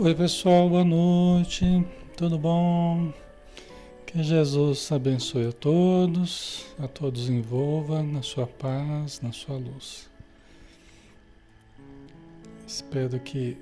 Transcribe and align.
Oi 0.00 0.14
pessoal, 0.14 0.68
boa 0.68 0.84
noite, 0.84 1.84
tudo 2.16 2.38
bom? 2.38 3.12
Que 4.18 4.24
Jesus 4.24 4.90
abençoe 4.90 5.46
a 5.46 5.52
todos, 5.52 6.66
a 6.76 6.88
todos 6.88 7.28
envolva 7.28 8.02
na 8.02 8.20
sua 8.20 8.48
paz, 8.48 9.20
na 9.20 9.30
sua 9.30 9.56
luz. 9.56 10.10
Espero 12.66 13.20
que 13.20 13.56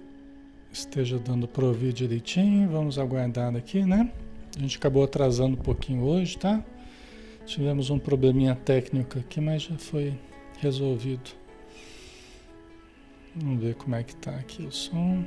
esteja 0.72 1.18
dando 1.18 1.46
para 1.46 1.66
ouvir 1.66 1.92
direitinho. 1.92 2.70
Vamos 2.70 2.98
aguardar 2.98 3.54
aqui, 3.54 3.84
né? 3.84 4.10
A 4.56 4.60
gente 4.60 4.78
acabou 4.78 5.04
atrasando 5.04 5.58
um 5.58 5.62
pouquinho 5.62 6.04
hoje, 6.04 6.38
tá? 6.38 6.64
Tivemos 7.44 7.90
um 7.90 7.98
probleminha 7.98 8.54
técnico 8.54 9.18
aqui, 9.18 9.42
mas 9.42 9.64
já 9.64 9.76
foi 9.76 10.18
resolvido. 10.56 11.32
Vamos 13.34 13.62
ver 13.62 13.74
como 13.74 13.94
é 13.94 14.02
que 14.02 14.16
tá 14.16 14.30
aqui 14.30 14.62
o 14.62 14.72
som. 14.72 15.22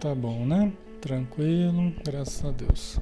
Tá 0.00 0.12
bom, 0.16 0.44
né? 0.44 0.72
Tranquilo, 1.00 1.94
graças 2.04 2.44
a 2.44 2.50
Deus. 2.50 2.98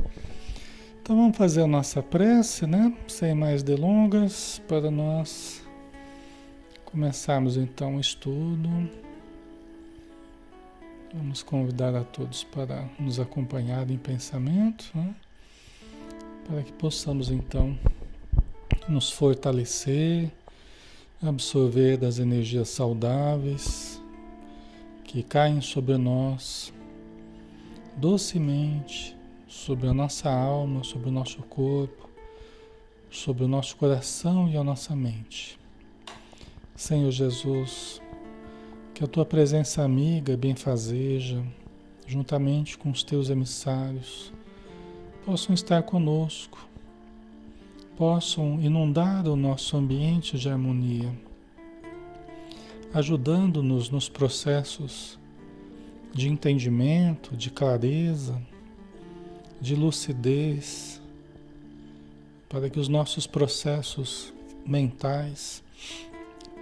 Então 1.11 1.19
vamos 1.23 1.37
fazer 1.37 1.63
a 1.63 1.67
nossa 1.67 2.01
prece, 2.01 2.69
né? 2.69 2.97
Sem 3.09 3.35
mais 3.35 3.65
delongas, 3.65 4.63
para 4.69 4.93
nós 4.93 5.61
começarmos 6.85 7.57
então 7.57 7.97
o 7.97 8.01
estudo. 8.01 8.89
Vamos 11.13 11.43
convidar 11.43 11.97
a 11.97 12.05
todos 12.05 12.45
para 12.45 12.89
nos 12.97 13.19
acompanhar 13.19 13.91
em 13.91 13.99
pensamento, 13.99 14.89
né? 14.95 15.13
para 16.47 16.63
que 16.63 16.73
possamos 16.75 17.29
então 17.29 17.77
nos 18.89 19.11
fortalecer, 19.11 20.31
absorver 21.21 21.97
das 21.97 22.21
energias 22.21 22.69
saudáveis 22.69 24.01
que 25.03 25.25
caem 25.25 25.61
sobre 25.61 25.97
nós 25.97 26.73
docemente 27.97 29.19
sobre 29.51 29.89
a 29.89 29.93
nossa 29.93 30.31
alma, 30.31 30.85
sobre 30.85 31.09
o 31.09 31.13
nosso 31.13 31.43
corpo, 31.43 32.09
sobre 33.11 33.43
o 33.43 33.49
nosso 33.49 33.77
coração 33.77 34.49
e 34.49 34.57
a 34.57 34.63
nossa 34.63 34.95
mente. 34.95 35.59
Senhor 36.77 37.11
Jesus, 37.11 38.01
que 38.95 39.03
a 39.03 39.09
tua 39.09 39.27
presença 39.27 39.83
amiga, 39.83 40.37
benfazeja, 40.37 41.43
juntamente 42.07 42.79
com 42.79 42.91
os 42.91 43.03
teus 43.03 43.29
emissários, 43.29 44.33
possam 45.27 45.53
estar 45.53 45.83
conosco, 45.83 46.65
possam 47.97 48.61
inundar 48.61 49.27
o 49.27 49.35
nosso 49.35 49.77
ambiente 49.77 50.39
de 50.39 50.49
harmonia, 50.49 51.13
ajudando-nos 52.95 53.91
nos 53.91 54.09
processos 54.09 55.19
de 56.15 56.29
entendimento, 56.29 57.37
de 57.37 57.51
clareza, 57.51 58.41
de 59.61 59.75
lucidez, 59.75 61.01
para 62.49 62.71
que 62.71 62.81
os 62.81 62.89
nossos 62.89 63.27
processos 63.27 64.33
mentais 64.67 65.63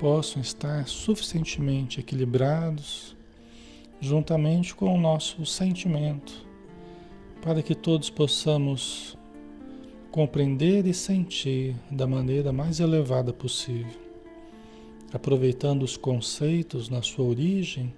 possam 0.01 0.43
estar 0.43 0.87
suficientemente 0.89 2.01
equilibrados, 2.01 3.17
juntamente 4.01 4.75
com 4.75 4.95
o 4.95 5.01
nosso 5.01 5.45
sentimento, 5.47 6.47
para 7.41 7.63
que 7.63 7.75
todos 7.75 8.11
possamos 8.11 9.17
compreender 10.11 10.87
e 10.87 10.95
sentir 10.95 11.77
da 11.91 12.07
maneira 12.07 12.53
mais 12.53 12.81
elevada 12.81 13.33
possível, 13.33 14.01
aproveitando 15.13 15.83
os 15.83 15.97
conceitos 15.97 16.89
na 16.89 17.03
sua 17.03 17.25
origem 17.25 17.93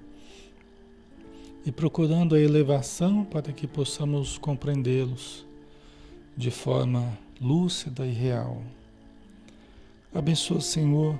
e 1.64 1.70
procurando 1.70 2.34
a 2.34 2.40
elevação 2.40 3.24
para 3.24 3.52
que 3.52 3.66
possamos 3.66 4.38
compreendê-los 4.38 5.44
de 6.36 6.50
forma 6.50 7.18
lúcida 7.40 8.06
e 8.06 8.12
real. 8.12 8.62
Abençoa, 10.14 10.60
Senhor, 10.60 11.18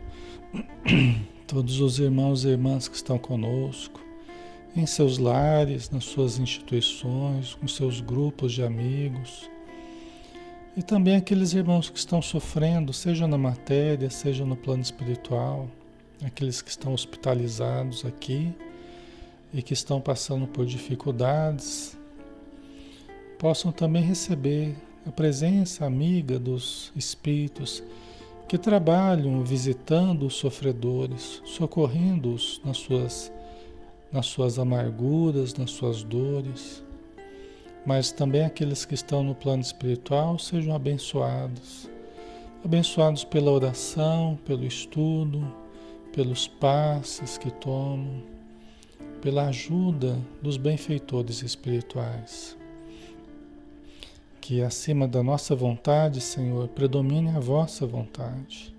todos 1.46 1.81
os 1.81 1.98
irmãos 1.98 2.44
e 2.44 2.48
irmãs 2.48 2.88
que 2.88 2.96
estão 2.96 3.19
conosco, 3.19 4.00
em 4.75 4.87
seus 4.87 5.19
lares, 5.19 5.90
nas 5.90 6.04
suas 6.04 6.38
instituições, 6.38 7.54
com 7.54 7.69
seus 7.69 8.00
grupos 8.00 8.52
de 8.52 8.62
amigos. 8.62 9.50
E 10.76 10.82
também 10.82 11.16
aqueles 11.16 11.52
irmãos 11.52 11.90
que 11.90 11.98
estão 11.98 12.22
sofrendo, 12.22 12.92
seja 12.92 13.26
na 13.26 13.37
matéria, 13.37 14.08
seja 14.08 14.44
no 14.44 14.56
plano 14.56 14.82
espiritual, 14.82 15.69
aqueles 16.25 16.62
que 16.62 16.70
estão 16.70 16.94
hospitalizados 16.94 18.04
aqui 18.04 18.54
e 19.52 19.62
que 19.62 19.73
estão 19.73 20.00
passando 20.00 20.47
por 20.47 20.64
dificuldades 20.64 21.99
possam 23.38 23.73
também 23.73 24.02
receber 24.02 24.76
a 25.06 25.11
presença 25.11 25.87
amiga 25.87 26.38
dos 26.38 26.93
espíritos 26.94 27.82
que 28.47 28.58
trabalham 28.58 29.43
visitando 29.43 30.26
os 30.26 30.35
sofredores, 30.35 31.41
socorrendo-os 31.44 32.61
nas 32.64 32.76
suas, 32.76 33.32
nas 34.12 34.26
suas 34.26 34.58
amarguras, 34.58 35.55
nas 35.55 35.70
suas 35.70 36.02
dores. 36.02 36.85
Mas 37.87 38.12
também 38.12 38.44
aqueles 38.44 38.85
que 38.85 38.94
estão 38.94 39.23
no 39.23 39.35
plano 39.35 39.62
espiritual 39.62 40.38
sejam 40.38 40.75
abençoados. 40.75 41.88
Abençoados 42.62 43.25
pela 43.25 43.50
oração, 43.50 44.38
pelo 44.44 44.67
estudo, 44.67 45.50
pelos 46.12 46.47
passes 46.47 47.38
que 47.38 47.50
tomam 47.50 48.23
pela 49.20 49.49
ajuda 49.49 50.19
dos 50.43 50.56
benfeitores 50.56 51.43
espirituais. 51.43 52.56
Que 54.40 54.62
acima 54.62 55.06
da 55.06 55.22
nossa 55.22 55.55
vontade, 55.55 56.20
Senhor, 56.20 56.69
predomine 56.69 57.31
a 57.31 57.40
vossa 57.40 57.87
vontade. 57.87 58.75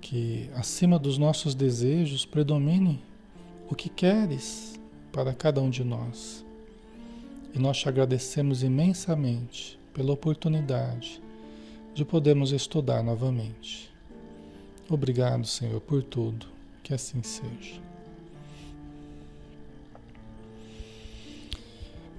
Que 0.00 0.50
acima 0.54 0.98
dos 0.98 1.16
nossos 1.16 1.54
desejos 1.54 2.26
predomine 2.26 3.02
o 3.68 3.74
que 3.74 3.88
queres 3.88 4.80
para 5.12 5.32
cada 5.32 5.60
um 5.60 5.70
de 5.70 5.84
nós. 5.84 6.44
E 7.54 7.58
nós 7.58 7.78
te 7.78 7.88
agradecemos 7.88 8.62
imensamente 8.62 9.78
pela 9.94 10.12
oportunidade 10.12 11.22
de 11.94 12.04
podermos 12.04 12.52
estudar 12.52 13.02
novamente. 13.02 13.90
Obrigado, 14.88 15.46
Senhor, 15.46 15.80
por 15.80 16.02
tudo. 16.02 16.46
Que 16.82 16.94
assim 16.94 17.22
seja. 17.22 17.89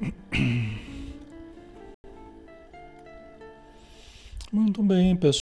Muito 4.51 4.83
bem, 4.83 5.15
pessoal. 5.15 5.41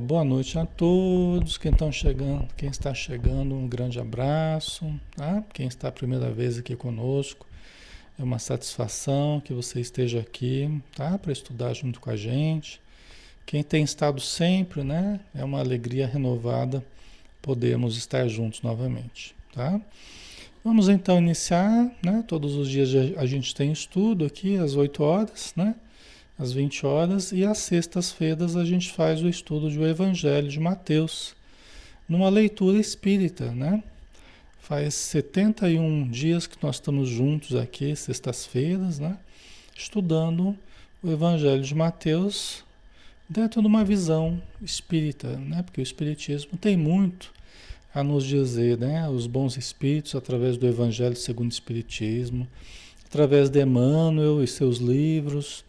Boa 0.00 0.24
noite 0.24 0.58
a 0.58 0.64
todos. 0.64 1.58
Quem 1.58 1.70
estão 1.70 1.92
chegando, 1.92 2.48
quem 2.56 2.70
está 2.70 2.94
chegando, 2.94 3.54
um 3.54 3.68
grande 3.68 4.00
abraço. 4.00 4.86
Tá? 5.14 5.44
Quem 5.52 5.66
está 5.66 5.88
a 5.88 5.92
primeira 5.92 6.32
vez 6.32 6.56
aqui 6.58 6.74
conosco, 6.74 7.46
é 8.18 8.22
uma 8.22 8.38
satisfação 8.38 9.40
que 9.40 9.52
você 9.52 9.80
esteja 9.80 10.20
aqui, 10.20 10.82
tá? 10.96 11.18
Para 11.18 11.32
estudar 11.32 11.74
junto 11.74 12.00
com 12.00 12.08
a 12.10 12.16
gente. 12.16 12.80
Quem 13.44 13.62
tem 13.62 13.84
estado 13.84 14.20
sempre, 14.20 14.82
né? 14.82 15.20
É 15.34 15.44
uma 15.44 15.60
alegria 15.60 16.06
renovada 16.06 16.82
podermos 17.42 17.96
estar 17.96 18.26
juntos 18.28 18.62
novamente, 18.62 19.34
tá? 19.52 19.80
Vamos 20.64 20.88
então 20.88 21.18
iniciar, 21.18 21.88
né? 22.04 22.24
Todos 22.26 22.56
os 22.56 22.68
dias 22.68 22.90
a 23.16 23.24
gente 23.26 23.54
tem 23.54 23.70
estudo 23.70 24.24
aqui 24.24 24.56
às 24.56 24.74
8 24.74 25.02
horas, 25.04 25.52
né? 25.56 25.76
Às 26.36 26.52
20 26.52 26.84
horas 26.84 27.30
e 27.30 27.44
às 27.44 27.58
sextas-feiras 27.58 28.56
a 28.56 28.64
gente 28.64 28.90
faz 28.90 29.22
o 29.22 29.28
estudo 29.28 29.70
do 29.70 29.86
Evangelho 29.86 30.48
de 30.48 30.58
Mateus, 30.58 31.36
numa 32.08 32.28
leitura 32.28 32.76
espírita, 32.76 33.52
né? 33.52 33.84
Faz 34.58 34.94
71 34.94 36.08
dias 36.08 36.48
que 36.48 36.60
nós 36.60 36.76
estamos 36.76 37.08
juntos 37.08 37.54
aqui, 37.54 37.94
sextas-feiras, 37.94 38.98
né? 38.98 39.16
Estudando 39.76 40.58
o 41.00 41.10
Evangelho 41.10 41.62
de 41.62 41.74
Mateus 41.74 42.64
dentro 43.28 43.60
de 43.60 43.66
uma 43.68 43.84
visão 43.84 44.42
espírita, 44.60 45.36
né? 45.36 45.62
Porque 45.62 45.80
o 45.80 45.82
espiritismo 45.82 46.58
tem 46.58 46.76
muito 46.76 47.32
a 47.94 48.02
nos 48.02 48.24
dizer, 48.24 48.78
né, 48.78 49.08
os 49.08 49.26
bons 49.26 49.56
espíritos 49.56 50.14
através 50.14 50.56
do 50.56 50.66
Evangelho 50.66 51.16
segundo 51.16 51.50
o 51.50 51.54
Espiritismo, 51.54 52.46
através 53.06 53.48
de 53.48 53.62
Emmanuel 53.62 54.42
e 54.42 54.46
seus 54.46 54.78
livros, 54.78 55.64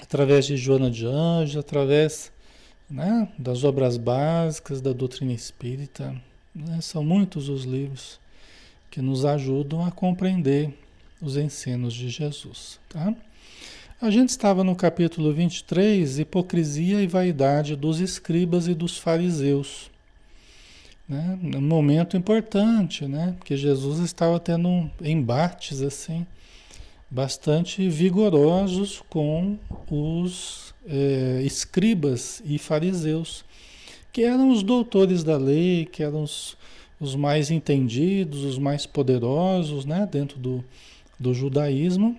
através 0.00 0.46
de 0.46 0.56
Joana 0.56 0.90
de 0.90 1.06
Anjos, 1.06 1.56
através 1.56 2.32
né, 2.90 3.28
das 3.38 3.64
obras 3.64 3.96
básicas 3.96 4.80
da 4.80 4.92
doutrina 4.92 5.32
espírita. 5.32 6.14
Né, 6.54 6.80
são 6.80 7.04
muitos 7.04 7.48
os 7.48 7.64
livros 7.64 8.20
que 8.90 9.00
nos 9.00 9.24
ajudam 9.24 9.84
a 9.84 9.90
compreender 9.90 10.76
os 11.20 11.36
ensinos 11.36 11.94
de 11.94 12.08
Jesus. 12.08 12.80
Tá? 12.88 13.14
A 14.00 14.10
gente 14.10 14.30
estava 14.30 14.64
no 14.64 14.74
capítulo 14.74 15.32
23, 15.32 16.18
Hipocrisia 16.18 17.00
e 17.00 17.06
Vaidade 17.06 17.76
dos 17.76 18.00
Escribas 18.00 18.66
e 18.66 18.74
dos 18.74 18.98
Fariseus. 18.98 19.91
Né? 21.12 21.38
Um 21.42 21.60
momento 21.60 22.16
importante, 22.16 23.06
né? 23.06 23.34
Porque 23.38 23.54
Jesus 23.54 23.98
estava 23.98 24.40
tendo 24.40 24.90
embates 25.00 25.82
assim 25.82 26.26
bastante 27.10 27.86
vigorosos 27.90 29.02
com 29.10 29.58
os 29.90 30.74
é, 30.86 31.42
escribas 31.44 32.42
e 32.46 32.56
fariseus, 32.56 33.44
que 34.10 34.22
eram 34.22 34.50
os 34.50 34.62
doutores 34.62 35.22
da 35.22 35.36
lei, 35.36 35.84
que 35.84 36.02
eram 36.02 36.22
os, 36.22 36.56
os 36.98 37.14
mais 37.14 37.50
entendidos, 37.50 38.42
os 38.44 38.58
mais 38.58 38.86
poderosos, 38.86 39.84
né? 39.84 40.08
Dentro 40.10 40.38
do, 40.38 40.64
do 41.20 41.34
judaísmo. 41.34 42.16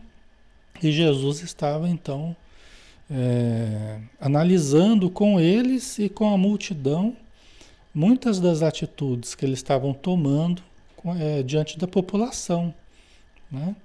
E 0.84 0.92
Jesus 0.92 1.42
estava 1.42 1.90
então 1.90 2.36
é, 3.10 3.98
analisando 4.22 5.10
com 5.10 5.40
eles 5.40 5.98
e 5.98 6.08
com 6.10 6.32
a 6.32 6.38
multidão 6.38 7.18
muitas 7.94 8.40
das 8.40 8.62
atitudes 8.62 9.36
que 9.36 9.46
eles 9.46 9.60
estavam 9.60 9.94
tomando 9.94 10.62
é, 11.20 11.44
diante 11.44 11.78
da 11.78 11.88
população, 11.88 12.74
né? 13.52 13.76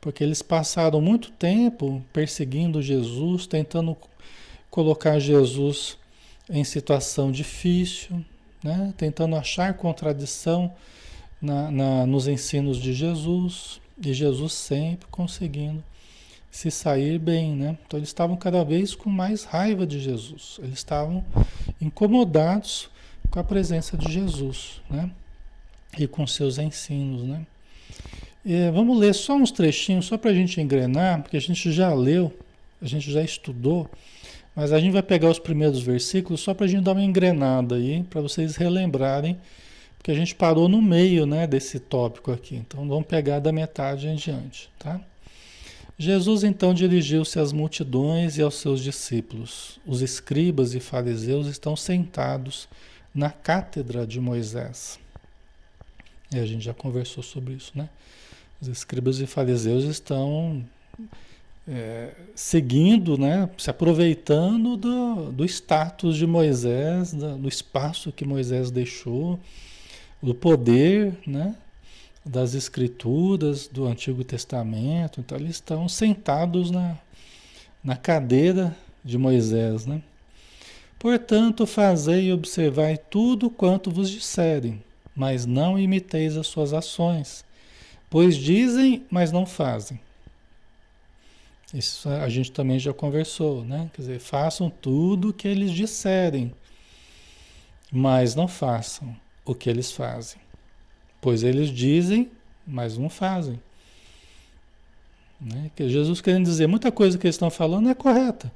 Porque 0.00 0.24
eles 0.24 0.42
passaram 0.42 1.00
muito 1.00 1.30
tempo 1.30 2.02
perseguindo 2.12 2.82
Jesus, 2.82 3.46
tentando 3.46 3.96
colocar 4.68 5.18
Jesus 5.20 5.96
em 6.50 6.64
situação 6.64 7.30
difícil, 7.30 8.24
né? 8.64 8.92
Tentando 8.96 9.36
achar 9.36 9.74
contradição 9.74 10.72
na, 11.40 11.70
na, 11.70 12.06
nos 12.06 12.26
ensinos 12.26 12.78
de 12.78 12.92
Jesus 12.92 13.80
e 14.04 14.12
Jesus 14.12 14.52
sempre 14.54 15.06
conseguindo 15.10 15.82
se 16.50 16.70
sair 16.70 17.18
bem, 17.18 17.54
né? 17.54 17.78
Então 17.86 17.98
eles 17.98 18.08
estavam 18.08 18.36
cada 18.36 18.64
vez 18.64 18.94
com 18.94 19.08
mais 19.08 19.44
raiva 19.44 19.86
de 19.86 20.00
Jesus. 20.00 20.58
Eles 20.62 20.78
estavam 20.78 21.24
incomodados 21.80 22.90
com 23.32 23.40
a 23.40 23.44
presença 23.44 23.96
de 23.96 24.12
Jesus, 24.12 24.82
né? 24.90 25.10
E 25.98 26.06
com 26.06 26.26
seus 26.26 26.58
ensinos, 26.58 27.22
né? 27.22 27.46
Vamos 28.72 28.98
ler 28.98 29.14
só 29.14 29.34
uns 29.34 29.50
trechinhos, 29.50 30.06
só 30.06 30.18
para 30.18 30.30
a 30.30 30.34
gente 30.34 30.60
engrenar, 30.60 31.22
porque 31.22 31.36
a 31.36 31.40
gente 31.40 31.72
já 31.72 31.92
leu, 31.94 32.32
a 32.80 32.86
gente 32.86 33.10
já 33.10 33.22
estudou, 33.22 33.90
mas 34.54 34.72
a 34.72 34.78
gente 34.78 34.92
vai 34.92 35.02
pegar 35.02 35.30
os 35.30 35.38
primeiros 35.38 35.80
versículos 35.80 36.40
só 36.40 36.52
para 36.52 36.66
a 36.66 36.68
gente 36.68 36.82
dar 36.82 36.92
uma 36.92 37.02
engrenada 37.02 37.76
aí, 37.76 38.02
para 38.02 38.20
vocês 38.20 38.56
relembrarem, 38.56 39.38
porque 39.96 40.10
a 40.10 40.14
gente 40.14 40.34
parou 40.34 40.68
no 40.68 40.82
meio, 40.82 41.24
né, 41.24 41.46
desse 41.46 41.78
tópico 41.78 42.32
aqui. 42.32 42.56
Então 42.56 42.86
vamos 42.86 43.06
pegar 43.06 43.38
da 43.38 43.52
metade 43.52 44.08
em 44.08 44.16
diante, 44.16 44.68
tá? 44.78 45.00
Jesus 45.96 46.42
então 46.42 46.74
dirigiu-se 46.74 47.38
às 47.38 47.52
multidões 47.52 48.36
e 48.36 48.42
aos 48.42 48.56
seus 48.56 48.82
discípulos. 48.82 49.78
Os 49.86 50.02
escribas 50.02 50.74
e 50.74 50.80
fariseus 50.80 51.46
estão 51.46 51.76
sentados 51.76 52.68
na 53.14 53.30
cátedra 53.30 54.06
de 54.06 54.20
Moisés. 54.20 54.98
E 56.32 56.38
a 56.38 56.46
gente 56.46 56.64
já 56.64 56.72
conversou 56.72 57.22
sobre 57.22 57.54
isso, 57.54 57.72
né? 57.74 57.88
Os 58.60 58.68
escribas 58.68 59.18
e 59.20 59.26
fariseus 59.26 59.84
estão 59.84 60.64
é, 61.68 62.14
seguindo, 62.34 63.18
né? 63.18 63.50
Se 63.58 63.68
aproveitando 63.68 64.76
do, 64.76 65.32
do 65.32 65.44
status 65.44 66.16
de 66.16 66.26
Moisés, 66.26 67.12
do, 67.12 67.38
do 67.38 67.48
espaço 67.48 68.12
que 68.12 68.24
Moisés 68.24 68.70
deixou, 68.70 69.38
do 70.22 70.34
poder, 70.34 71.18
né? 71.26 71.56
Das 72.24 72.54
escrituras 72.54 73.66
do 73.66 73.86
Antigo 73.86 74.24
Testamento. 74.24 75.20
Então, 75.20 75.36
eles 75.36 75.56
estão 75.56 75.88
sentados 75.88 76.70
na, 76.70 76.96
na 77.82 77.96
cadeira 77.96 78.74
de 79.04 79.18
Moisés, 79.18 79.84
né? 79.84 80.00
Portanto, 81.02 81.66
fazei 81.66 82.26
e 82.26 82.32
observai 82.32 82.96
tudo 82.96 83.50
quanto 83.50 83.90
vos 83.90 84.08
disserem, 84.08 84.80
mas 85.16 85.44
não 85.44 85.76
imiteis 85.76 86.36
as 86.36 86.46
suas 86.46 86.72
ações, 86.72 87.44
pois 88.08 88.36
dizem, 88.36 89.04
mas 89.10 89.32
não 89.32 89.44
fazem. 89.44 89.98
Isso 91.74 92.08
a 92.08 92.28
gente 92.28 92.52
também 92.52 92.78
já 92.78 92.92
conversou, 92.92 93.64
né? 93.64 93.90
Quer 93.92 94.02
dizer, 94.02 94.20
façam 94.20 94.70
tudo 94.70 95.30
o 95.30 95.32
que 95.32 95.48
eles 95.48 95.72
disserem, 95.72 96.54
mas 97.90 98.36
não 98.36 98.46
façam 98.46 99.16
o 99.44 99.56
que 99.56 99.68
eles 99.68 99.90
fazem. 99.90 100.40
Pois 101.20 101.42
eles 101.42 101.68
dizem, 101.68 102.30
mas 102.64 102.96
não 102.96 103.10
fazem. 103.10 103.60
Né? 105.40 105.68
Que 105.74 105.88
Jesus 105.88 106.20
querendo 106.20 106.44
dizer, 106.44 106.68
muita 106.68 106.92
coisa 106.92 107.18
que 107.18 107.26
eles 107.26 107.34
estão 107.34 107.50
falando 107.50 107.88
é 107.88 107.94
correta. 107.94 108.52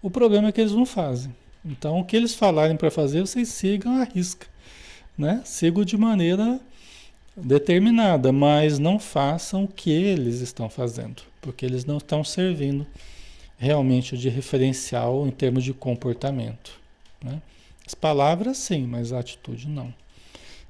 O 0.00 0.08
problema 0.08 0.46
é 0.46 0.52
que 0.52 0.60
eles 0.60 0.74
não 0.74 0.86
fazem. 0.86 1.34
Então, 1.64 1.98
o 1.98 2.04
que 2.04 2.16
eles 2.16 2.34
falarem 2.34 2.76
para 2.76 2.90
fazer, 2.90 3.20
vocês 3.20 3.48
sigam 3.48 4.00
a 4.00 4.04
risca, 4.04 4.46
né? 5.16 5.42
Sigam 5.44 5.84
de 5.84 5.96
maneira 5.96 6.60
determinada, 7.36 8.32
mas 8.32 8.78
não 8.78 8.98
façam 8.98 9.64
o 9.64 9.68
que 9.68 9.90
eles 9.90 10.40
estão 10.40 10.68
fazendo, 10.68 11.22
porque 11.40 11.64
eles 11.64 11.84
não 11.84 11.98
estão 11.98 12.24
servindo 12.24 12.86
realmente 13.58 14.16
de 14.16 14.28
referencial 14.28 15.26
em 15.26 15.30
termos 15.30 15.64
de 15.64 15.74
comportamento. 15.74 16.78
Né? 17.22 17.42
As 17.86 17.94
palavras 17.94 18.56
sim, 18.56 18.86
mas 18.86 19.12
a 19.12 19.18
atitude 19.18 19.68
não. 19.68 19.92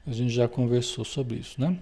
A 0.07 0.13
gente 0.13 0.33
já 0.33 0.49
conversou 0.49 1.05
sobre 1.05 1.37
isso, 1.37 1.61
né? 1.61 1.77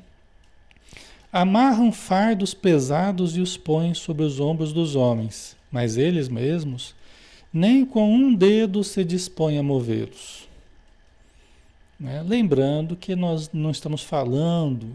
Amarram 1.33 1.93
fardos 1.93 2.55
pesados 2.55 3.37
e 3.37 3.41
os 3.41 3.57
põem 3.57 3.95
sobre 3.95 4.25
os 4.25 4.41
ombros 4.41 4.73
dos 4.73 4.97
homens, 4.97 5.57
mas 5.71 5.97
eles 5.97 6.29
mesmos 6.29 6.95
nem 7.57 7.87
com 7.87 8.15
um 8.15 8.35
dedo 8.35 8.85
se 8.85 9.03
dispõe 9.03 9.57
a 9.57 9.63
movê-los. 9.63 10.47
Né? 11.99 12.23
Lembrando 12.23 12.95
que 12.95 13.17
nós 13.17 13.51
não 13.51 13.71
estamos 13.71 14.03
falando 14.03 14.89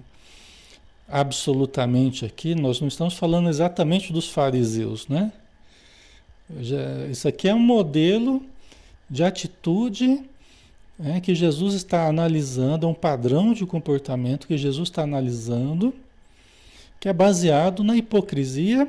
absolutamente 1.08 2.24
aqui, 2.24 2.54
nós 2.54 2.80
não 2.80 2.88
estamos 2.88 3.16
falando 3.16 3.50
exatamente 3.50 4.14
dos 4.14 4.30
fariseus, 4.30 5.08
né? 5.08 5.34
Já, 6.60 7.08
isso 7.08 7.28
aqui 7.28 7.50
é 7.50 7.56
um 7.56 7.60
modelo 7.60 8.46
de 9.10 9.24
atitude 9.24 10.22
né, 11.00 11.20
que 11.20 11.34
Jesus 11.34 11.74
está 11.74 12.08
analisando, 12.08 12.86
é 12.86 12.90
um 12.90 12.94
padrão 12.94 13.54
de 13.54 13.66
comportamento 13.66 14.46
que 14.46 14.56
Jesus 14.56 14.90
está 14.90 15.02
analisando, 15.02 15.96
que 17.00 17.10
é 17.10 17.14
baseado 17.14 17.84
na 17.84 17.98
hipocrisia 17.98 18.88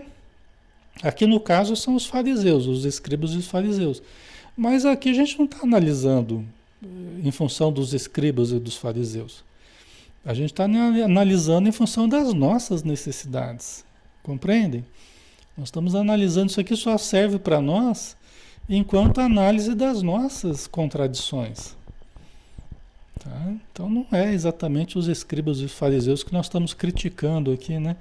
Aqui 1.01 1.27
no 1.27 1.41
caso 1.41 1.77
são 1.77 1.95
os 1.95 2.07
fariseus, 2.07 2.67
os 2.67 2.85
escribas 2.85 3.33
e 3.33 3.39
os 3.39 3.47
fariseus. 3.47 4.03
Mas 4.57 4.85
aqui 4.85 5.11
a 5.11 5.15
gente 5.15 5.39
não 5.39 5.47
está 5.47 5.59
analisando 5.63 6.45
eh, 6.83 6.87
em 7.25 7.31
função 7.31 7.73
dos 7.73 7.95
escribas 7.95 8.51
e 8.51 8.59
dos 8.59 8.77
fariseus. 8.77 9.45
A 10.25 10.35
gente 10.35 10.53
está 10.53 10.65
analisando 10.65 11.69
em 11.69 11.73
função 11.73 12.09
das 12.09 12.33
nossas 12.35 12.83
necessidades. 12.83 13.85
Compreendem? 14.23 14.85
Nós 15.57 15.69
estamos 15.69 15.95
analisando 15.95 16.51
isso 16.51 16.61
aqui 16.61 16.77
só 16.77 16.97
serve 16.97 17.39
para 17.39 17.61
nós 17.61 18.17
enquanto 18.69 19.21
análise 19.21 19.75
das 19.75 20.01
nossas 20.03 20.67
contradições. 20.67 21.77
Tá? 23.19 23.53
Então 23.71 23.89
não 23.91 24.07
é 24.13 24.33
exatamente 24.33 24.97
os 24.97 25.09
escribas 25.09 25.59
e 25.59 25.65
os 25.65 25.73
fariseus 25.73 26.23
que 26.23 26.33
nós 26.33 26.47
estamos 26.47 26.73
criticando 26.73 27.53
aqui, 27.53 27.79
né? 27.79 27.97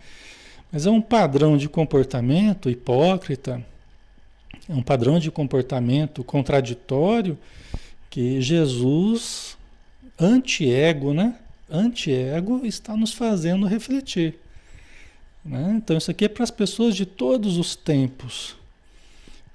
Mas 0.72 0.86
é 0.86 0.90
um 0.90 1.02
padrão 1.02 1.58
de 1.58 1.68
comportamento 1.68 2.70
hipócrita, 2.70 3.64
é 4.70 4.74
um 4.74 4.82
padrão 4.82 5.20
de 5.20 5.30
comportamento 5.30 6.24
contraditório 6.24 7.38
que 8.10 8.42
Jesus, 8.42 9.58
anti-ego, 10.18 11.14
né? 11.14 11.36
Anti-ego, 11.70 12.66
está 12.66 12.96
nos 12.96 13.14
fazendo 13.14 13.66
refletir. 13.66 14.36
Né? 15.44 15.74
Então, 15.78 15.98
isso 15.98 16.12
aqui 16.12 16.26
é 16.26 16.30
para 16.30 16.44
as 16.44 16.52
pessoas 16.52 16.96
de 16.96 17.06
todos 17.06 17.58
os 17.58 17.76
tempos, 17.76 18.56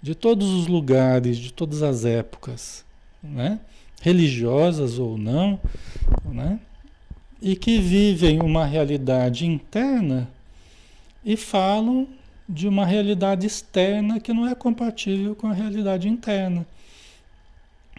de 0.02 0.14
todos 0.14 0.50
os 0.50 0.66
lugares, 0.66 1.38
de 1.38 1.52
todas 1.52 1.82
as 1.82 2.04
épocas, 2.04 2.84
né? 3.22 3.60
religiosas 4.02 4.98
ou 4.98 5.16
não, 5.16 5.60
né? 6.24 6.60
e 7.40 7.54
que 7.56 7.78
vivem 7.78 8.40
uma 8.40 8.66
realidade 8.66 9.46
interna 9.46 10.28
e 11.26 11.36
falam 11.36 12.06
de 12.48 12.68
uma 12.68 12.86
realidade 12.86 13.44
externa 13.44 14.20
que 14.20 14.32
não 14.32 14.46
é 14.46 14.54
compatível 14.54 15.34
com 15.34 15.48
a 15.48 15.52
realidade 15.52 16.08
interna. 16.08 16.64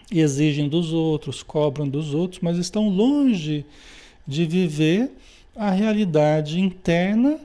Exigem 0.09 0.69
dos 0.69 0.93
outros, 0.93 1.43
cobram 1.43 1.89
dos 1.89 2.13
outros, 2.13 2.39
mas 2.41 2.57
estão 2.57 2.87
longe 2.87 3.65
de 4.25 4.45
viver 4.45 5.11
a 5.53 5.69
realidade 5.71 6.61
interna 6.61 7.37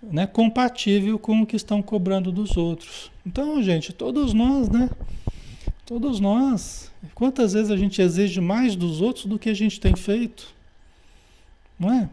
né, 0.00 0.26
compatível 0.28 1.18
com 1.18 1.42
o 1.42 1.46
que 1.46 1.56
estão 1.56 1.82
cobrando 1.82 2.30
dos 2.30 2.56
outros. 2.56 3.10
Então, 3.26 3.60
gente, 3.60 3.92
todos 3.92 4.32
nós, 4.32 4.68
né? 4.68 4.88
Todos 5.84 6.20
nós. 6.20 6.92
Quantas 7.14 7.52
vezes 7.52 7.70
a 7.72 7.76
gente 7.76 8.00
exige 8.00 8.40
mais 8.40 8.76
dos 8.76 9.00
outros 9.00 9.26
do 9.26 9.38
que 9.38 9.50
a 9.50 9.54
gente 9.54 9.80
tem 9.80 9.96
feito? 9.96 10.54
Não 11.78 11.92
é? 11.92 12.08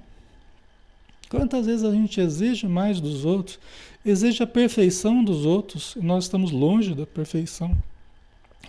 Quantas 1.30 1.66
vezes 1.66 1.84
a 1.84 1.92
gente 1.92 2.22
exige 2.22 2.68
mais 2.68 3.02
dos 3.02 3.26
outros, 3.26 3.60
exige 4.06 4.42
a 4.42 4.48
perfeição 4.48 5.24
dos 5.24 5.46
outros, 5.46 5.96
e 5.96 6.02
nós 6.02 6.24
estamos 6.24 6.52
longe 6.52 6.96
da 6.96 7.06
perfeição, 7.06 7.78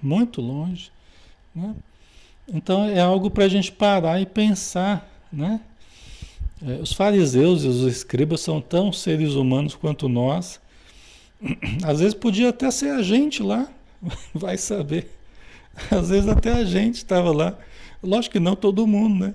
muito 0.02 0.40
longe. 0.40 0.90
Né? 1.54 1.74
Então 2.52 2.84
é 2.84 3.00
algo 3.00 3.30
para 3.30 3.44
a 3.44 3.48
gente 3.48 3.70
parar 3.70 4.20
e 4.20 4.26
pensar, 4.26 5.08
né? 5.32 5.60
É, 6.66 6.80
os 6.82 6.92
fariseus 6.92 7.62
e 7.62 7.68
os 7.68 7.82
escribas 7.82 8.40
são 8.40 8.60
tão 8.60 8.92
seres 8.92 9.34
humanos 9.34 9.76
quanto 9.76 10.08
nós. 10.08 10.60
Às 11.84 12.00
vezes 12.00 12.14
podia 12.14 12.48
até 12.48 12.68
ser 12.70 12.90
a 12.90 13.02
gente 13.02 13.42
lá, 13.42 13.68
vai 14.34 14.58
saber. 14.58 15.08
Às 15.90 16.08
vezes 16.08 16.28
até 16.28 16.52
a 16.52 16.64
gente 16.64 16.96
estava 16.96 17.30
lá. 17.30 17.56
Lógico 18.02 18.32
que 18.32 18.40
não 18.40 18.56
todo 18.56 18.86
mundo, 18.86 19.26
né? 19.26 19.34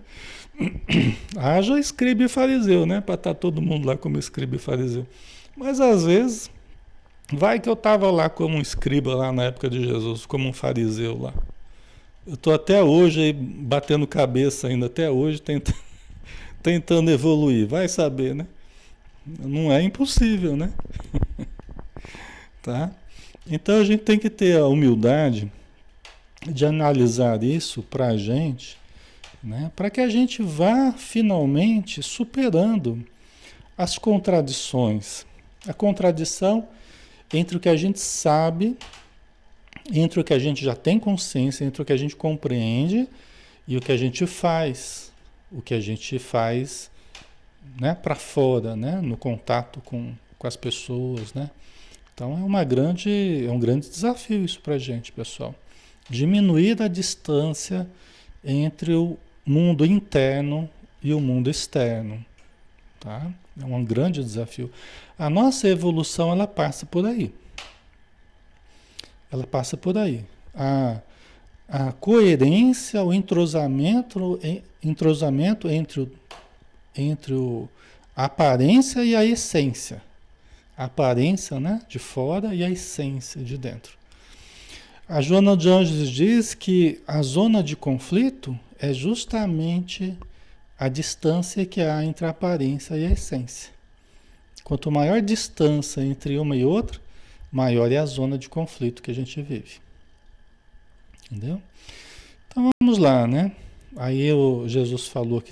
Haja 1.38 1.80
escriba 1.80 2.24
e 2.24 2.30
fariseu, 2.30 2.86
né? 2.86 3.02
Para 3.02 3.16
estar 3.16 3.34
tá 3.34 3.40
todo 3.40 3.62
mundo 3.62 3.88
lá 3.88 3.98
como 3.98 4.18
escriba 4.20 4.56
e 4.56 4.60
fariseu. 4.60 5.06
Mas 5.56 5.80
às 5.80 6.04
vezes, 6.04 6.50
vai 7.32 7.60
que 7.60 7.70
eu 7.70 7.74
estava 7.74 8.10
lá 8.12 8.30
como 8.30 8.58
um 8.58 8.62
escriba 8.62 9.16
lá 9.16 9.32
na 9.32 9.44
época 9.44 9.70
de 9.70 9.84
Jesus, 9.84 10.26
como 10.26 10.48
um 10.50 10.54
fariseu 10.54 11.20
lá. 11.22 11.34
Eu 12.26 12.36
estou 12.36 12.54
até 12.54 12.82
hoje 12.82 13.22
aí 13.22 13.34
batendo 13.34 14.08
cabeça 14.08 14.68
ainda, 14.68 14.86
até 14.86 15.10
hoje, 15.10 15.42
tentando, 15.42 15.78
tentando 16.64 17.12
evoluir. 17.12 17.68
Vai 17.68 17.88
saber, 17.88 18.34
né? 18.34 18.48
Não 19.26 19.72
é 19.72 19.82
impossível, 19.82 20.56
né? 20.56 20.72
tá? 22.62 22.92
Então 23.50 23.80
a 23.80 23.84
gente 23.84 24.04
tem 24.04 24.18
que 24.18 24.30
ter 24.30 24.58
a 24.58 24.68
humildade 24.68 25.52
de 26.50 26.66
analisar 26.66 27.42
isso 27.44 27.82
para 27.84 28.08
a 28.08 28.18
gente, 28.18 28.78
né? 29.44 29.72
para 29.76 29.90
que 29.90 30.00
a 30.00 30.10
gente 30.10 30.42
vá 30.42 30.94
finalmente 30.94 32.02
superando 32.02 33.06
as 33.78 33.98
contradições. 33.98 35.26
A 35.68 35.74
contradição 35.74 36.68
entre 37.34 37.58
o 37.58 37.60
que 37.60 37.70
a 37.70 37.76
gente 37.76 38.00
sabe 38.00 38.78
entre 39.92 40.20
o 40.20 40.24
que 40.24 40.34
a 40.34 40.40
gente 40.40 40.64
já 40.64 40.76
tem 40.76 41.00
consciência, 41.00 41.66
entre 41.66 41.82
o 41.82 41.86
que 41.86 41.94
a 41.94 41.98
gente 41.98 42.16
compreende 42.16 43.08
e 43.68 43.76
o 43.78 43.82
que 43.82 43.92
a 43.92 43.98
gente 43.98 44.26
faz, 44.26 45.12
o 45.52 45.62
que 45.62 45.74
a 45.74 45.80
gente 45.80 46.18
faz 46.20 46.90
né, 47.80 47.96
para 47.96 48.16
fora, 48.16 48.76
né, 48.76 49.02
no 49.02 49.18
contato 49.18 49.82
com, 49.82 50.14
com 50.38 50.48
as 50.48 50.56
pessoas, 50.56 51.34
né? 51.34 51.50
Então 52.14 52.34
é 52.34 52.44
uma 52.44 52.64
grande, 52.64 53.46
é 53.46 53.52
um 53.52 53.60
grande 53.60 53.90
desafio 53.90 54.46
isso 54.46 54.62
para 54.62 54.76
a 54.76 54.78
gente, 54.78 55.12
pessoal. 55.12 55.56
Diminuir 56.08 56.80
a 56.82 56.88
distância 56.88 57.88
entre 58.44 58.94
o 58.94 59.18
mundo 59.46 59.86
interno 59.86 60.70
e 61.02 61.14
o 61.14 61.20
mundo 61.20 61.50
externo, 61.50 62.24
tá? 63.00 63.32
É 63.62 63.66
um 63.66 63.84
grande 63.84 64.24
desafio. 64.24 64.72
A 65.18 65.30
nossa 65.30 65.68
evolução 65.68 66.32
ela 66.32 66.48
passa 66.48 66.86
por 66.86 67.06
aí. 67.06 67.34
Ela 69.32 69.46
passa 69.46 69.78
por 69.78 69.98
aí. 69.98 70.24
A, 70.56 71.00
a 71.68 71.92
coerência, 71.92 73.04
o 73.04 73.14
entrosamento, 73.14 74.40
entrosamento 74.84 75.70
entre, 75.70 76.02
o, 76.02 76.12
entre 76.96 77.34
o, 77.34 77.70
a 78.16 78.26
aparência 78.26 79.04
e 79.04 79.16
a 79.16 79.24
essência. 79.24 80.02
A 80.76 80.86
aparência 80.86 81.60
né, 81.60 81.82
de 81.88 82.00
fora 82.00 82.56
e 82.56 82.64
a 82.64 82.70
essência 82.70 83.44
de 83.44 83.58
dentro. 83.58 83.98
A 85.08 85.20
Joana 85.20 85.58
de 85.58 85.68
Anjos 85.68 86.10
diz 86.10 86.54
que 86.54 87.02
a 87.06 87.22
zona 87.22 87.62
de 87.62 87.76
conflito 87.76 88.58
é 88.80 88.94
justamente 88.94 90.18
a 90.80 90.88
distância 90.88 91.66
que 91.66 91.82
há 91.82 92.06
entre 92.06 92.26
a 92.26 92.30
aparência 92.30 92.96
e 92.96 93.06
a 93.06 93.12
essência. 93.12 93.70
Quanto 94.64 94.90
maior 94.90 95.22
distância 95.22 96.00
entre 96.02 96.40
uma 96.40 96.56
e 96.56 96.64
outra, 96.64 97.02
maior 97.52 97.92
é 97.92 97.98
a 97.98 98.06
zona 98.06 98.38
de 98.38 98.48
conflito 98.48 99.04
que 99.04 99.12
a 99.12 99.14
gente 99.14 99.42
vive. 99.42 99.82
Entendeu? 101.26 101.62
Então 102.48 102.70
vamos 102.82 102.98
lá, 102.98 103.28
né? 103.28 103.52
Aí 103.98 104.32
o 104.32 104.66
Jesus 104.70 105.08
falou 105.08 105.40
aqui 105.40 105.52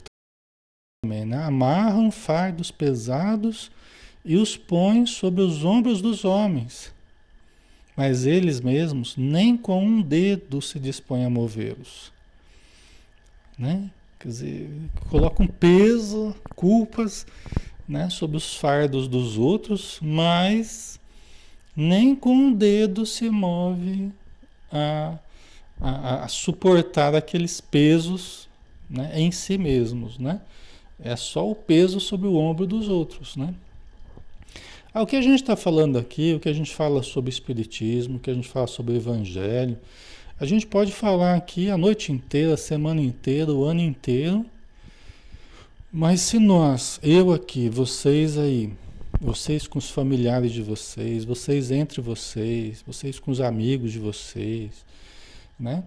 também, 1.03 1.25
né? 1.25 1.43
Amarram 1.43 2.09
fardos 2.09 2.71
pesados 2.71 3.69
e 4.23 4.37
os 4.37 4.55
põem 4.55 5.05
sobre 5.05 5.41
os 5.41 5.65
ombros 5.65 6.01
dos 6.01 6.23
homens, 6.23 6.93
mas 7.95 8.25
eles 8.25 8.61
mesmos 8.61 9.15
nem 9.17 9.57
com 9.57 9.83
um 9.83 10.01
dedo 10.01 10.61
se 10.61 10.79
dispõem 10.79 11.25
a 11.25 11.29
movê-los. 11.29 12.11
Né? 13.57 13.89
Quer 14.19 14.27
dizer, 14.27 14.69
colocam 15.09 15.47
peso, 15.47 16.35
culpas 16.55 17.25
né, 17.87 18.09
sobre 18.09 18.37
os 18.37 18.55
fardos 18.55 19.07
dos 19.07 19.37
outros, 19.37 19.99
mas 20.01 20.99
nem 21.75 22.15
com 22.15 22.33
um 22.33 22.53
dedo 22.53 23.05
se 23.05 23.29
move 23.29 24.11
a, 24.71 25.17
a, 25.79 26.23
a 26.23 26.27
suportar 26.27 27.15
aqueles 27.15 27.59
pesos 27.59 28.47
né, 28.89 29.11
em 29.15 29.31
si 29.31 29.57
mesmos, 29.57 30.17
né? 30.17 30.41
É 31.03 31.15
só 31.15 31.49
o 31.49 31.55
peso 31.55 31.99
sobre 31.99 32.27
o 32.27 32.35
ombro 32.35 32.67
dos 32.67 32.87
outros, 32.87 33.35
né? 33.35 33.55
Ah, 34.93 35.01
o 35.01 35.07
que 35.07 35.15
a 35.15 35.21
gente 35.21 35.41
está 35.41 35.55
falando 35.55 35.97
aqui, 35.97 36.33
o 36.33 36.39
que 36.39 36.49
a 36.49 36.53
gente 36.53 36.75
fala 36.75 37.01
sobre 37.01 37.29
espiritismo, 37.29 38.17
o 38.17 38.19
que 38.19 38.29
a 38.29 38.33
gente 38.33 38.49
fala 38.49 38.67
sobre 38.67 38.95
evangelho, 38.95 39.77
a 40.37 40.45
gente 40.45 40.67
pode 40.67 40.91
falar 40.91 41.35
aqui 41.35 41.69
a 41.69 41.77
noite 41.77 42.11
inteira, 42.11 42.55
a 42.55 42.57
semana 42.57 42.99
inteira, 42.99 43.53
o 43.53 43.63
ano 43.63 43.79
inteiro, 43.79 44.45
mas 45.93 46.19
se 46.21 46.39
nós, 46.39 46.99
eu 47.01 47.31
aqui, 47.31 47.69
vocês 47.69 48.37
aí, 48.37 48.73
vocês 49.19 49.65
com 49.65 49.79
os 49.79 49.89
familiares 49.89 50.51
de 50.51 50.61
vocês, 50.61 51.23
vocês 51.23 51.71
entre 51.71 52.01
vocês, 52.01 52.83
vocês 52.85 53.17
com 53.19 53.31
os 53.31 53.39
amigos 53.39 53.93
de 53.93 53.99
vocês, 53.99 54.85
né? 55.59 55.83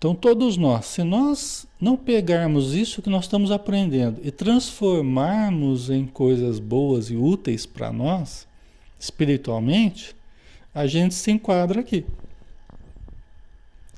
Então 0.00 0.14
todos 0.14 0.56
nós, 0.56 0.86
se 0.86 1.04
nós 1.04 1.66
não 1.78 1.94
pegarmos 1.94 2.72
isso 2.72 3.02
que 3.02 3.10
nós 3.10 3.26
estamos 3.26 3.50
aprendendo 3.50 4.18
e 4.24 4.30
transformarmos 4.30 5.90
em 5.90 6.06
coisas 6.06 6.58
boas 6.58 7.10
e 7.10 7.16
úteis 7.16 7.66
para 7.66 7.92
nós, 7.92 8.48
espiritualmente, 8.98 10.16
a 10.74 10.86
gente 10.86 11.14
se 11.14 11.30
enquadra 11.30 11.80
aqui. 11.80 12.06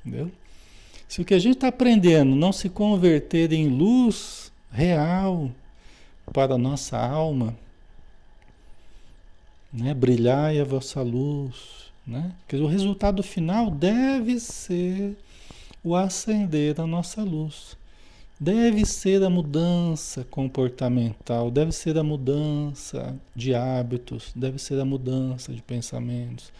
Entendeu? 0.04 0.28
Se 1.06 1.22
o 1.22 1.24
que 1.24 1.34
a 1.34 1.38
gente 1.38 1.54
está 1.54 1.68
aprendendo 1.68 2.34
não 2.34 2.52
se 2.52 2.68
converter 2.68 3.52
em 3.52 3.68
luz 3.68 4.50
real 4.72 5.52
para 6.32 6.54
a 6.54 6.58
nossa 6.58 6.98
alma, 6.98 7.56
né? 9.72 9.94
Brilhai 9.94 10.58
a 10.58 10.64
vossa 10.64 11.00
luz, 11.00 11.92
né? 12.04 12.32
Porque 12.40 12.56
o 12.56 12.66
resultado 12.66 13.22
final 13.22 13.70
deve 13.70 14.40
ser 14.40 15.16
o 15.82 15.96
acender 15.96 16.74
da 16.74 16.86
nossa 16.86 17.22
luz. 17.22 17.76
Deve 18.38 18.84
ser 18.84 19.22
a 19.22 19.30
mudança 19.30 20.26
comportamental, 20.30 21.50
deve 21.50 21.70
ser 21.70 21.96
a 21.96 22.02
mudança 22.02 23.16
de 23.36 23.54
hábitos, 23.54 24.32
deve 24.34 24.58
ser 24.58 24.80
a 24.80 24.84
mudança 24.84 25.52
de 25.52 25.62
pensamentos. 25.62 26.52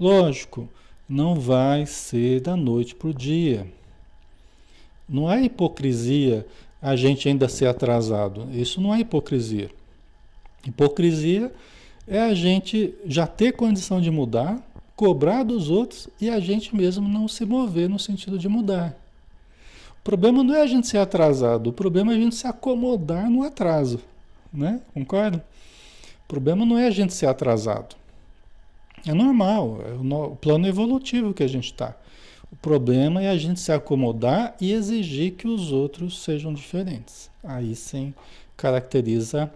Lógico, 0.00 0.68
não 1.08 1.34
vai 1.34 1.86
ser 1.86 2.40
da 2.40 2.56
noite 2.56 2.94
para 2.94 3.08
o 3.08 3.14
dia. 3.14 3.66
Não 5.08 5.30
é 5.30 5.42
hipocrisia 5.42 6.46
a 6.80 6.96
gente 6.96 7.28
ainda 7.28 7.48
ser 7.48 7.66
atrasado. 7.66 8.48
Isso 8.52 8.80
não 8.80 8.94
é 8.94 9.00
hipocrisia. 9.00 9.70
Hipocrisia 10.66 11.52
é 12.06 12.20
a 12.20 12.34
gente 12.34 12.94
já 13.04 13.26
ter 13.26 13.52
condição 13.52 14.00
de 14.00 14.10
mudar, 14.10 14.65
cobrar 14.96 15.42
dos 15.42 15.68
outros 15.68 16.08
e 16.18 16.30
a 16.30 16.40
gente 16.40 16.74
mesmo 16.74 17.06
não 17.06 17.28
se 17.28 17.44
mover 17.44 17.88
no 17.88 17.98
sentido 17.98 18.38
de 18.38 18.48
mudar. 18.48 18.96
O 20.00 20.02
problema 20.02 20.42
não 20.42 20.54
é 20.54 20.62
a 20.62 20.66
gente 20.66 20.86
ser 20.86 20.98
atrasado, 20.98 21.68
o 21.68 21.72
problema 21.72 22.12
é 22.12 22.16
a 22.16 22.18
gente 22.18 22.34
se 22.34 22.46
acomodar 22.46 23.28
no 23.28 23.42
atraso, 23.42 24.00
né? 24.52 24.80
Concorda? 24.94 25.44
O 26.24 26.28
problema 26.28 26.64
não 26.64 26.78
é 26.78 26.86
a 26.86 26.90
gente 26.90 27.12
ser 27.12 27.26
atrasado. 27.26 27.94
É 29.06 29.12
normal, 29.12 29.78
é 29.86 29.92
o 29.92 30.36
plano 30.36 30.66
evolutivo 30.66 31.34
que 31.34 31.42
a 31.42 31.48
gente 31.48 31.66
está. 31.66 31.94
O 32.50 32.56
problema 32.56 33.22
é 33.22 33.28
a 33.28 33.36
gente 33.36 33.60
se 33.60 33.70
acomodar 33.70 34.56
e 34.60 34.72
exigir 34.72 35.32
que 35.32 35.46
os 35.46 35.72
outros 35.72 36.22
sejam 36.22 36.54
diferentes. 36.54 37.30
Aí 37.44 37.74
sim 37.76 38.14
caracteriza 38.56 39.52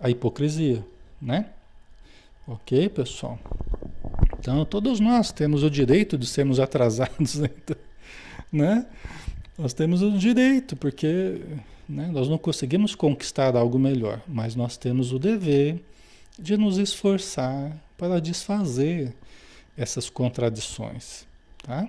a 0.00 0.10
hipocrisia, 0.10 0.84
né? 1.20 1.46
Ok, 2.48 2.88
pessoal? 2.88 3.38
Então, 4.40 4.64
todos 4.64 5.00
nós 5.00 5.30
temos 5.30 5.62
o 5.62 5.68
direito 5.68 6.16
de 6.16 6.26
sermos 6.26 6.58
atrasados, 6.58 7.42
né? 8.50 8.86
Nós 9.58 9.74
temos 9.74 10.00
o 10.00 10.16
direito, 10.16 10.74
porque 10.76 11.42
né, 11.86 12.08
nós 12.10 12.26
não 12.26 12.38
conseguimos 12.38 12.94
conquistar 12.94 13.54
algo 13.54 13.78
melhor, 13.78 14.22
mas 14.26 14.56
nós 14.56 14.78
temos 14.78 15.12
o 15.12 15.18
dever 15.18 15.84
de 16.38 16.56
nos 16.56 16.78
esforçar 16.78 17.76
para 17.98 18.18
desfazer 18.18 19.12
essas 19.76 20.08
contradições, 20.08 21.26
tá? 21.62 21.86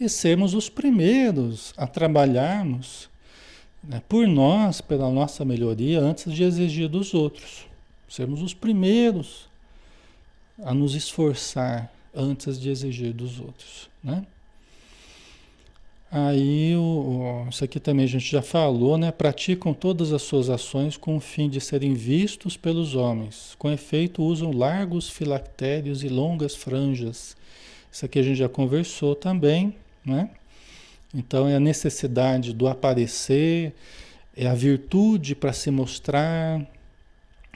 E 0.00 0.08
sermos 0.08 0.54
os 0.54 0.68
primeiros 0.68 1.72
a 1.76 1.86
trabalharmos 1.86 3.08
né, 3.80 4.02
por 4.08 4.26
nós, 4.26 4.80
pela 4.80 5.08
nossa 5.08 5.44
melhoria, 5.44 6.00
antes 6.00 6.32
de 6.32 6.42
exigir 6.42 6.88
dos 6.88 7.14
outros. 7.14 7.64
Sermos 8.08 8.42
os 8.42 8.52
primeiros 8.52 9.53
a 10.62 10.72
nos 10.74 10.94
esforçar 10.94 11.92
antes 12.14 12.60
de 12.60 12.70
exigir 12.70 13.12
dos 13.12 13.40
outros, 13.40 13.88
né? 14.02 14.24
Aí, 16.16 16.76
o, 16.76 17.44
isso 17.50 17.64
aqui 17.64 17.80
também 17.80 18.04
a 18.04 18.08
gente 18.08 18.30
já 18.30 18.40
falou, 18.40 18.96
né? 18.96 19.10
Praticam 19.10 19.74
todas 19.74 20.12
as 20.12 20.22
suas 20.22 20.48
ações 20.48 20.96
com 20.96 21.16
o 21.16 21.20
fim 21.20 21.48
de 21.48 21.60
serem 21.60 21.92
vistos 21.92 22.56
pelos 22.56 22.94
homens. 22.94 23.56
Com 23.58 23.68
efeito, 23.68 24.22
usam 24.22 24.52
largos 24.52 25.10
filactérios 25.10 26.04
e 26.04 26.08
longas 26.08 26.54
franjas. 26.54 27.36
Isso 27.90 28.04
aqui 28.04 28.20
a 28.20 28.22
gente 28.22 28.36
já 28.36 28.48
conversou 28.48 29.16
também, 29.16 29.74
né? 30.06 30.30
Então, 31.12 31.48
é 31.48 31.56
a 31.56 31.60
necessidade 31.60 32.52
do 32.52 32.68
aparecer, 32.68 33.74
é 34.36 34.46
a 34.46 34.54
virtude 34.54 35.34
para 35.34 35.52
se 35.52 35.68
mostrar 35.68 36.64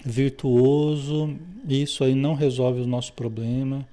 virtuoso. 0.04 1.36
Isso 1.68 2.04
aí 2.04 2.14
não 2.14 2.34
resolve 2.34 2.80
o 2.80 2.86
nosso 2.86 3.12
problema 3.12 3.86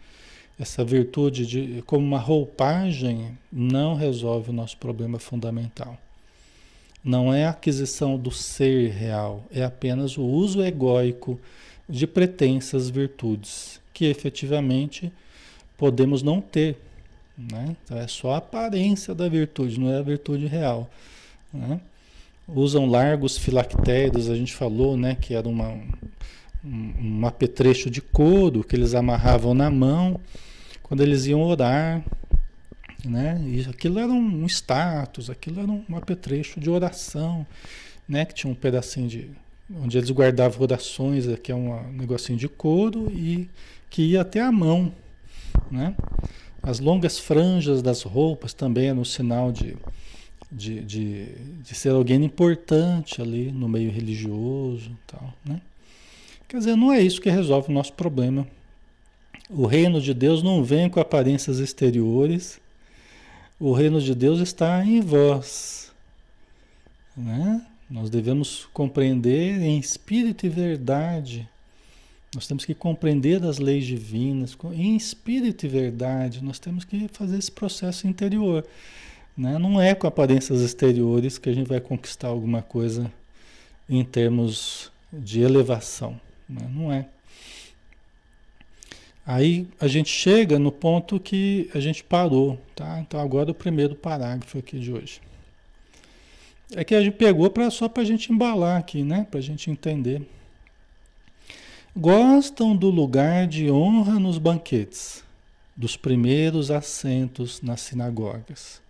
essa 0.59 0.83
virtude 0.83 1.45
de, 1.45 1.83
como 1.85 2.05
uma 2.05 2.19
roupagem 2.19 3.37
não 3.51 3.93
resolve 3.93 4.49
o 4.49 4.53
nosso 4.53 4.77
problema 4.77 5.19
fundamental. 5.19 5.97
Não 7.03 7.33
é 7.33 7.45
a 7.45 7.51
aquisição 7.51 8.17
do 8.17 8.31
ser 8.31 8.91
real, 8.91 9.43
é 9.51 9.63
apenas 9.63 10.17
o 10.17 10.23
uso 10.23 10.63
egóico 10.63 11.39
de 11.87 12.07
pretensas 12.07 12.89
virtudes, 12.89 13.79
que 13.93 14.05
efetivamente 14.05 15.11
podemos 15.77 16.23
não 16.23 16.41
ter. 16.41 16.77
Né? 17.37 17.75
Então 17.83 17.97
é 17.97 18.07
só 18.07 18.31
a 18.31 18.37
aparência 18.37 19.13
da 19.13 19.27
virtude, 19.27 19.79
não 19.79 19.91
é 19.91 19.99
a 19.99 20.01
virtude 20.01 20.47
real. 20.47 20.89
Né? 21.53 21.79
Usam 22.47 22.85
largos 22.85 23.37
filactérios, 23.37 24.29
a 24.29 24.35
gente 24.35 24.53
falou 24.53 24.95
né, 24.95 25.15
que 25.15 25.33
era 25.33 25.47
uma, 25.47 25.69
um, 26.63 26.93
um 27.01 27.25
apetrecho 27.25 27.89
de 27.89 28.01
couro 28.01 28.63
que 28.63 28.75
eles 28.75 28.93
amarravam 28.93 29.53
na 29.53 29.69
mão 29.69 30.19
quando 30.83 31.01
eles 31.01 31.25
iam 31.25 31.41
orar, 31.41 32.03
né? 33.03 33.41
E 33.47 33.61
aquilo 33.67 33.99
era 33.99 34.11
um 34.11 34.45
status, 34.45 35.29
aquilo 35.29 35.59
era 35.59 35.71
um 35.71 35.95
apetrecho 35.95 36.59
de 36.59 36.69
oração, 36.69 37.45
né? 38.07 38.25
Que 38.25 38.33
tinha 38.33 38.51
um 38.51 38.55
pedacinho 38.55 39.07
de 39.07 39.29
onde 39.81 39.97
eles 39.97 40.11
guardavam 40.11 40.61
orações, 40.61 41.25
que 41.41 41.51
é 41.51 41.55
um 41.55 41.91
negocinho 41.91 42.37
de 42.37 42.47
couro 42.47 43.11
e 43.11 43.49
que 43.89 44.03
ia 44.03 44.21
até 44.21 44.41
a 44.41 44.51
mão, 44.51 44.91
né? 45.71 45.95
As 46.61 46.79
longas 46.79 47.19
franjas 47.19 47.81
das 47.81 48.01
roupas 48.03 48.53
também 48.53 48.89
eram 48.89 49.01
um 49.01 49.05
sinal 49.05 49.51
de, 49.51 49.75
de, 50.51 50.81
de, 50.81 51.25
de 51.63 51.75
ser 51.75 51.89
alguém 51.89 52.23
importante 52.23 53.21
ali 53.21 53.51
no 53.51 53.67
meio 53.67 53.91
religioso, 53.91 54.91
tal, 55.07 55.33
né? 55.45 55.61
Quer 56.47 56.59
dizer, 56.59 56.75
não 56.75 56.93
é 56.93 57.01
isso 57.01 57.19
que 57.19 57.29
resolve 57.29 57.69
o 57.69 57.73
nosso 57.73 57.93
problema 57.93 58.47
o 59.49 59.65
reino 59.65 60.01
de 60.01 60.13
Deus 60.13 60.41
não 60.41 60.63
vem 60.63 60.89
com 60.89 60.99
aparências 60.99 61.59
exteriores. 61.59 62.59
O 63.59 63.73
reino 63.73 64.01
de 64.01 64.15
Deus 64.15 64.39
está 64.39 64.83
em 64.83 65.01
vós. 65.01 65.91
Né? 67.15 67.65
Nós 67.89 68.09
devemos 68.09 68.67
compreender 68.73 69.61
em 69.61 69.77
espírito 69.77 70.45
e 70.45 70.49
verdade. 70.49 71.47
Nós 72.33 72.47
temos 72.47 72.65
que 72.65 72.73
compreender 72.73 73.43
as 73.43 73.59
leis 73.59 73.85
divinas 73.85 74.57
em 74.73 74.97
espírito 74.97 75.65
e 75.65 75.69
verdade. 75.69 76.43
Nós 76.43 76.59
temos 76.59 76.83
que 76.83 77.07
fazer 77.07 77.37
esse 77.37 77.51
processo 77.51 78.07
interior. 78.07 78.65
Né? 79.37 79.57
Não 79.57 79.81
é 79.81 79.93
com 79.93 80.07
aparências 80.07 80.61
exteriores 80.61 81.37
que 81.37 81.49
a 81.49 81.53
gente 81.53 81.67
vai 81.67 81.81
conquistar 81.81 82.29
alguma 82.29 82.61
coisa 82.61 83.11
em 83.89 84.03
termos 84.03 84.91
de 85.11 85.41
elevação. 85.41 86.19
Né? 86.47 86.69
Não 86.73 86.91
é. 86.91 87.07
Aí 89.25 89.67
a 89.79 89.87
gente 89.87 90.09
chega 90.09 90.59
no 90.59 90.71
ponto 90.71 91.19
que 91.19 91.69
a 91.73 91.79
gente 91.79 92.03
parou, 92.03 92.59
tá? 92.75 92.99
Então 92.99 93.19
agora 93.19 93.49
o 93.49 93.55
primeiro 93.55 93.95
parágrafo 93.95 94.59
aqui 94.59 94.79
de 94.79 94.93
hoje. 94.93 95.19
É 96.75 96.83
que 96.83 96.93
a 96.93 97.01
gente 97.01 97.15
pegou 97.15 97.49
pra, 97.49 97.71
só 97.71 97.89
para 97.89 98.03
a 98.03 98.05
gente 98.05 98.31
embalar 98.31 98.79
aqui, 98.79 99.03
né? 99.03 99.25
Para 99.29 99.39
a 99.39 99.43
gente 99.43 99.69
entender. 99.71 100.21
Gostam 101.95 102.75
do 102.75 102.89
lugar 102.89 103.47
de 103.47 103.71
honra 103.71 104.19
nos 104.19 104.37
banquetes, 104.37 105.23
dos 105.75 105.97
primeiros 105.97 106.69
assentos 106.69 107.61
nas 107.61 107.81
sinagogas, 107.81 108.81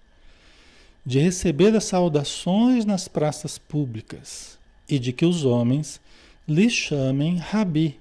de 1.05 1.19
receber 1.19 1.75
as 1.75 1.83
saudações 1.83 2.85
nas 2.85 3.07
praças 3.07 3.57
públicas 3.57 4.57
e 4.89 4.97
de 4.97 5.13
que 5.13 5.25
os 5.25 5.45
homens 5.45 6.01
lhes 6.47 6.73
chamem 6.73 7.37
rabi. 7.37 7.99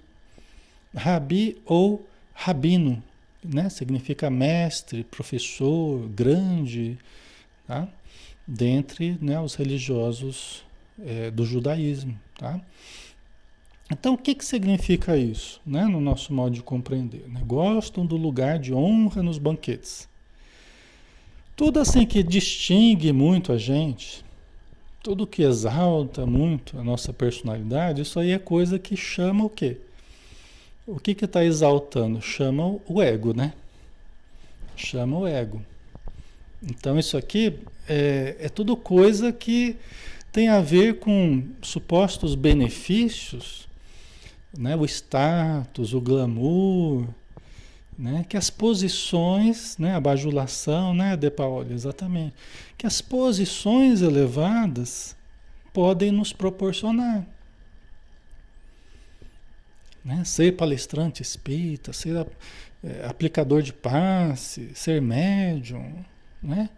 Rabi 0.94 1.60
ou 1.66 2.06
Rabino, 2.32 3.02
né? 3.42 3.68
Significa 3.68 4.30
mestre, 4.30 5.04
professor, 5.04 6.08
grande, 6.08 6.98
tá? 7.66 7.88
Dentre 8.46 9.16
né, 9.20 9.40
os 9.40 9.54
religiosos 9.54 10.62
é, 11.04 11.30
do 11.30 11.44
judaísmo, 11.44 12.18
tá? 12.38 12.60
Então, 13.90 14.14
o 14.14 14.18
que, 14.18 14.34
que 14.34 14.44
significa 14.44 15.16
isso, 15.16 15.60
né? 15.64 15.84
No 15.84 16.00
nosso 16.00 16.32
modo 16.32 16.54
de 16.54 16.62
compreender. 16.62 17.28
Né? 17.28 17.42
Gostam 17.46 18.04
do 18.04 18.16
lugar 18.16 18.58
de 18.58 18.72
honra 18.72 19.22
nos 19.22 19.38
banquetes. 19.38 20.08
Tudo 21.56 21.78
assim 21.78 22.04
que 22.04 22.22
distingue 22.22 23.12
muito 23.12 23.52
a 23.52 23.58
gente, 23.58 24.24
tudo 25.00 25.26
que 25.26 25.42
exalta 25.42 26.26
muito 26.26 26.78
a 26.78 26.82
nossa 26.82 27.12
personalidade, 27.12 28.02
isso 28.02 28.18
aí 28.18 28.32
é 28.32 28.38
coisa 28.38 28.76
que 28.78 28.96
chama 28.96 29.44
o 29.44 29.50
quê? 29.50 29.76
O 30.86 30.98
que 30.98 31.14
que 31.14 31.26
está 31.26 31.44
exaltando? 31.44 32.20
Chama 32.20 32.78
o 32.86 33.00
ego, 33.00 33.32
né? 33.32 33.52
Chama 34.74 35.16
o 35.16 35.26
ego. 35.26 35.62
Então 36.60 36.98
isso 36.98 37.16
aqui 37.16 37.58
é, 37.88 38.36
é 38.40 38.48
tudo 38.48 38.76
coisa 38.76 39.32
que 39.32 39.76
tem 40.32 40.48
a 40.48 40.60
ver 40.60 40.98
com 40.98 41.44
supostos 41.62 42.34
benefícios, 42.34 43.68
né? 44.58 44.74
O 44.74 44.84
status, 44.84 45.94
o 45.94 46.00
glamour, 46.00 47.06
né? 47.98 48.24
Que 48.28 48.36
as 48.36 48.50
posições, 48.50 49.78
né? 49.78 49.94
A 49.94 50.00
bajulação, 50.00 50.94
né? 50.94 51.16
De 51.16 51.32
exatamente. 51.70 52.34
Que 52.76 52.86
as 52.86 53.00
posições 53.00 54.02
elevadas 54.02 55.16
podem 55.72 56.12
nos 56.12 56.32
proporcionar. 56.32 57.26
Né? 60.04 60.22
Ser 60.24 60.56
palestrante 60.56 61.22
espírita, 61.22 61.92
ser 61.92 62.26
é, 62.82 63.06
aplicador 63.06 63.62
de 63.62 63.72
passe, 63.72 64.70
ser 64.74 65.00
médium, 65.00 66.04
né? 66.42 66.68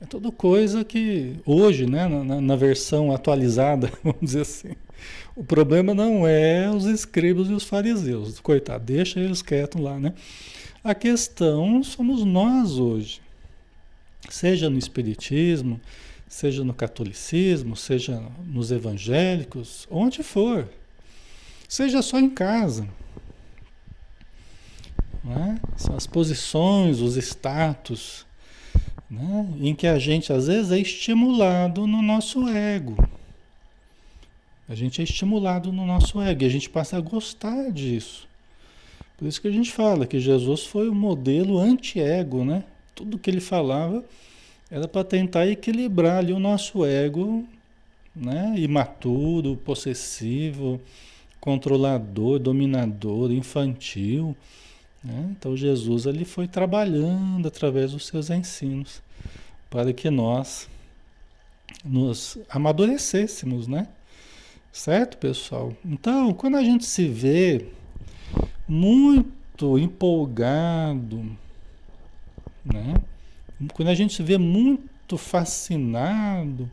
É 0.00 0.04
tudo 0.04 0.30
coisa 0.30 0.84
que 0.84 1.40
hoje, 1.46 1.86
né, 1.86 2.06
na, 2.06 2.40
na, 2.40 2.56
versão 2.56 3.12
atualizada, 3.12 3.90
vamos 4.04 4.20
dizer 4.20 4.42
assim, 4.42 4.72
o 5.36 5.44
problema 5.44 5.94
não 5.94 6.26
é 6.26 6.68
os 6.68 6.86
escribas 6.86 7.48
e 7.48 7.52
os 7.52 7.62
fariseus, 7.62 8.40
coitado, 8.40 8.84
deixa 8.84 9.20
eles 9.20 9.42
quietos 9.42 9.80
lá, 9.80 10.00
né? 10.00 10.14
A 10.82 10.94
questão 10.94 11.82
somos 11.84 12.24
nós 12.24 12.78
hoje, 12.78 13.20
seja 14.28 14.68
no 14.68 14.78
espiritismo, 14.78 15.80
seja 16.26 16.64
no 16.64 16.74
catolicismo, 16.74 17.76
seja 17.76 18.20
nos 18.44 18.72
evangélicos, 18.72 19.86
onde 19.90 20.22
for, 20.24 20.68
Seja 21.68 22.00
só 22.00 22.18
em 22.18 22.30
casa. 22.30 22.88
Né? 25.24 25.60
São 25.76 25.96
as 25.96 26.06
posições, 26.06 27.00
os 27.00 27.16
status, 27.16 28.24
né? 29.10 29.48
em 29.60 29.74
que 29.74 29.86
a 29.86 29.98
gente 29.98 30.32
às 30.32 30.46
vezes 30.46 30.70
é 30.70 30.78
estimulado 30.78 31.86
no 31.86 32.00
nosso 32.00 32.48
ego. 32.48 32.96
A 34.68 34.74
gente 34.74 35.00
é 35.00 35.04
estimulado 35.04 35.72
no 35.72 35.86
nosso 35.86 36.20
ego 36.20 36.44
a 36.44 36.48
gente 36.48 36.68
passa 36.68 36.96
a 36.96 37.00
gostar 37.00 37.70
disso. 37.70 38.26
Por 39.16 39.26
isso 39.26 39.40
que 39.40 39.48
a 39.48 39.52
gente 39.52 39.72
fala 39.72 40.06
que 40.06 40.18
Jesus 40.18 40.64
foi 40.64 40.88
o 40.88 40.94
modelo 40.94 41.58
anti-ego, 41.58 42.44
né? 42.44 42.64
Tudo 42.94 43.18
que 43.18 43.30
ele 43.30 43.40
falava 43.40 44.04
era 44.70 44.88
para 44.88 45.04
tentar 45.04 45.46
equilibrar 45.46 46.18
ali 46.18 46.32
o 46.32 46.38
nosso 46.38 46.84
ego, 46.84 47.46
né? 48.14 48.54
Imaturo, 48.58 49.56
possessivo, 49.56 50.80
controlador, 51.40 52.38
dominador, 52.38 53.30
infantil. 53.30 54.36
Né? 55.02 55.28
Então 55.30 55.56
Jesus 55.56 56.04
ele 56.06 56.24
foi 56.24 56.48
trabalhando 56.48 57.46
através 57.46 57.92
dos 57.92 58.06
seus 58.06 58.28
ensinos 58.30 59.00
para 59.70 59.92
que 59.92 60.10
nós 60.10 60.68
nos 61.84 62.36
amadurecêssemos, 62.48 63.68
né? 63.68 63.86
Certo, 64.76 65.16
pessoal? 65.16 65.72
Então, 65.82 66.34
quando 66.34 66.58
a 66.58 66.62
gente 66.62 66.84
se 66.84 67.08
vê 67.08 67.66
muito 68.68 69.78
empolgado, 69.78 71.24
né? 72.62 72.94
Quando 73.72 73.88
a 73.88 73.94
gente 73.94 74.12
se 74.12 74.22
vê 74.22 74.36
muito 74.36 75.16
fascinado, 75.16 76.70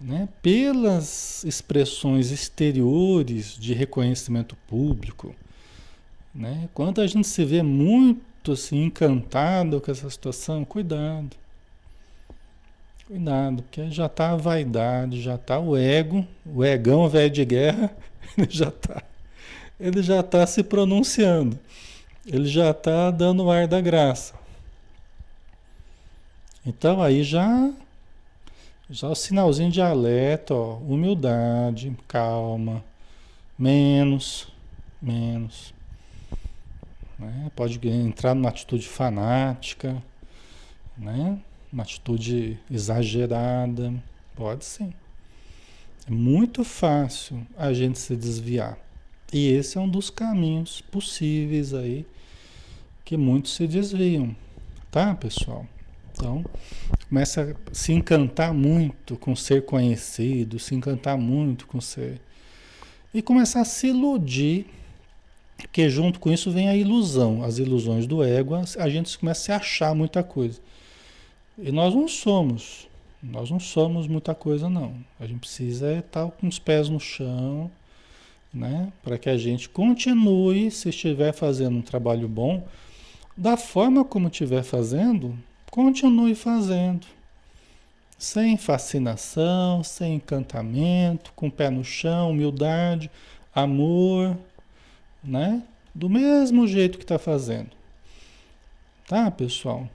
né, 0.00 0.28
pelas 0.40 1.42
expressões 1.42 2.30
exteriores 2.30 3.58
de 3.58 3.74
reconhecimento 3.74 4.56
público, 4.68 5.34
né, 6.32 6.68
quando 6.72 7.00
a 7.00 7.06
gente 7.08 7.26
se 7.26 7.44
vê 7.44 7.64
muito 7.64 8.52
assim 8.52 8.84
encantado 8.84 9.80
com 9.80 9.90
essa 9.90 10.08
situação, 10.08 10.64
cuidado. 10.64 11.41
Cuidado, 13.12 13.62
porque 13.62 13.90
já 13.90 14.06
está 14.06 14.30
a 14.30 14.36
vaidade, 14.36 15.20
já 15.20 15.34
está 15.34 15.58
o 15.58 15.76
ego, 15.76 16.26
o 16.46 16.64
egão 16.64 17.06
velho 17.10 17.28
de 17.28 17.44
guerra, 17.44 17.94
ele 18.38 18.48
já 18.50 18.68
está 18.68 19.02
ele 19.78 20.02
já 20.02 20.20
está 20.20 20.46
se 20.46 20.62
pronunciando. 20.62 21.58
Ele 22.24 22.46
já 22.46 22.70
está 22.70 23.10
dando 23.10 23.44
o 23.44 23.50
ar 23.50 23.68
da 23.68 23.82
graça. 23.82 24.32
Então 26.64 27.02
aí 27.02 27.22
já 27.22 27.70
já 28.88 29.08
o 29.08 29.14
sinalzinho 29.14 29.70
de 29.70 29.82
alerta, 29.82 30.54
ó, 30.54 30.76
humildade, 30.76 31.94
calma, 32.08 32.82
menos, 33.58 34.48
menos. 35.02 35.74
Né? 37.18 37.50
Pode 37.54 37.78
entrar 37.86 38.34
numa 38.34 38.48
atitude 38.48 38.88
fanática, 38.88 40.02
né? 40.96 41.38
Uma 41.72 41.84
atitude 41.84 42.58
exagerada, 42.70 43.94
pode 44.34 44.64
sim. 44.64 44.92
É 46.06 46.10
muito 46.10 46.64
fácil 46.64 47.46
a 47.56 47.72
gente 47.72 47.98
se 47.98 48.14
desviar. 48.14 48.78
E 49.32 49.48
esse 49.48 49.78
é 49.78 49.80
um 49.80 49.88
dos 49.88 50.10
caminhos 50.10 50.80
possíveis 50.80 51.72
aí 51.72 52.04
que 53.04 53.16
muitos 53.16 53.54
se 53.54 53.66
desviam, 53.66 54.34
tá, 54.90 55.14
pessoal? 55.14 55.66
Então, 56.12 56.44
começa 57.08 57.56
a 57.70 57.74
se 57.74 57.92
encantar 57.92 58.52
muito 58.52 59.16
com 59.16 59.34
ser 59.34 59.64
conhecido, 59.64 60.58
se 60.58 60.74
encantar 60.74 61.16
muito 61.16 61.66
com 61.66 61.80
ser. 61.80 62.20
E 63.14 63.22
começar 63.22 63.62
a 63.62 63.64
se 63.64 63.88
iludir, 63.88 64.66
que 65.72 65.88
junto 65.88 66.20
com 66.20 66.30
isso 66.30 66.50
vem 66.50 66.68
a 66.68 66.76
ilusão, 66.76 67.42
as 67.42 67.58
ilusões 67.58 68.06
do 68.06 68.22
ego, 68.22 68.54
a 68.54 68.88
gente 68.88 69.18
começa 69.18 69.40
a 69.40 69.44
se 69.44 69.52
achar 69.52 69.94
muita 69.94 70.22
coisa. 70.22 70.60
E 71.58 71.70
nós 71.70 71.94
não 71.94 72.08
somos, 72.08 72.88
nós 73.22 73.50
não 73.50 73.60
somos 73.60 74.06
muita 74.06 74.34
coisa, 74.34 74.68
não. 74.68 74.94
A 75.20 75.26
gente 75.26 75.40
precisa 75.40 75.98
estar 75.98 76.30
com 76.30 76.48
os 76.48 76.58
pés 76.58 76.88
no 76.88 76.98
chão, 76.98 77.70
né? 78.52 78.92
Para 79.02 79.18
que 79.18 79.28
a 79.28 79.36
gente 79.36 79.68
continue, 79.68 80.70
se 80.70 80.88
estiver 80.88 81.32
fazendo 81.32 81.76
um 81.76 81.82
trabalho 81.82 82.26
bom, 82.26 82.66
da 83.36 83.56
forma 83.56 84.04
como 84.04 84.28
estiver 84.28 84.62
fazendo, 84.62 85.38
continue 85.70 86.34
fazendo. 86.34 87.06
Sem 88.18 88.56
fascinação, 88.56 89.82
sem 89.82 90.14
encantamento, 90.14 91.32
com 91.34 91.48
o 91.48 91.52
pé 91.52 91.70
no 91.70 91.84
chão, 91.84 92.30
humildade, 92.30 93.10
amor, 93.54 94.36
né? 95.22 95.62
Do 95.94 96.08
mesmo 96.08 96.66
jeito 96.66 96.98
que 96.98 97.04
está 97.04 97.18
fazendo. 97.18 97.70
Tá, 99.06 99.30
pessoal? 99.30 99.88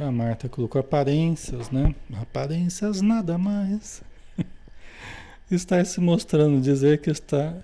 A 0.00 0.10
Marta 0.10 0.48
colocou 0.48 0.80
aparências, 0.80 1.70
né? 1.70 1.94
Aparências 2.14 3.02
nada 3.02 3.36
mais 3.36 4.02
está 5.50 5.84
se 5.84 6.00
mostrando 6.00 6.58
dizer 6.58 7.02
que 7.02 7.10
está, 7.10 7.54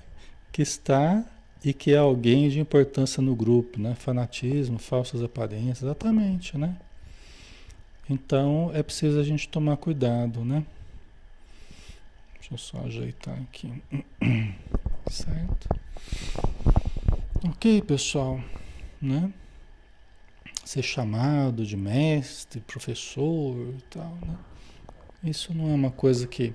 que 0.52 0.60
está 0.60 1.24
e 1.64 1.72
que 1.72 1.92
é 1.92 1.96
alguém 1.96 2.50
de 2.50 2.60
importância 2.60 3.22
no 3.22 3.34
grupo, 3.34 3.80
né? 3.80 3.94
Fanatismo, 3.94 4.78
falsas 4.78 5.22
aparências, 5.22 5.84
exatamente, 5.84 6.58
né? 6.58 6.76
Então 8.08 8.70
é 8.74 8.82
preciso 8.82 9.18
a 9.18 9.22
gente 9.22 9.48
tomar 9.48 9.78
cuidado, 9.78 10.44
né? 10.44 10.62
Deixa 12.34 12.52
eu 12.52 12.58
só 12.58 12.80
ajeitar 12.80 13.34
aqui. 13.44 13.82
Certo? 15.10 15.68
Ok, 17.48 17.80
pessoal, 17.80 18.38
né? 19.00 19.32
Ser 20.66 20.82
chamado 20.82 21.64
de 21.64 21.76
mestre, 21.76 22.60
professor 22.60 23.72
e 23.78 23.82
tal, 23.88 24.18
né? 24.26 24.36
Isso 25.22 25.54
não 25.54 25.70
é 25.70 25.74
uma 25.74 25.92
coisa 25.92 26.26
que 26.26 26.52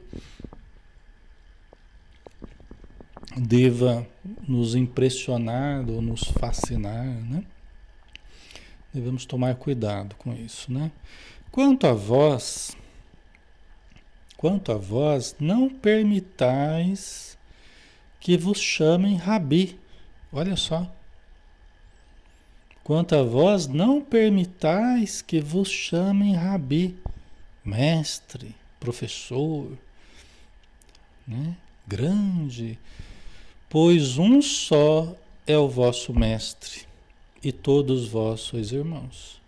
deva 3.37 4.05
nos 4.45 4.75
impressionar 4.75 5.89
ou 5.89 6.01
nos 6.01 6.23
fascinar, 6.23 7.05
né? 7.05 7.45
Devemos 8.93 9.25
tomar 9.25 9.55
cuidado 9.55 10.13
com 10.15 10.33
isso, 10.33 10.71
né? 10.73 10.91
Quanto 11.49 11.87
a 11.87 11.93
vós, 11.93 12.75
quanto 14.35 14.73
a 14.73 14.77
vós, 14.77 15.35
não 15.39 15.69
permitais 15.69 17.37
que 18.19 18.37
vos 18.37 18.59
chamem 18.59 19.15
rabi. 19.15 19.79
Olha 20.33 20.57
só. 20.57 20.93
Quanto 22.83 23.15
a 23.15 23.23
vós, 23.23 23.67
não 23.67 24.01
permitais 24.01 25.21
que 25.21 25.39
vos 25.39 25.69
chamem 25.69 26.35
rabi, 26.35 26.97
mestre, 27.63 28.55
professor, 28.79 29.77
né? 31.27 31.55
Grande, 31.87 32.77
Pois 33.71 34.17
um 34.17 34.41
só 34.41 35.15
é 35.47 35.57
o 35.57 35.69
vosso 35.69 36.13
Mestre, 36.13 36.81
e 37.41 37.53
todos 37.53 38.09
vós 38.09 38.41
sois 38.41 38.73
irmãos. 38.73 39.39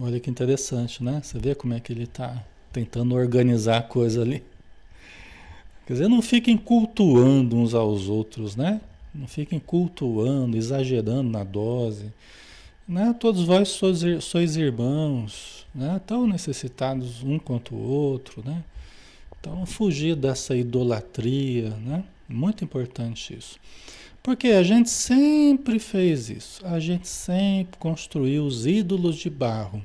Olha 0.00 0.18
que 0.18 0.30
interessante, 0.30 1.04
né? 1.04 1.20
Você 1.22 1.38
vê 1.38 1.54
como 1.54 1.74
é 1.74 1.80
que 1.80 1.92
ele 1.92 2.04
está 2.04 2.42
tentando 2.72 3.14
organizar 3.14 3.76
a 3.76 3.82
coisa 3.82 4.22
ali. 4.22 4.42
Quer 5.86 5.92
dizer, 5.92 6.08
não 6.08 6.22
fiquem 6.22 6.56
cultuando 6.56 7.56
uns 7.56 7.74
aos 7.74 8.08
outros, 8.08 8.56
né? 8.56 8.80
Não 9.16 9.26
fiquem 9.26 9.58
cultuando, 9.58 10.56
exagerando 10.56 11.30
na 11.30 11.42
dose. 11.42 12.12
Né? 12.86 13.14
Todos 13.18 13.44
vós 13.44 13.68
sois, 13.68 14.00
sois 14.22 14.56
irmãos, 14.56 15.66
né? 15.74 16.00
tão 16.06 16.26
necessitados 16.26 17.22
um 17.22 17.38
quanto 17.38 17.74
o 17.74 17.82
outro, 17.82 18.42
né? 18.44 18.62
Então, 19.40 19.64
fugir 19.64 20.16
dessa 20.16 20.56
idolatria, 20.56 21.70
né? 21.70 22.04
Muito 22.28 22.64
importante 22.64 23.36
isso. 23.36 23.58
Porque 24.22 24.48
a 24.48 24.62
gente 24.64 24.90
sempre 24.90 25.78
fez 25.78 26.28
isso. 26.28 26.66
A 26.66 26.80
gente 26.80 27.06
sempre 27.06 27.78
construiu 27.78 28.44
os 28.44 28.66
ídolos 28.66 29.16
de 29.16 29.30
barro. 29.30 29.80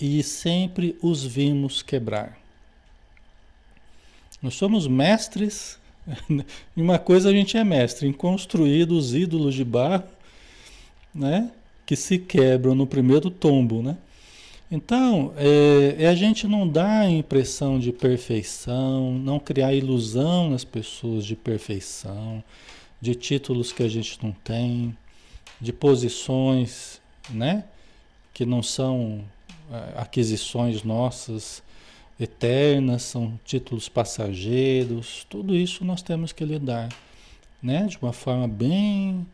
E 0.00 0.22
sempre 0.22 0.96
os 1.02 1.24
vimos 1.24 1.82
quebrar. 1.82 2.38
Nós 4.40 4.54
somos 4.54 4.86
mestres. 4.86 5.76
Em 6.76 6.82
uma 6.82 6.98
coisa 6.98 7.30
a 7.30 7.32
gente 7.32 7.56
é 7.56 7.64
mestre, 7.64 8.06
em 8.06 8.12
construir 8.12 8.90
os 8.90 9.14
ídolos 9.14 9.54
de 9.54 9.64
barro, 9.64 10.04
né? 11.14 11.50
Que 11.84 11.96
se 11.96 12.18
quebram 12.18 12.74
no 12.74 12.86
primeiro 12.86 13.30
tombo, 13.30 13.82
né? 13.82 13.96
Então, 14.70 15.32
é, 15.36 15.96
é, 16.04 16.06
a 16.06 16.14
gente 16.14 16.46
não 16.46 16.66
dar 16.66 17.00
a 17.00 17.10
impressão 17.10 17.78
de 17.78 17.90
perfeição, 17.92 19.12
não 19.14 19.40
criar 19.40 19.74
ilusão 19.74 20.50
nas 20.50 20.62
pessoas 20.62 21.26
de 21.26 21.34
perfeição, 21.34 22.42
de 23.00 23.16
títulos 23.16 23.72
que 23.72 23.82
a 23.82 23.88
gente 23.88 24.22
não 24.22 24.30
tem, 24.30 24.96
de 25.60 25.72
posições, 25.72 27.00
né? 27.30 27.64
Que 28.32 28.46
não 28.46 28.62
são 28.62 29.24
é, 29.72 30.00
aquisições 30.00 30.84
nossas 30.84 31.62
eternas, 32.20 33.02
são 33.02 33.40
títulos 33.44 33.88
passageiros. 33.88 35.26
Tudo 35.28 35.56
isso 35.56 35.84
nós 35.84 36.02
temos 36.02 36.32
que 36.32 36.44
lidar, 36.44 36.88
né? 37.62 37.86
De 37.86 37.98
uma 38.00 38.12
forma 38.12 38.46
bem 38.46 39.26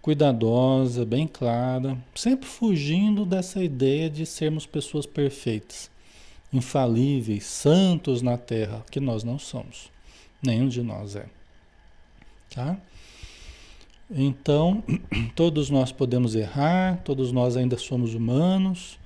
cuidadosa, 0.00 1.04
bem 1.04 1.26
clara, 1.26 1.98
sempre 2.14 2.46
fugindo 2.46 3.26
dessa 3.26 3.62
ideia 3.62 4.08
de 4.08 4.24
sermos 4.24 4.64
pessoas 4.64 5.04
perfeitas, 5.04 5.90
infalíveis, 6.50 7.44
santos 7.44 8.22
na 8.22 8.38
terra, 8.38 8.84
que 8.90 8.98
nós 8.98 9.22
não 9.22 9.38
somos. 9.38 9.90
Nenhum 10.42 10.68
de 10.68 10.82
nós 10.82 11.16
é. 11.16 11.26
Tá? 12.54 12.78
Então, 14.10 14.82
todos 15.36 15.68
nós 15.68 15.92
podemos 15.92 16.34
errar, 16.34 17.02
todos 17.04 17.30
nós 17.30 17.56
ainda 17.56 17.76
somos 17.76 18.14
humanos, 18.14 18.98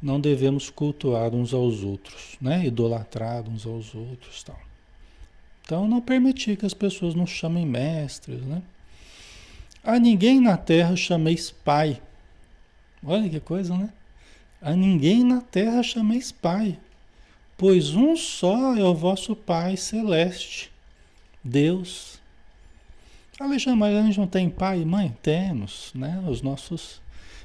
não 0.00 0.20
devemos 0.20 0.70
cultuar 0.70 1.34
uns 1.34 1.52
aos 1.52 1.82
outros, 1.82 2.36
né? 2.40 2.66
Idolatrar 2.66 3.48
uns 3.48 3.66
aos 3.66 3.94
outros, 3.94 4.42
tal. 4.42 4.58
Então, 5.62 5.86
não 5.86 6.00
permitir 6.00 6.56
que 6.56 6.64
as 6.64 6.72
pessoas 6.72 7.14
nos 7.14 7.30
chamem 7.30 7.66
mestres, 7.66 8.40
né? 8.42 8.62
A 9.82 9.98
ninguém 9.98 10.40
na 10.40 10.56
terra 10.56 10.96
chameis 10.96 11.50
pai. 11.50 12.00
Olha 13.04 13.28
que 13.28 13.40
coisa, 13.40 13.76
né? 13.76 13.92
A 14.60 14.74
ninguém 14.74 15.24
na 15.24 15.40
terra 15.40 15.82
chameis 15.82 16.32
pai, 16.32 16.78
pois 17.56 17.94
um 17.94 18.16
só 18.16 18.76
é 18.76 18.82
o 18.82 18.94
vosso 18.94 19.36
Pai 19.36 19.76
celeste, 19.76 20.70
Deus. 21.44 22.18
Alexandre, 23.38 23.78
mas 23.78 23.96
a 23.96 24.02
gente 24.02 24.18
não 24.18 24.26
tem 24.26 24.50
pai 24.50 24.80
e 24.80 24.84
mãe? 24.84 25.16
Temos, 25.22 25.92
né? 25.94 26.24
Os 26.28 26.42
nossos 26.42 27.00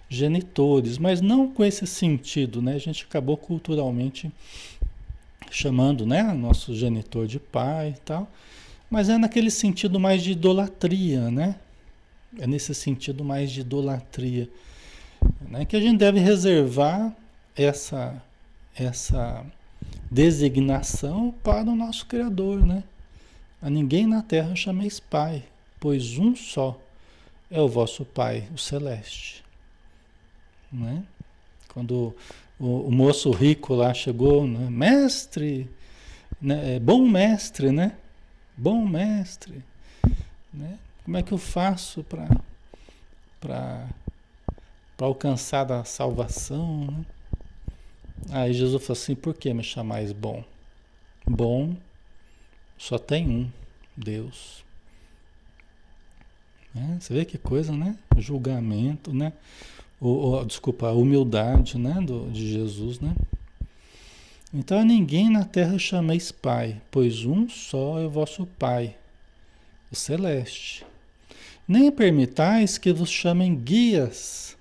genitores, 0.10 0.98
mas 0.98 1.22
não 1.22 1.50
com 1.50 1.64
esse 1.64 1.88
sentido, 1.88 2.62
né? 2.62 2.74
A 2.74 2.80
gente 2.80 3.04
acabou 3.04 3.38
culturalmente 3.38 4.32
chamando, 5.50 6.06
né, 6.06 6.24
nosso 6.34 6.74
genitor 6.74 7.28
de 7.28 7.40
pai 7.40 7.94
e 7.96 8.00
tal, 8.02 8.28
mas 8.90 9.10
é 9.10 9.18
naquele 9.18 9.52
sentido 9.52 10.00
mais 10.00 10.24
de 10.24 10.32
idolatria, 10.32 11.30
né? 11.30 11.56
É 12.40 12.48
nesse 12.48 12.74
sentido 12.74 13.24
mais 13.24 13.52
de 13.52 13.62
idolatria. 13.62 14.50
Né? 15.42 15.66
Que 15.66 15.76
a 15.76 15.80
gente 15.80 15.98
deve 15.98 16.20
reservar 16.20 17.16
essa, 17.56 18.22
essa 18.76 19.46
designação 20.10 21.34
para 21.44 21.70
o 21.70 21.76
nosso 21.76 22.06
Criador, 22.06 22.66
né? 22.66 22.84
A 23.62 23.70
ninguém 23.70 24.06
na 24.06 24.22
terra 24.22 24.56
chameis 24.56 25.00
Pai, 25.00 25.44
pois 25.80 26.18
um 26.18 26.36
só 26.36 26.80
é 27.50 27.62
o 27.62 27.68
vosso 27.68 28.04
Pai, 28.04 28.48
o 28.54 28.58
Celeste. 28.58 29.44
Né? 30.74 31.04
Quando 31.70 32.16
o, 32.60 32.88
o 32.88 32.92
moço 32.92 33.32
rico 33.32 33.76
lá 33.76 33.94
chegou, 33.94 34.48
né? 34.48 34.70
mestre, 34.70 35.70
né? 36.42 36.76
É 36.76 36.80
bom 36.80 37.08
mestre, 37.08 37.72
né? 37.72 37.96
Bom 38.58 38.86
mestre. 38.86 39.64
Né? 40.54 40.78
Como 41.06 41.18
é 41.18 41.24
que 41.24 41.32
eu 41.32 41.38
faço 41.38 42.04
para 43.40 43.88
alcançar 45.00 45.72
a 45.72 45.84
salvação? 45.84 46.88
Né? 46.88 47.06
Aí 48.32 48.54
Jesus 48.54 48.84
falou 48.84 49.00
assim: 49.00 49.16
por 49.16 49.34
que 49.34 49.54
me 49.54 49.64
chamais 49.64 50.12
bom? 50.12 50.44
Bom 51.26 51.76
só 52.78 52.98
tem 52.98 53.30
um, 53.30 53.52
Deus. 53.96 54.64
É, 56.76 57.00
você 57.00 57.14
vê 57.14 57.24
que 57.24 57.38
coisa, 57.38 57.72
né? 57.72 57.98
Julgamento, 58.18 59.14
né? 59.14 59.32
O, 60.06 60.44
desculpa, 60.44 60.90
a 60.90 60.92
humildade 60.92 61.78
né? 61.78 61.94
Do, 62.02 62.30
de 62.30 62.52
Jesus, 62.52 63.00
né? 63.00 63.16
Então 64.54 64.80
a 64.80 64.84
ninguém 64.84 65.30
na 65.30 65.46
terra 65.46 65.80
chameis 65.80 66.30
Pai, 66.30 66.82
pois 66.92 67.24
um 67.24 67.48
só 67.48 67.98
é 68.00 68.06
o 68.06 68.10
vosso 68.10 68.46
Pai, 68.46 68.98
o 69.90 69.96
Celeste. 69.96 70.86
Nem 71.66 71.90
permitais 71.90 72.78
que 72.78 72.92
vos 72.92 73.10
chamem 73.10 73.56
guias, 73.56 74.58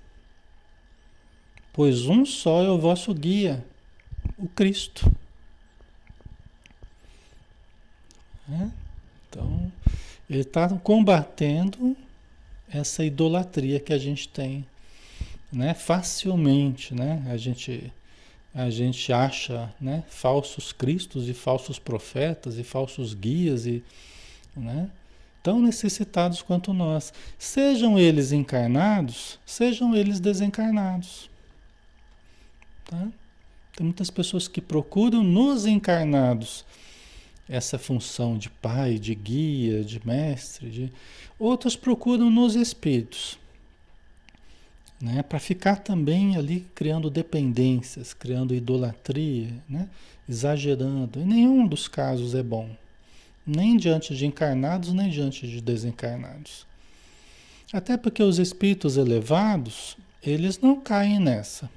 pois 1.73 2.05
um 2.05 2.25
só 2.25 2.63
é 2.63 2.69
o 2.69 2.79
vosso 2.79 3.13
guia, 3.13 3.65
o 4.37 4.47
Cristo. 4.47 5.11
É? 8.49 8.69
Então, 9.27 9.71
ele 10.29 10.39
está 10.39 10.69
combatendo 10.69 11.97
essa 12.69 13.03
idolatria 13.03 13.79
que 13.79 13.91
a 13.91 13.97
gente 13.97 14.29
tem, 14.29 14.65
né? 15.53 15.73
Facilmente, 15.73 16.93
né? 16.93 17.23
A 17.29 17.37
gente 17.37 17.91
a 18.53 18.69
gente 18.69 19.11
acha, 19.11 19.73
né? 19.81 20.03
Falsos 20.07 20.71
cristos 20.71 21.27
e 21.27 21.33
falsos 21.33 21.79
profetas 21.79 22.57
e 22.59 22.63
falsos 22.63 23.13
guias 23.13 23.65
e, 23.65 23.83
né? 24.55 24.89
Tão 25.41 25.59
necessitados 25.61 26.41
quanto 26.41 26.71
nós, 26.71 27.11
sejam 27.37 27.97
eles 27.97 28.31
encarnados, 28.31 29.39
sejam 29.45 29.95
eles 29.95 30.19
desencarnados, 30.19 31.29
tá? 32.85 33.07
Tem 33.75 33.83
muitas 33.83 34.11
pessoas 34.11 34.47
que 34.47 34.61
procuram 34.61 35.23
nos 35.23 35.65
encarnados 35.65 36.63
essa 37.49 37.77
função 37.77 38.37
de 38.37 38.49
pai, 38.49 38.97
de 38.99 39.13
guia, 39.15 39.83
de 39.83 40.05
mestre, 40.05 40.69
de... 40.69 40.93
outros 41.37 41.75
procuram 41.75 42.29
nos 42.29 42.55
espíritos, 42.55 43.37
né? 45.03 45.21
Para 45.21 45.39
ficar 45.39 45.75
também 45.75 46.37
ali 46.37 46.65
criando 46.73 47.09
dependências, 47.09 48.13
criando 48.13 48.55
idolatria, 48.55 49.53
né? 49.67 49.89
Exagerando. 50.27 51.19
Em 51.19 51.25
nenhum 51.25 51.67
dos 51.67 51.87
casos 51.87 52.33
é 52.33 52.41
bom, 52.41 52.69
nem 53.45 53.75
diante 53.75 54.15
de 54.15 54.25
encarnados, 54.25 54.93
nem 54.93 55.09
diante 55.09 55.45
de 55.45 55.59
desencarnados. 55.59 56.65
Até 57.73 57.97
porque 57.97 58.23
os 58.23 58.39
espíritos 58.39 58.95
elevados, 58.95 59.97
eles 60.21 60.57
não 60.59 60.79
caem 60.79 61.19
nessa. 61.19 61.69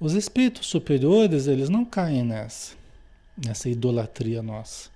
Os 0.00 0.14
espíritos 0.14 0.66
superiores, 0.66 1.46
eles 1.46 1.68
não 1.68 1.84
caem 1.84 2.24
nessa 2.24 2.82
nessa 3.36 3.68
idolatria 3.68 4.42
nossa. 4.42 4.90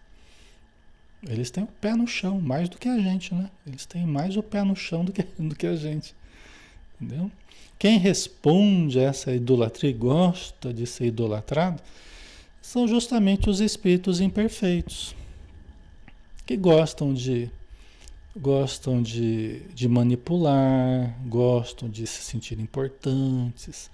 Eles 1.27 1.51
têm 1.51 1.65
o 1.65 1.67
pé 1.67 1.95
no 1.95 2.07
chão, 2.07 2.41
mais 2.41 2.69
do 2.69 2.79
que 2.79 2.89
a 2.89 2.99
gente, 2.99 3.35
né? 3.35 3.51
Eles 3.67 3.85
têm 3.85 4.07
mais 4.07 4.37
o 4.37 4.43
pé 4.43 4.63
no 4.63 4.77
chão 4.77 5.05
do 5.05 5.13
que, 5.13 5.23
do 5.39 5.55
que 5.55 5.67
a 5.67 5.75
gente. 5.75 6.15
Entendeu? 7.01 7.31
Quem 7.79 7.99
responde 7.99 8.99
a 8.99 9.03
essa 9.03 9.33
idolatria 9.33 9.91
e 9.91 9.95
gosta 9.95 10.73
de 10.73 10.87
ser 10.87 11.07
idolatrado 11.07 11.81
são 12.61 12.89
justamente 12.89 13.49
os 13.49 13.61
espíritos 13.61 14.21
imperfeitos, 14.21 15.15
que 16.45 16.57
gostam 16.57 17.15
de 17.15 17.51
gostam 18.37 19.03
de, 19.03 19.61
de 19.75 19.89
manipular, 19.89 21.19
gostam 21.27 21.89
de 21.89 22.07
se 22.07 22.23
sentir 22.23 22.61
importantes, 22.61 23.91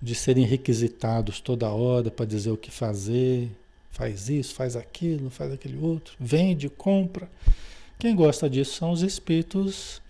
de 0.00 0.14
serem 0.14 0.44
requisitados 0.44 1.40
toda 1.40 1.68
hora 1.70 2.10
para 2.10 2.24
dizer 2.24 2.50
o 2.50 2.56
que 2.56 2.70
fazer, 2.70 3.50
Faz 3.94 4.28
isso, 4.28 4.54
faz 4.54 4.74
aquilo, 4.74 5.30
faz 5.30 5.52
aquele 5.52 5.78
outro, 5.78 6.16
vende, 6.18 6.68
compra. 6.68 7.30
Quem 7.96 8.16
gosta 8.16 8.50
disso 8.50 8.74
são 8.74 8.90
os 8.90 9.02
espíritos, 9.02 10.02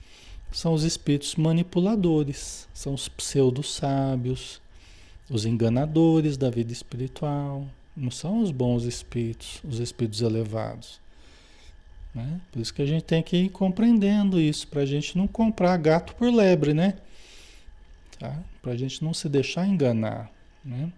são 0.55 0.73
os 0.73 0.85
espíritos 0.85 1.35
manipuladores, 1.35 2.69
são 2.73 2.95
os 2.95 3.09
pseudo-sábios, 3.09 4.63
os 5.29 5.45
enganadores 5.45 6.37
da 6.37 6.49
vida 6.49 6.73
espiritual. 6.73 7.67
Não 7.97 8.11
são 8.11 8.41
os 8.41 8.53
bons 8.53 8.85
espíritos, 8.85 9.61
os 9.65 9.81
espíritos 9.81 10.21
elevados. 10.21 11.01
Né? 12.15 12.41
Por 12.53 12.63
isso 12.63 12.73
que 12.73 12.83
a 12.83 12.87
gente 12.87 13.03
tem 13.03 13.21
que 13.21 13.37
ir 13.37 13.49
compreendendo 13.49 14.41
isso, 14.41 14.69
para 14.69 14.83
a 14.83 14.87
gente 14.87 15.19
não 15.19 15.27
comprar 15.27 15.77
gato 15.77 16.15
por 16.15 16.33
lebre, 16.33 16.73
né? 16.73 16.99
Tá? 18.17 18.41
Para 18.63 18.73
a 18.73 18.77
gente 18.77 19.03
não 19.03 19.13
se 19.13 19.29
deixar 19.29 19.67
enganar, 19.67 20.31
né? 20.65 20.93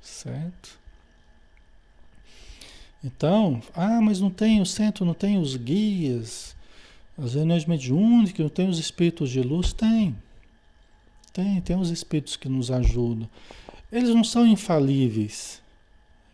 Certo? 0.00 0.78
Então, 3.04 3.60
ah, 3.74 4.00
mas 4.00 4.20
não 4.20 4.30
tem 4.30 4.62
o 4.62 4.66
centro, 4.66 5.04
não 5.04 5.12
tem 5.12 5.36
os 5.36 5.54
guias, 5.54 6.56
as 7.18 7.34
reuniões 7.34 7.66
mediúnicas, 7.66 8.38
não 8.38 8.48
tem 8.48 8.68
os 8.68 8.78
espíritos 8.78 9.30
de 9.30 9.40
luz? 9.40 9.72
Tem. 9.72 10.16
Tem, 11.32 11.60
tem 11.60 11.76
os 11.76 11.90
espíritos 11.90 12.36
que 12.36 12.48
nos 12.48 12.70
ajudam. 12.70 13.28
Eles 13.90 14.10
não 14.10 14.24
são 14.24 14.46
infalíveis, 14.46 15.60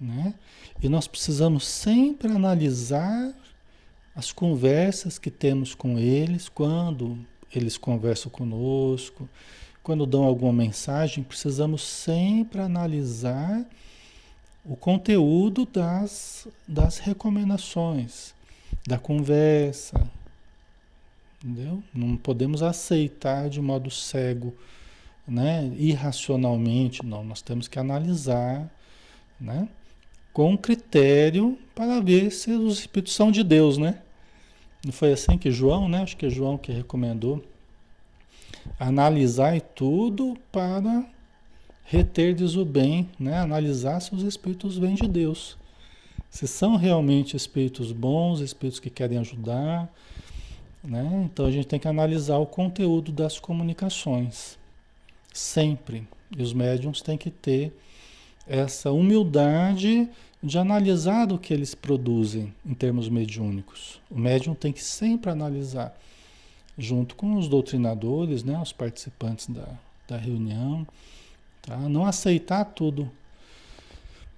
né? 0.00 0.34
E 0.82 0.88
nós 0.88 1.06
precisamos 1.06 1.66
sempre 1.66 2.30
analisar 2.30 3.34
as 4.14 4.32
conversas 4.32 5.18
que 5.18 5.30
temos 5.30 5.74
com 5.74 5.98
eles, 5.98 6.48
quando 6.48 7.18
eles 7.54 7.76
conversam 7.76 8.30
conosco, 8.30 9.28
quando 9.82 10.06
dão 10.06 10.24
alguma 10.24 10.52
mensagem, 10.52 11.22
precisamos 11.22 11.82
sempre 11.82 12.60
analisar 12.60 13.64
o 14.64 14.76
conteúdo 14.76 15.66
das, 15.66 16.48
das 16.66 16.98
recomendações, 16.98 18.34
da 18.86 18.98
conversa. 18.98 20.10
Entendeu? 21.44 21.82
Não 21.92 22.16
podemos 22.16 22.62
aceitar 22.62 23.50
de 23.50 23.60
modo 23.60 23.90
cego, 23.90 24.54
né? 25.28 25.70
irracionalmente, 25.76 27.04
não. 27.04 27.22
Nós 27.22 27.42
temos 27.42 27.68
que 27.68 27.78
analisar 27.78 28.70
né? 29.38 29.68
com 30.32 30.56
critério 30.56 31.58
para 31.74 32.00
ver 32.00 32.30
se 32.30 32.50
os 32.52 32.78
espíritos 32.78 33.12
são 33.12 33.30
de 33.30 33.44
Deus, 33.44 33.76
né? 33.76 34.00
Não 34.82 34.92
foi 34.92 35.12
assim 35.12 35.36
que 35.36 35.50
João, 35.50 35.86
né? 35.86 36.02
Acho 36.02 36.16
que 36.16 36.24
é 36.24 36.30
João 36.30 36.56
que 36.56 36.72
recomendou. 36.72 37.44
Analisar 38.78 39.60
tudo 39.60 40.38
para 40.50 41.04
reterdes 41.84 42.56
o 42.56 42.64
bem, 42.64 43.10
né? 43.18 43.36
analisar 43.38 44.00
se 44.00 44.14
os 44.14 44.22
espíritos 44.22 44.78
vêm 44.78 44.94
de 44.94 45.06
Deus. 45.06 45.58
Se 46.30 46.48
são 46.48 46.76
realmente 46.76 47.36
espíritos 47.36 47.92
bons, 47.92 48.40
espíritos 48.40 48.80
que 48.80 48.90
querem 48.90 49.18
ajudar. 49.18 49.92
Né? 50.84 51.22
Então 51.24 51.46
a 51.46 51.50
gente 51.50 51.66
tem 51.66 51.78
que 51.78 51.88
analisar 51.88 52.36
o 52.38 52.46
conteúdo 52.46 53.10
das 53.10 53.38
comunicações. 53.38 54.58
Sempre. 55.32 56.06
E 56.36 56.42
os 56.42 56.52
médiums 56.52 57.00
têm 57.00 57.16
que 57.16 57.30
ter 57.30 57.72
essa 58.46 58.92
humildade 58.92 60.08
de 60.42 60.58
analisar 60.58 61.32
o 61.32 61.38
que 61.38 61.54
eles 61.54 61.74
produzem 61.74 62.52
em 62.64 62.74
termos 62.74 63.08
mediúnicos. 63.08 64.00
O 64.10 64.18
médium 64.18 64.54
tem 64.54 64.72
que 64.72 64.84
sempre 64.84 65.30
analisar, 65.30 65.98
junto 66.76 67.16
com 67.16 67.36
os 67.38 67.48
doutrinadores, 67.48 68.44
né, 68.44 68.60
os 68.60 68.72
participantes 68.72 69.46
da, 69.46 69.66
da 70.06 70.18
reunião, 70.18 70.86
Tá? 71.66 71.78
Não 71.78 72.04
aceitar 72.04 72.64
tudo. 72.64 73.10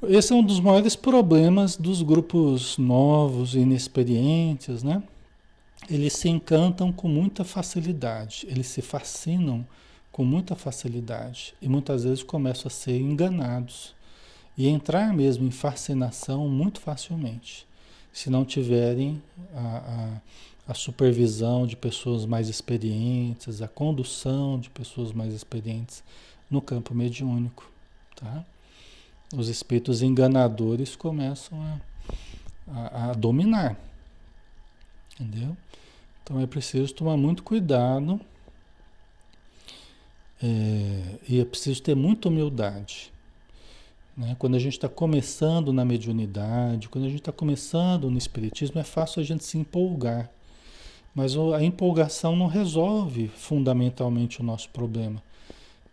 Esse 0.04 0.32
é 0.32 0.36
um 0.36 0.42
dos 0.42 0.60
maiores 0.60 0.94
problemas 0.94 1.76
dos 1.76 2.00
grupos 2.02 2.78
novos 2.78 3.54
inexperientes, 3.54 4.82
né? 4.82 5.02
Eles 5.88 6.14
se 6.14 6.28
encantam 6.28 6.92
com 6.92 7.08
muita 7.08 7.44
facilidade, 7.44 8.46
eles 8.48 8.66
se 8.66 8.82
fascinam 8.82 9.66
com 10.10 10.24
muita 10.24 10.56
facilidade 10.56 11.54
e 11.60 11.68
muitas 11.68 12.04
vezes 12.04 12.22
começam 12.22 12.68
a 12.68 12.70
ser 12.70 12.98
enganados 12.98 13.94
e 14.56 14.66
entrar 14.66 15.12
mesmo 15.12 15.46
em 15.46 15.50
fascinação 15.50 16.48
muito 16.48 16.80
facilmente, 16.80 17.66
se 18.12 18.30
não 18.30 18.44
tiverem 18.44 19.22
a, 19.54 20.20
a 20.66 20.74
supervisão 20.74 21.66
de 21.66 21.76
pessoas 21.76 22.26
mais 22.26 22.48
experientes, 22.48 23.62
a 23.62 23.68
condução 23.68 24.58
de 24.58 24.70
pessoas 24.70 25.12
mais 25.12 25.32
experientes 25.32 26.02
no 26.50 26.60
campo 26.60 26.94
mediúnico, 26.94 27.70
tá? 28.16 28.44
Os 29.36 29.48
espíritos 29.48 30.02
enganadores 30.02 30.96
começam 30.96 31.60
a, 31.60 31.80
a, 32.68 33.10
a 33.10 33.12
dominar, 33.12 33.76
entendeu? 35.18 35.56
Então 36.22 36.40
é 36.40 36.46
preciso 36.46 36.92
tomar 36.92 37.16
muito 37.16 37.42
cuidado 37.42 38.20
é, 40.42 41.18
e 41.28 41.40
é 41.40 41.44
preciso 41.44 41.82
ter 41.82 41.94
muita 41.94 42.28
humildade. 42.28 43.12
Né? 44.16 44.34
Quando 44.38 44.56
a 44.56 44.58
gente 44.58 44.72
está 44.72 44.88
começando 44.88 45.72
na 45.72 45.84
mediunidade, 45.84 46.88
quando 46.88 47.04
a 47.04 47.08
gente 47.08 47.20
está 47.20 47.32
começando 47.32 48.10
no 48.10 48.18
espiritismo, 48.18 48.80
é 48.80 48.84
fácil 48.84 49.20
a 49.20 49.24
gente 49.24 49.44
se 49.44 49.58
empolgar. 49.58 50.30
Mas 51.14 51.34
a 51.36 51.62
empolgação 51.62 52.36
não 52.36 52.46
resolve 52.46 53.28
fundamentalmente 53.28 54.40
o 54.40 54.44
nosso 54.44 54.68
problema. 54.68 55.22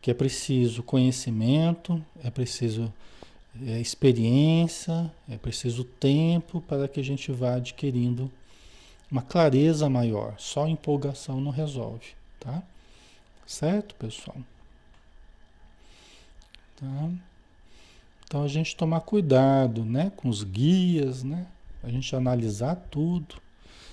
Que 0.01 0.12
é 0.12 0.13
preciso 0.13 0.83
conhecimento, 0.83 2.03
é 2.21 2.29
preciso 2.29 2.93
é, 3.65 3.79
experiência, 3.79 5.09
é 5.29 5.38
preciso 5.38 5.86
tempo 5.86 6.59
para 6.62 6.89
que 6.89 6.99
a 6.99 7.03
gente 7.03 7.31
vá 7.31 7.55
adquirindo 7.55 8.29
uma 9.11 9.21
clareza 9.21 9.89
maior. 9.89 10.35
Só 10.37 10.67
empolgação 10.67 11.39
não 11.39 11.51
resolve, 11.51 12.07
tá? 12.39 12.63
Certo, 13.45 13.95
pessoal? 13.95 14.37
Tá? 16.75 17.09
Então 18.25 18.43
a 18.43 18.47
gente 18.47 18.75
tomar 18.75 19.01
cuidado, 19.01 19.85
né, 19.85 20.11
com 20.15 20.27
os 20.27 20.43
guias, 20.43 21.23
né? 21.23 21.45
A 21.83 21.89
gente 21.89 22.15
analisar 22.15 22.75
tudo. 22.89 23.35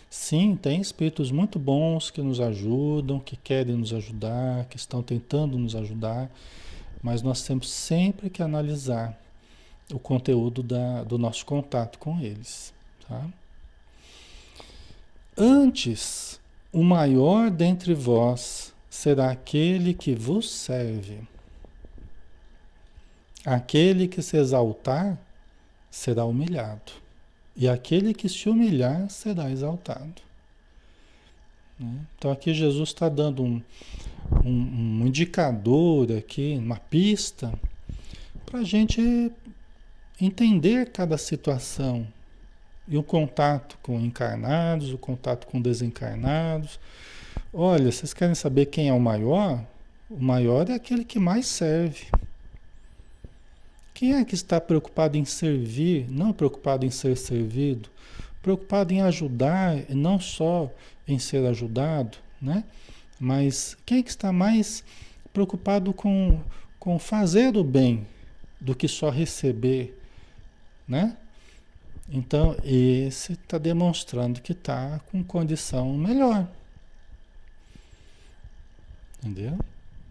Sim, 0.08 0.56
tem 0.56 0.80
espíritos 0.80 1.30
muito 1.30 1.58
bons 1.58 2.10
que 2.10 2.20
nos 2.22 2.40
ajudam, 2.40 3.20
que 3.20 3.36
querem 3.36 3.76
nos 3.76 3.92
ajudar, 3.92 4.64
que 4.64 4.76
estão 4.76 5.02
tentando 5.02 5.56
nos 5.58 5.76
ajudar, 5.76 6.30
mas 7.02 7.22
nós 7.22 7.42
temos 7.42 7.70
sempre 7.70 8.28
que 8.28 8.42
analisar 8.42 9.16
o 9.92 9.98
conteúdo 9.98 10.62
da, 10.62 11.04
do 11.04 11.18
nosso 11.18 11.44
contato 11.46 11.98
com 11.98 12.18
eles, 12.20 12.72
tá? 13.08 13.28
Antes, 15.42 16.38
o 16.70 16.84
maior 16.84 17.50
dentre 17.50 17.94
vós 17.94 18.74
será 18.90 19.30
aquele 19.30 19.94
que 19.94 20.14
vos 20.14 20.50
serve. 20.50 21.20
Aquele 23.46 24.06
que 24.06 24.20
se 24.20 24.36
exaltar 24.36 25.18
será 25.90 26.26
humilhado, 26.26 26.92
e 27.56 27.66
aquele 27.66 28.12
que 28.12 28.28
se 28.28 28.50
humilhar 28.50 29.08
será 29.08 29.50
exaltado. 29.50 30.20
Né? 31.78 32.04
Então 32.18 32.30
aqui 32.30 32.52
Jesus 32.52 32.90
está 32.90 33.08
dando 33.08 33.42
um, 33.42 33.62
um, 34.44 34.50
um, 34.50 35.06
indicador 35.06 36.12
aqui, 36.12 36.54
uma 36.58 36.76
pista, 36.76 37.50
para 38.44 38.58
a 38.58 38.64
gente 38.64 39.32
entender 40.20 40.92
cada 40.92 41.16
situação, 41.16 42.06
e 42.88 42.96
o 42.96 43.02
contato 43.02 43.78
com 43.82 43.98
encarnados, 44.00 44.92
o 44.92 44.98
contato 44.98 45.46
com 45.46 45.60
desencarnados. 45.60 46.80
Olha, 47.52 47.90
vocês 47.90 48.12
querem 48.12 48.34
saber 48.34 48.66
quem 48.66 48.88
é 48.88 48.92
o 48.92 49.00
maior? 49.00 49.64
O 50.08 50.20
maior 50.20 50.68
é 50.68 50.74
aquele 50.74 51.04
que 51.04 51.18
mais 51.18 51.46
serve. 51.46 52.06
Quem 53.94 54.14
é 54.14 54.24
que 54.24 54.34
está 54.34 54.60
preocupado 54.60 55.16
em 55.16 55.24
servir, 55.24 56.10
não 56.10 56.32
preocupado 56.32 56.86
em 56.86 56.90
ser 56.90 57.16
servido, 57.16 57.88
preocupado 58.42 58.92
em 58.92 59.02
ajudar, 59.02 59.76
não 59.90 60.18
só 60.18 60.70
em 61.06 61.18
ser 61.18 61.44
ajudado, 61.46 62.18
né? 62.40 62.64
Mas 63.18 63.76
quem 63.84 63.98
é 63.98 64.02
que 64.02 64.08
está 64.08 64.32
mais 64.32 64.82
preocupado 65.32 65.92
com, 65.92 66.40
com 66.78 66.98
fazer 66.98 67.56
o 67.56 67.62
bem 67.62 68.06
do 68.60 68.74
que 68.74 68.88
só 68.88 69.10
receber, 69.10 69.98
né? 70.88 71.16
Então, 72.12 72.56
esse 72.64 73.34
está 73.34 73.56
demonstrando 73.56 74.40
que 74.40 74.50
está 74.50 74.98
com 75.10 75.22
condição 75.22 75.96
melhor. 75.96 76.48
Entendeu? 79.18 79.56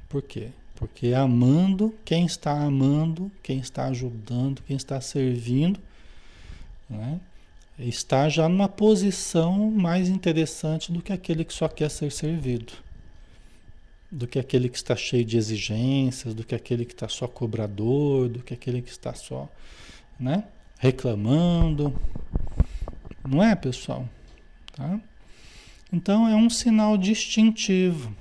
Por 0.08 0.22
quê? 0.22 0.50
Porque 0.76 1.14
amando, 1.14 1.94
quem 2.06 2.26
está 2.26 2.54
amando, 2.54 3.30
quem 3.44 3.60
está 3.60 3.88
ajudando, 3.88 4.62
quem 4.64 4.78
está 4.78 5.02
servindo, 5.02 5.78
né, 6.90 7.20
está 7.78 8.30
já 8.30 8.48
numa 8.48 8.70
posição 8.70 9.70
mais 9.70 10.08
interessante 10.08 10.94
do 10.94 11.02
que 11.02 11.12
aquele 11.12 11.44
que 11.44 11.54
só 11.54 11.68
quer 11.68 11.90
ser 11.90 12.14
servido. 12.14 12.72
Do 14.10 14.26
que 14.26 14.40
aquele 14.40 14.70
que 14.70 14.78
está 14.78 14.96
cheio 14.96 15.26
de 15.26 15.38
exigências, 15.38 16.34
do 16.34 16.46
que 16.46 16.56
aquele 16.56 16.86
que 16.86 16.94
está 16.94 17.10
só 17.10 17.28
cobrador, 17.28 18.30
do 18.30 18.42
que 18.42 18.54
aquele 18.54 18.82
que 18.82 18.90
está 18.90 19.14
só, 19.14 19.50
né? 20.18 20.46
Reclamando. 20.80 21.94
Não 23.28 23.44
é, 23.44 23.54
pessoal? 23.56 24.08
Tá? 24.74 25.00
Então 25.94 26.28
é 26.28 26.36
um 26.36 26.50
sinal 26.50 26.98
distintivo. 26.98 28.16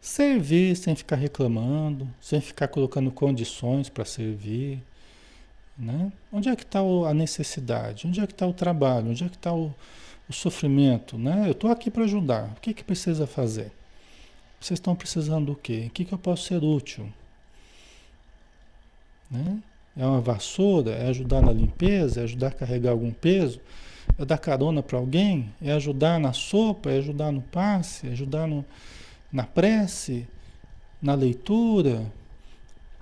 Servir 0.00 0.76
sem 0.76 0.94
ficar 0.96 1.16
reclamando, 1.16 2.08
sem 2.20 2.40
ficar 2.40 2.68
colocando 2.68 3.10
condições 3.10 3.88
para 3.88 4.04
servir. 4.04 4.82
Né? 5.76 6.12
Onde 6.32 6.48
é 6.48 6.56
que 6.56 6.62
está 6.62 6.80
a 6.80 7.14
necessidade? 7.14 8.06
Onde 8.06 8.20
é 8.20 8.26
que 8.26 8.32
está 8.32 8.46
o 8.46 8.52
trabalho? 8.52 9.10
Onde 9.10 9.24
é 9.24 9.28
que 9.28 9.36
está 9.36 9.52
o, 9.52 9.74
o 10.28 10.32
sofrimento? 10.32 11.18
Né? 11.18 11.46
Eu 11.46 11.52
estou 11.52 11.70
aqui 11.70 11.90
para 11.90 12.04
ajudar. 12.04 12.52
O 12.56 12.60
que, 12.60 12.72
que 12.72 12.84
precisa 12.84 13.26
fazer? 13.26 13.72
Vocês 14.60 14.78
estão 14.78 14.94
precisando 14.96 15.46
do 15.46 15.54
quê? 15.54 15.84
O 15.88 15.90
que, 15.90 16.04
que 16.04 16.14
eu 16.14 16.18
posso 16.18 16.44
ser 16.44 16.62
útil? 16.62 17.12
Né? 19.30 19.58
É 19.96 20.04
uma 20.04 20.20
vassoura? 20.20 20.90
É 20.92 21.08
ajudar 21.08 21.40
na 21.40 21.52
limpeza? 21.52 22.20
É 22.20 22.24
ajudar 22.24 22.48
a 22.48 22.52
carregar 22.52 22.90
algum 22.90 23.12
peso? 23.12 23.60
É 24.18 24.24
dar 24.24 24.38
carona 24.38 24.82
para 24.82 24.98
alguém? 24.98 25.52
É 25.62 25.72
ajudar 25.72 26.18
na 26.18 26.32
sopa? 26.32 26.90
É 26.90 26.98
ajudar 26.98 27.30
no 27.30 27.42
passe? 27.42 28.08
É 28.08 28.12
ajudar 28.12 28.46
no, 28.46 28.64
na 29.32 29.44
prece? 29.44 30.26
Na 31.00 31.14
leitura? 31.14 32.10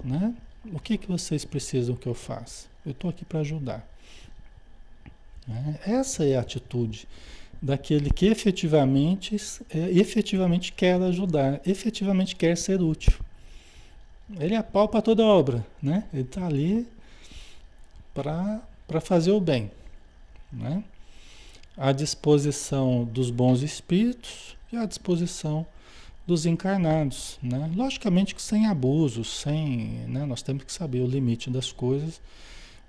Né? 0.05 0.34
O 0.72 0.78
que, 0.78 0.99
que 0.99 1.09
vocês 1.09 1.45
precisam 1.45 1.97
que 1.97 2.07
eu 2.07 2.14
faça? 2.14 2.66
Eu 2.84 2.93
estou 2.93 3.11
aqui 3.11 3.24
para 3.24 3.40
ajudar. 3.40 3.88
Né? 5.47 5.78
Essa 5.86 6.24
é 6.24 6.36
a 6.36 6.40
atitude 6.40 7.09
daquele 7.61 8.11
que 8.11 8.26
efetivamente, 8.26 9.36
é, 9.70 9.90
efetivamente 9.90 10.72
quer 10.72 11.01
ajudar, 11.01 11.61
efetivamente 11.64 12.34
quer 12.34 12.57
ser 12.57 12.82
útil. 12.82 13.12
Ele 14.39 14.62
pau 14.62 14.89
para 14.89 15.03
toda 15.03 15.25
obra, 15.25 15.66
né? 15.83 16.05
Ele 16.12 16.23
está 16.23 16.47
ali 16.47 16.87
para 18.14 19.01
fazer 19.01 19.31
o 19.33 19.41
bem, 19.41 19.70
né? 20.53 20.83
À 21.77 21.93
disposição 21.93 23.05
dos 23.05 23.31
bons 23.31 23.62
espíritos 23.62 24.57
e 24.73 24.77
à 24.77 24.85
disposição 24.87 25.66
dos 26.27 26.47
encarnados, 26.47 27.39
né? 27.43 27.70
Logicamente 27.75 28.35
que 28.35 28.43
sem 28.43 28.66
abusos, 28.66 29.41
sem, 29.41 30.05
né? 30.07 30.25
Nós 30.25 30.43
temos 30.43 30.64
que 30.64 30.73
saber 30.73 31.01
o 31.01 31.07
limite 31.07 31.51
das 31.51 31.73
coisas, 31.73 32.20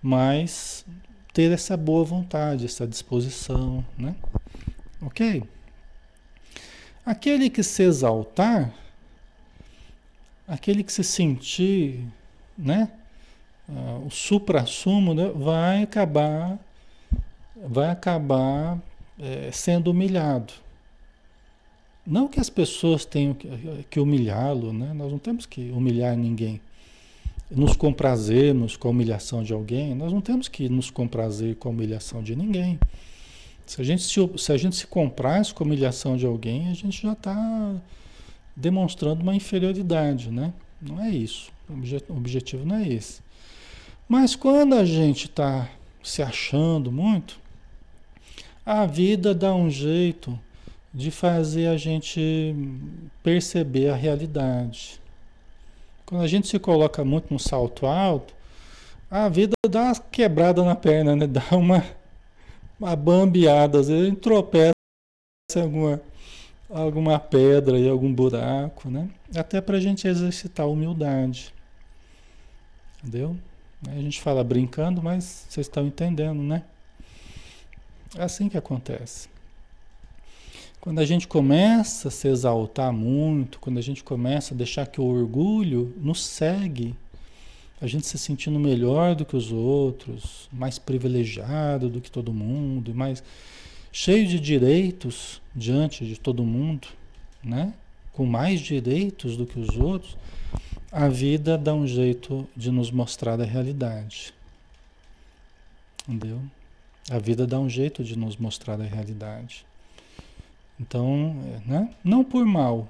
mas 0.01 0.85
ter 1.33 1.51
essa 1.51 1.75
boa 1.75 2.05
vontade, 2.05 2.65
essa 2.65 2.87
disposição, 2.87 3.83
né? 3.97 4.15
Ok? 5.01 5.43
Aquele 7.05 7.49
que 7.49 7.63
se 7.63 7.83
exaltar 7.83 8.73
aquele 10.47 10.83
que 10.83 10.91
se 10.91 11.03
sentir, 11.03 12.05
né, 12.57 12.91
uh, 13.67 14.05
o 14.05 14.11
supra-sumo, 14.11 15.13
né, 15.13 15.31
vai 15.35 15.83
acabar, 15.83 16.59
vai 17.55 17.89
acabar 17.89 18.79
é, 19.19 19.49
sendo 19.51 19.91
humilhado. 19.91 20.53
Não 22.05 22.27
que 22.27 22.39
as 22.39 22.49
pessoas 22.49 23.05
tenham 23.05 23.33
que, 23.33 23.47
que 23.89 23.99
humilhá-lo, 23.99 24.73
né? 24.73 24.93
Nós 24.93 25.09
não 25.09 25.19
temos 25.19 25.45
que 25.45 25.71
humilhar 25.71 26.17
ninguém. 26.17 26.59
Nos 27.49 27.77
comprazermos 27.77 28.75
com 28.75 28.89
a 28.89 28.91
humilhação 28.91 29.41
de 29.41 29.53
alguém, 29.53 29.95
nós 29.95 30.11
não 30.11 30.19
temos 30.19 30.49
que 30.49 30.67
nos 30.67 30.89
comprazer 30.89 31.55
com 31.55 31.69
a 31.69 31.71
humilhação 31.71 32.21
de 32.21 32.35
ninguém. 32.35 32.77
Se 33.65 33.79
a 33.79 33.83
gente 33.85 34.03
se, 34.03 34.13
se, 34.37 34.51
a 34.51 34.57
gente 34.57 34.75
se 34.75 34.85
com 34.85 35.05
a 35.05 35.63
humilhação 35.63 36.17
de 36.17 36.25
alguém, 36.25 36.69
a 36.69 36.73
gente 36.73 37.01
já 37.01 37.13
está 37.13 37.75
demonstrando 38.55 39.21
uma 39.21 39.35
inferioridade, 39.35 40.29
né? 40.31 40.53
Não 40.81 41.03
é 41.03 41.09
isso. 41.09 41.51
O 41.69 42.17
objetivo 42.17 42.65
não 42.65 42.75
é 42.75 42.87
esse. 42.87 43.21
Mas 44.07 44.35
quando 44.35 44.75
a 44.75 44.85
gente 44.85 45.25
está 45.25 45.69
se 46.03 46.21
achando 46.21 46.91
muito, 46.91 47.39
a 48.65 48.85
vida 48.85 49.33
dá 49.33 49.53
um 49.53 49.69
jeito 49.69 50.37
de 50.93 51.09
fazer 51.09 51.67
a 51.67 51.77
gente 51.77 52.55
perceber 53.23 53.89
a 53.89 53.95
realidade. 53.95 55.01
Quando 56.05 56.21
a 56.21 56.27
gente 56.27 56.47
se 56.47 56.59
coloca 56.59 57.03
muito 57.03 57.33
no 57.33 57.39
salto 57.39 57.87
alto, 57.87 58.35
a 59.09 59.27
vida 59.29 59.53
dá 59.67 59.83
uma 59.83 59.95
quebrada 59.95 60.63
na 60.63 60.75
perna, 60.75 61.15
né? 61.15 61.25
Dá 61.27 61.43
uma, 61.51 61.83
uma 62.79 62.95
bambeada, 62.95 63.79
às 63.79 63.87
vezes 63.87 64.03
a 64.03 64.09
gente 64.09 64.19
tropeça 64.19 64.73
alguma, 65.55 66.01
alguma 66.73 67.19
pedra 67.19 67.77
e 67.77 67.87
algum 67.87 68.11
buraco, 68.11 68.89
né? 68.89 69.09
Até 69.35 69.61
para 69.61 69.77
a 69.77 69.79
gente 69.79 70.07
exercitar 70.07 70.65
a 70.65 70.69
humildade. 70.69 71.53
Entendeu? 72.99 73.37
A 73.87 73.95
gente 73.95 74.21
fala 74.21 74.43
brincando, 74.43 75.01
mas 75.03 75.45
vocês 75.49 75.67
estão 75.67 75.85
entendendo, 75.85 76.41
né? 76.41 76.63
É 78.15 78.23
assim 78.23 78.49
que 78.49 78.57
acontece. 78.57 79.27
Quando 80.79 80.99
a 80.99 81.05
gente 81.05 81.27
começa 81.27 82.07
a 82.07 82.11
se 82.11 82.27
exaltar 82.27 82.91
muito, 82.91 83.59
quando 83.59 83.77
a 83.77 83.81
gente 83.81 84.03
começa 84.03 84.53
a 84.53 84.57
deixar 84.57 84.85
que 84.87 84.99
o 84.99 85.05
orgulho 85.05 85.93
nos 85.97 86.25
segue, 86.25 86.95
a 87.79 87.87
gente 87.87 88.07
se 88.07 88.17
sentindo 88.17 88.59
melhor 88.59 89.15
do 89.15 89.25
que 89.25 89.35
os 89.35 89.51
outros, 89.51 90.47
mais 90.51 90.79
privilegiado 90.79 91.89
do 91.89 92.01
que 92.01 92.11
todo 92.11 92.33
mundo, 92.33 92.93
mais 92.93 93.23
cheio 93.93 94.27
de 94.27 94.39
direitos 94.39 95.39
diante 95.55 96.03
de 96.03 96.19
todo 96.19 96.43
mundo, 96.43 96.87
né? 97.43 97.71
Com 98.11 98.25
mais 98.25 98.59
direitos 98.59 99.37
do 99.37 99.45
que 99.45 99.59
os 99.59 99.77
outros, 99.77 100.17
a 100.91 101.07
vida 101.07 101.57
dá 101.57 101.73
um 101.75 101.85
jeito 101.85 102.47
de 102.57 102.71
nos 102.71 102.89
mostrar 102.89 103.39
a 103.39 103.45
realidade. 103.45 104.33
Entendeu? 106.07 106.41
A 107.09 107.19
vida 107.19 107.45
dá 107.45 107.59
um 107.59 107.69
jeito 107.69 108.03
de 108.03 108.17
nos 108.17 108.35
mostrar 108.35 108.81
a 108.81 108.83
realidade. 108.83 109.63
Então, 110.79 111.35
né? 111.65 111.93
não 112.03 112.23
por 112.23 112.45
mal, 112.45 112.89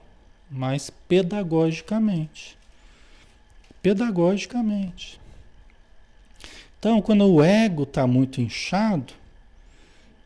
mas 0.50 0.90
pedagogicamente. 0.90 2.58
Pedagogicamente. 3.82 5.20
Então, 6.80 7.02
quando 7.02 7.26
o 7.26 7.44
ego 7.44 7.84
está 7.84 8.08
muito 8.08 8.40
inchado, 8.40 9.14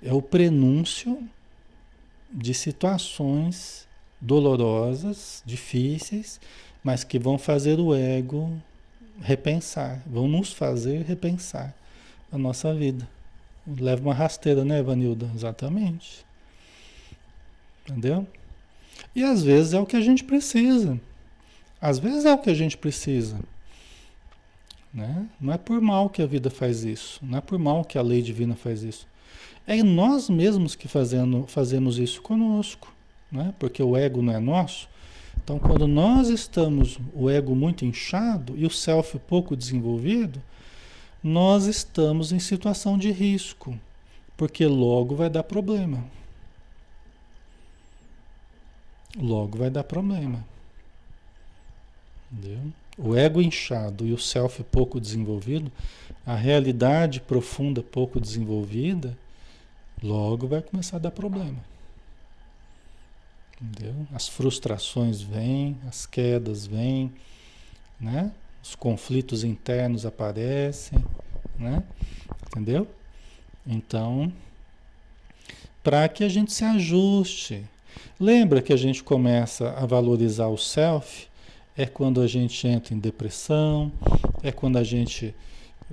é 0.01 0.13
o 0.13 0.21
prenúncio 0.21 1.27
de 2.31 2.53
situações 2.53 3.87
dolorosas, 4.19 5.41
difíceis, 5.45 6.39
mas 6.83 7.03
que 7.03 7.19
vão 7.19 7.37
fazer 7.37 7.79
o 7.79 7.93
ego 7.93 8.51
repensar, 9.21 10.01
vão 10.05 10.27
nos 10.27 10.53
fazer 10.53 11.03
repensar 11.03 11.73
a 12.31 12.37
nossa 12.37 12.73
vida. 12.73 13.07
Leva 13.65 14.01
uma 14.01 14.13
rasteira, 14.13 14.63
né, 14.63 14.81
Vanilda? 14.81 15.29
Exatamente. 15.35 16.25
Entendeu? 17.83 18.25
E 19.15 19.23
às 19.23 19.43
vezes 19.43 19.73
é 19.73 19.79
o 19.79 19.85
que 19.85 19.95
a 19.95 20.01
gente 20.01 20.23
precisa. 20.23 20.99
Às 21.81 21.99
vezes 21.99 22.25
é 22.25 22.33
o 22.33 22.37
que 22.37 22.49
a 22.49 22.53
gente 22.53 22.77
precisa. 22.77 23.39
Né? 24.93 25.27
Não 25.39 25.53
é 25.53 25.57
por 25.57 25.79
mal 25.81 26.09
que 26.09 26.21
a 26.21 26.25
vida 26.25 26.49
faz 26.49 26.83
isso. 26.83 27.19
Não 27.21 27.37
é 27.37 27.41
por 27.41 27.59
mal 27.59 27.83
que 27.83 27.97
a 27.97 28.01
lei 28.01 28.21
divina 28.21 28.55
faz 28.55 28.83
isso. 28.83 29.07
É 29.67 29.83
nós 29.83 30.29
mesmos 30.29 30.75
que 30.75 30.87
fazendo, 30.87 31.45
fazemos 31.45 31.99
isso 31.99 32.21
conosco. 32.21 32.91
Né? 33.29 33.53
Porque 33.59 33.83
o 33.83 33.97
ego 33.97 34.21
não 34.21 34.33
é 34.33 34.39
nosso. 34.39 34.87
Então, 35.43 35.59
quando 35.59 35.87
nós 35.87 36.29
estamos, 36.29 36.97
o 37.13 37.29
ego 37.29 37.53
muito 37.53 37.85
inchado 37.85 38.57
e 38.57 38.65
o 38.65 38.69
self 38.69 39.19
pouco 39.19 39.55
desenvolvido, 39.55 40.41
nós 41.21 41.65
estamos 41.65 42.31
em 42.31 42.39
situação 42.39 42.97
de 42.97 43.11
risco. 43.11 43.77
Porque 44.37 44.65
logo 44.65 45.15
vai 45.15 45.29
dar 45.29 45.43
problema. 45.43 46.03
Logo 49.17 49.57
vai 49.57 49.69
dar 49.69 49.83
problema. 49.83 50.45
Entendeu? 52.31 52.71
O 52.97 53.15
ego 53.15 53.41
inchado 53.41 54.05
e 54.05 54.13
o 54.13 54.17
self 54.17 54.63
pouco 54.63 54.99
desenvolvido, 54.99 55.71
a 56.25 56.35
realidade 56.35 57.19
profunda 57.21 57.81
pouco 57.81 58.19
desenvolvida, 58.19 59.17
logo 60.01 60.47
vai 60.47 60.61
começar 60.61 60.97
a 60.97 60.99
dar 60.99 61.11
problema. 61.11 61.57
Entendeu? 63.59 63.95
As 64.13 64.27
frustrações 64.27 65.21
vêm, 65.21 65.77
as 65.87 66.05
quedas 66.05 66.65
vêm, 66.65 67.11
né? 67.99 68.31
Os 68.63 68.75
conflitos 68.75 69.43
internos 69.43 70.05
aparecem, 70.05 71.03
né? 71.57 71.83
Entendeu? 72.47 72.87
Então, 73.65 74.31
para 75.83 76.07
que 76.07 76.23
a 76.23 76.29
gente 76.29 76.53
se 76.53 76.63
ajuste, 76.63 77.65
Lembra 78.19 78.61
que 78.61 78.73
a 78.73 78.77
gente 78.77 79.03
começa 79.03 79.71
a 79.71 79.85
valorizar 79.85 80.47
o 80.47 80.57
self 80.57 81.27
é 81.75 81.85
quando 81.85 82.21
a 82.21 82.27
gente 82.27 82.67
entra 82.67 82.95
em 82.95 82.99
depressão, 82.99 83.91
é 84.41 84.51
quando 84.51 84.77
a 84.77 84.83
gente 84.83 85.35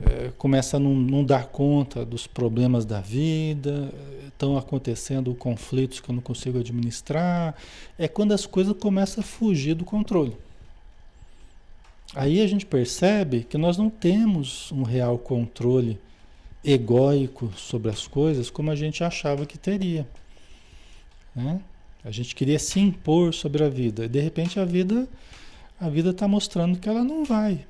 é, 0.02 0.32
começa 0.36 0.76
a 0.76 0.80
não, 0.80 0.94
não, 0.94 1.24
dar 1.24 1.46
conta 1.46 2.04
dos 2.04 2.26
problemas 2.26 2.84
da 2.84 3.00
vida, 3.00 3.92
estão 4.26 4.56
acontecendo 4.56 5.34
conflitos 5.34 6.00
que 6.00 6.10
eu 6.10 6.14
não 6.14 6.22
consigo 6.22 6.58
administrar, 6.58 7.54
é 7.98 8.08
quando 8.08 8.32
as 8.32 8.44
coisas 8.44 8.76
começam 8.76 9.22
a 9.22 9.26
fugir 9.26 9.74
do 9.74 9.84
controle. 9.84 10.36
Aí 12.14 12.40
a 12.40 12.46
gente 12.46 12.66
percebe 12.66 13.44
que 13.44 13.56
nós 13.56 13.76
não 13.76 13.88
temos 13.88 14.70
um 14.72 14.82
real 14.82 15.18
controle 15.18 15.98
egóico 16.64 17.52
sobre 17.56 17.90
as 17.90 18.06
coisas 18.06 18.50
como 18.50 18.70
a 18.70 18.76
gente 18.76 19.04
achava 19.04 19.46
que 19.46 19.58
teria. 19.58 20.06
Né? 21.34 21.60
A 22.04 22.10
gente 22.10 22.34
queria 22.34 22.58
se 22.58 22.80
impor 22.80 23.34
sobre 23.34 23.64
a 23.64 23.68
vida. 23.68 24.04
E 24.04 24.08
de 24.08 24.20
repente 24.20 24.58
a 24.58 24.64
vida 24.64 25.08
a 25.80 25.88
vida 25.88 26.10
está 26.10 26.28
mostrando 26.28 26.78
que 26.78 26.88
ela 26.88 27.02
não 27.02 27.24
vai 27.24 27.66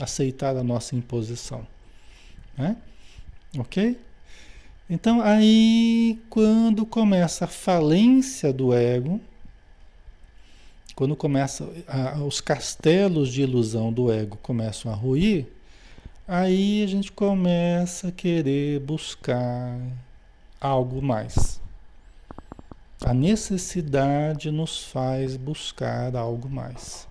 aceitar 0.00 0.56
a 0.56 0.62
nossa 0.62 0.94
imposição. 0.94 1.66
Né? 2.56 2.76
Ok? 3.58 3.98
Então 4.90 5.20
aí 5.20 6.18
quando 6.30 6.86
começa 6.86 7.44
a 7.44 7.48
falência 7.48 8.52
do 8.52 8.74
ego, 8.74 9.20
quando 10.94 11.14
começa 11.14 11.68
a, 11.86 12.18
os 12.24 12.40
castelos 12.40 13.32
de 13.32 13.42
ilusão 13.42 13.92
do 13.92 14.12
ego 14.12 14.36
começam 14.42 14.90
a 14.90 14.94
ruir, 14.94 15.46
aí 16.26 16.82
a 16.82 16.86
gente 16.86 17.12
começa 17.12 18.08
a 18.08 18.12
querer 18.12 18.80
buscar 18.80 19.78
algo 20.60 21.00
mais. 21.00 21.60
A 23.04 23.14
necessidade 23.14 24.50
nos 24.50 24.84
faz 24.84 25.36
buscar 25.36 26.14
algo 26.14 26.48
mais. 26.48 27.07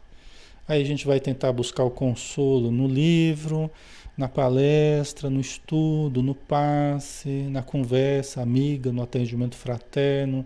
Aí 0.68 0.82
a 0.82 0.86
gente 0.86 1.07
vai 1.07 1.20
tentar 1.20 1.51
buscar 1.53 1.84
o 1.84 1.89
consolo 1.89 2.72
no 2.72 2.88
livro, 2.88 3.72
na 4.18 4.28
palestra, 4.28 5.30
no 5.30 5.39
estudo, 5.39 6.22
no 6.22 6.36
passe, 6.36 7.30
na 7.49 7.63
conversa 7.63 8.41
amiga, 8.41 8.91
no 8.91 9.01
atendimento 9.01 9.55
fraterno. 9.55 10.45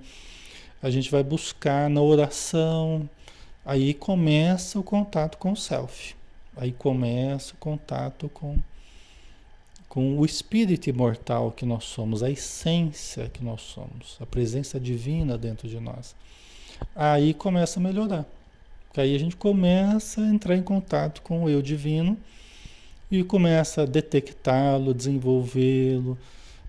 A 0.82 0.90
gente 0.90 1.10
vai 1.10 1.24
buscar 1.24 1.90
na 1.90 2.02
oração. 2.02 3.10
Aí 3.66 3.94
começa 3.94 4.80
o 4.80 4.84
contato 4.84 5.38
com 5.38 5.54
o 5.54 5.58
self. 5.58 6.16
Aí 6.56 6.72
começa 6.72 7.54
o 7.54 7.58
contato 7.58 8.30
com 8.30 8.58
com 9.92 10.18
o 10.18 10.26
espírito 10.26 10.90
imortal 10.90 11.52
que 11.52 11.66
nós 11.66 11.84
somos, 11.84 12.24
a 12.24 12.32
essência 12.32 13.28
que 13.28 13.44
nós 13.44 13.60
somos, 13.60 14.18
a 14.22 14.26
presença 14.26 14.80
divina 14.80 15.38
dentro 15.38 15.68
de 15.68 15.82
nós. 15.82 16.16
Aí 16.96 17.34
começa 17.34 17.78
a 17.78 17.84
melhorar. 17.84 18.26
Porque 18.92 19.00
aí 19.00 19.16
a 19.16 19.20
gente 19.20 19.38
começa 19.38 20.20
a 20.20 20.28
entrar 20.28 20.54
em 20.58 20.62
contato 20.62 21.22
com 21.22 21.46
o 21.46 21.50
eu 21.50 21.62
divino 21.62 22.18
e 23.10 23.24
começa 23.24 23.84
a 23.84 23.86
detectá-lo, 23.86 24.94
desenvolvê-lo. 24.94 26.18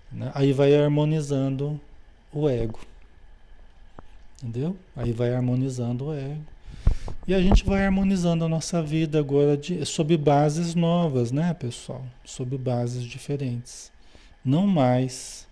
Né? 0.09 0.31
Aí 0.33 0.53
vai 0.53 0.73
harmonizando 0.73 1.77
o 2.31 2.47
ego. 2.47 2.79
Entendeu? 4.41 4.73
Aí 4.95 5.11
vai 5.11 5.33
harmonizando 5.33 6.05
o 6.05 6.13
ego. 6.13 6.39
E 7.27 7.33
a 7.33 7.41
gente 7.41 7.65
vai 7.65 7.85
harmonizando 7.85 8.45
a 8.45 8.49
nossa 8.49 8.81
vida 8.81 9.19
agora 9.19 9.57
de, 9.57 9.85
sob 9.85 10.15
bases 10.15 10.75
novas, 10.75 11.29
né, 11.29 11.53
pessoal? 11.53 12.05
Sob 12.23 12.57
bases 12.57 13.03
diferentes. 13.03 13.91
Não 14.45 14.65
mais 14.65 15.45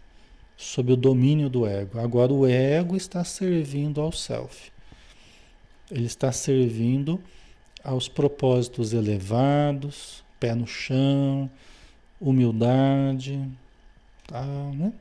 sob 0.55 0.93
o 0.93 0.97
domínio 0.97 1.49
do 1.49 1.67
ego. 1.67 1.99
Agora 1.99 2.31
o 2.31 2.47
ego 2.47 2.95
está 2.95 3.25
servindo 3.25 3.99
ao 3.99 4.13
self. 4.13 4.71
Ele 5.91 6.05
está 6.05 6.31
servindo 6.31 7.21
aos 7.83 8.07
propósitos 8.07 8.93
elevados, 8.93 10.23
pé 10.39 10.55
no 10.55 10.65
chão, 10.65 11.51
humildade, 12.19 13.45
tá, 14.25 14.45
né? 14.73 14.93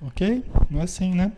Ok? 0.00 0.44
Não 0.68 0.80
é 0.80 0.82
assim, 0.82 1.14
né? 1.14 1.32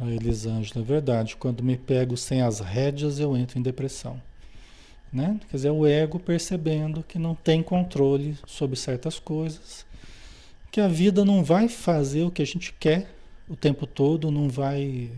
A 0.00 0.06
Elisângela, 0.06 0.84
é 0.84 0.84
verdade. 0.84 1.36
Quando 1.36 1.62
me 1.62 1.76
pego 1.76 2.16
sem 2.16 2.42
as 2.42 2.58
rédeas, 2.58 3.20
eu 3.20 3.36
entro 3.36 3.56
em 3.56 3.62
depressão. 3.62 4.20
Né? 5.12 5.38
Quer 5.48 5.56
dizer, 5.56 5.70
o 5.70 5.86
ego 5.86 6.18
percebendo 6.18 7.04
que 7.04 7.20
não 7.20 7.36
tem 7.36 7.62
controle 7.62 8.36
sobre 8.46 8.74
certas 8.74 9.20
coisas, 9.20 9.86
que 10.72 10.80
a 10.80 10.88
vida 10.88 11.22
não 11.22 11.44
vai 11.44 11.68
fazer 11.68 12.22
o 12.22 12.30
que 12.30 12.40
a 12.40 12.46
gente 12.46 12.72
quer 12.72 13.14
o 13.46 13.54
tempo 13.54 13.86
todo, 13.86 14.30
não 14.30 14.48
vai 14.48 15.10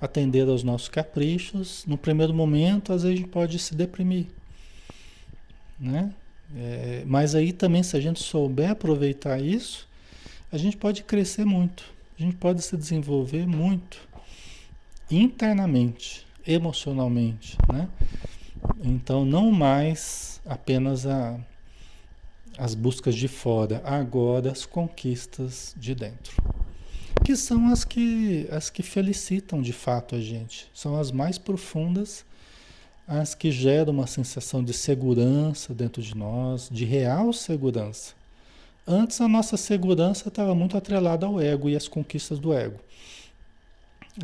atender 0.00 0.48
aos 0.48 0.64
nossos 0.64 0.88
caprichos. 0.88 1.84
No 1.86 1.96
primeiro 1.96 2.34
momento, 2.34 2.92
às 2.92 3.04
vezes 3.04 3.18
a 3.18 3.20
gente 3.22 3.30
pode 3.30 3.56
se 3.60 3.72
deprimir, 3.72 4.26
né? 5.78 6.12
É, 6.56 7.04
mas 7.06 7.36
aí 7.36 7.52
também, 7.52 7.84
se 7.84 7.96
a 7.96 8.00
gente 8.00 8.20
souber 8.20 8.70
aproveitar 8.70 9.40
isso, 9.40 9.88
a 10.50 10.58
gente 10.58 10.76
pode 10.76 11.04
crescer 11.04 11.44
muito, 11.44 11.84
a 12.18 12.22
gente 12.22 12.36
pode 12.36 12.62
se 12.62 12.76
desenvolver 12.76 13.46
muito 13.46 13.98
internamente, 15.08 16.26
emocionalmente, 16.44 17.56
né? 17.72 17.88
Então, 18.82 19.24
não 19.24 19.52
mais 19.52 20.40
apenas 20.44 21.06
a, 21.06 21.38
as 22.58 22.74
buscas 22.74 23.14
de 23.14 23.28
fora, 23.28 23.82
agora 23.84 24.50
as 24.50 24.64
conquistas 24.64 25.74
de 25.76 25.94
dentro. 25.94 26.42
Que 27.24 27.36
são 27.36 27.68
as 27.68 27.84
que, 27.84 28.46
as 28.50 28.70
que 28.70 28.82
felicitam 28.82 29.60
de 29.60 29.72
fato 29.72 30.14
a 30.14 30.20
gente, 30.20 30.68
são 30.72 30.98
as 30.98 31.10
mais 31.10 31.38
profundas, 31.38 32.24
as 33.06 33.34
que 33.34 33.50
geram 33.50 33.92
uma 33.92 34.06
sensação 34.06 34.64
de 34.64 34.72
segurança 34.72 35.74
dentro 35.74 36.02
de 36.02 36.16
nós, 36.16 36.68
de 36.70 36.84
real 36.84 37.32
segurança. 37.32 38.14
Antes 38.86 39.20
a 39.20 39.28
nossa 39.28 39.56
segurança 39.56 40.28
estava 40.28 40.54
muito 40.54 40.76
atrelada 40.76 41.26
ao 41.26 41.40
ego 41.40 41.68
e 41.68 41.76
às 41.76 41.88
conquistas 41.88 42.38
do 42.38 42.52
ego. 42.52 42.78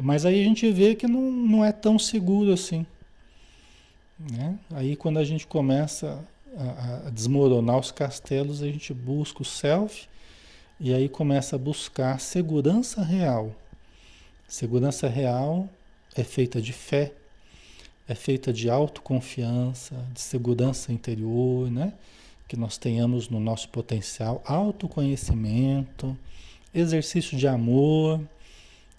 Mas 0.01 0.24
aí 0.24 0.41
a 0.41 0.45
gente 0.45 0.70
vê 0.70 0.95
que 0.95 1.07
não, 1.07 1.20
não 1.20 1.64
é 1.64 1.72
tão 1.72 1.99
seguro 1.99 2.53
assim. 2.53 2.87
Né? 4.18 4.59
Aí 4.70 4.97
quando 4.97 5.18
a 5.18 5.24
gente 5.24 5.47
começa 5.47 6.18
a, 6.57 7.09
a 7.09 7.11
desmoronar 7.11 7.79
os 7.79 7.91
castelos, 7.91 8.63
a 8.63 8.67
gente 8.67 8.93
busca 8.93 9.43
o 9.43 9.45
self 9.45 10.07
e 10.79 10.93
aí 10.93 11.09
começa 11.09 11.57
a 11.57 11.59
buscar 11.59 12.21
segurança 12.21 13.03
real. 13.03 13.55
Segurança 14.49 15.09
real 15.09 15.69
é 16.15 16.23
feita 16.23 16.61
de 16.61 16.73
fé, 16.73 17.13
é 18.07 18.15
feita 18.15 18.53
de 18.53 18.69
autoconfiança, 18.69 19.95
de 20.13 20.21
segurança 20.21 20.93
interior, 20.93 21.71
né? 21.71 21.93
Que 22.47 22.57
nós 22.57 22.77
tenhamos 22.77 23.29
no 23.29 23.41
nosso 23.41 23.69
potencial 23.69 24.43
autoconhecimento, 24.45 26.17
exercício 26.75 27.37
de 27.39 27.49
amor, 27.49 28.21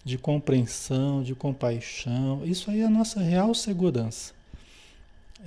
de 0.03 0.17
compreensão, 0.17 1.21
de 1.21 1.35
compaixão. 1.35 2.43
Isso 2.45 2.71
aí 2.71 2.81
é 2.81 2.85
a 2.85 2.89
nossa 2.89 3.19
real 3.19 3.53
segurança 3.53 4.33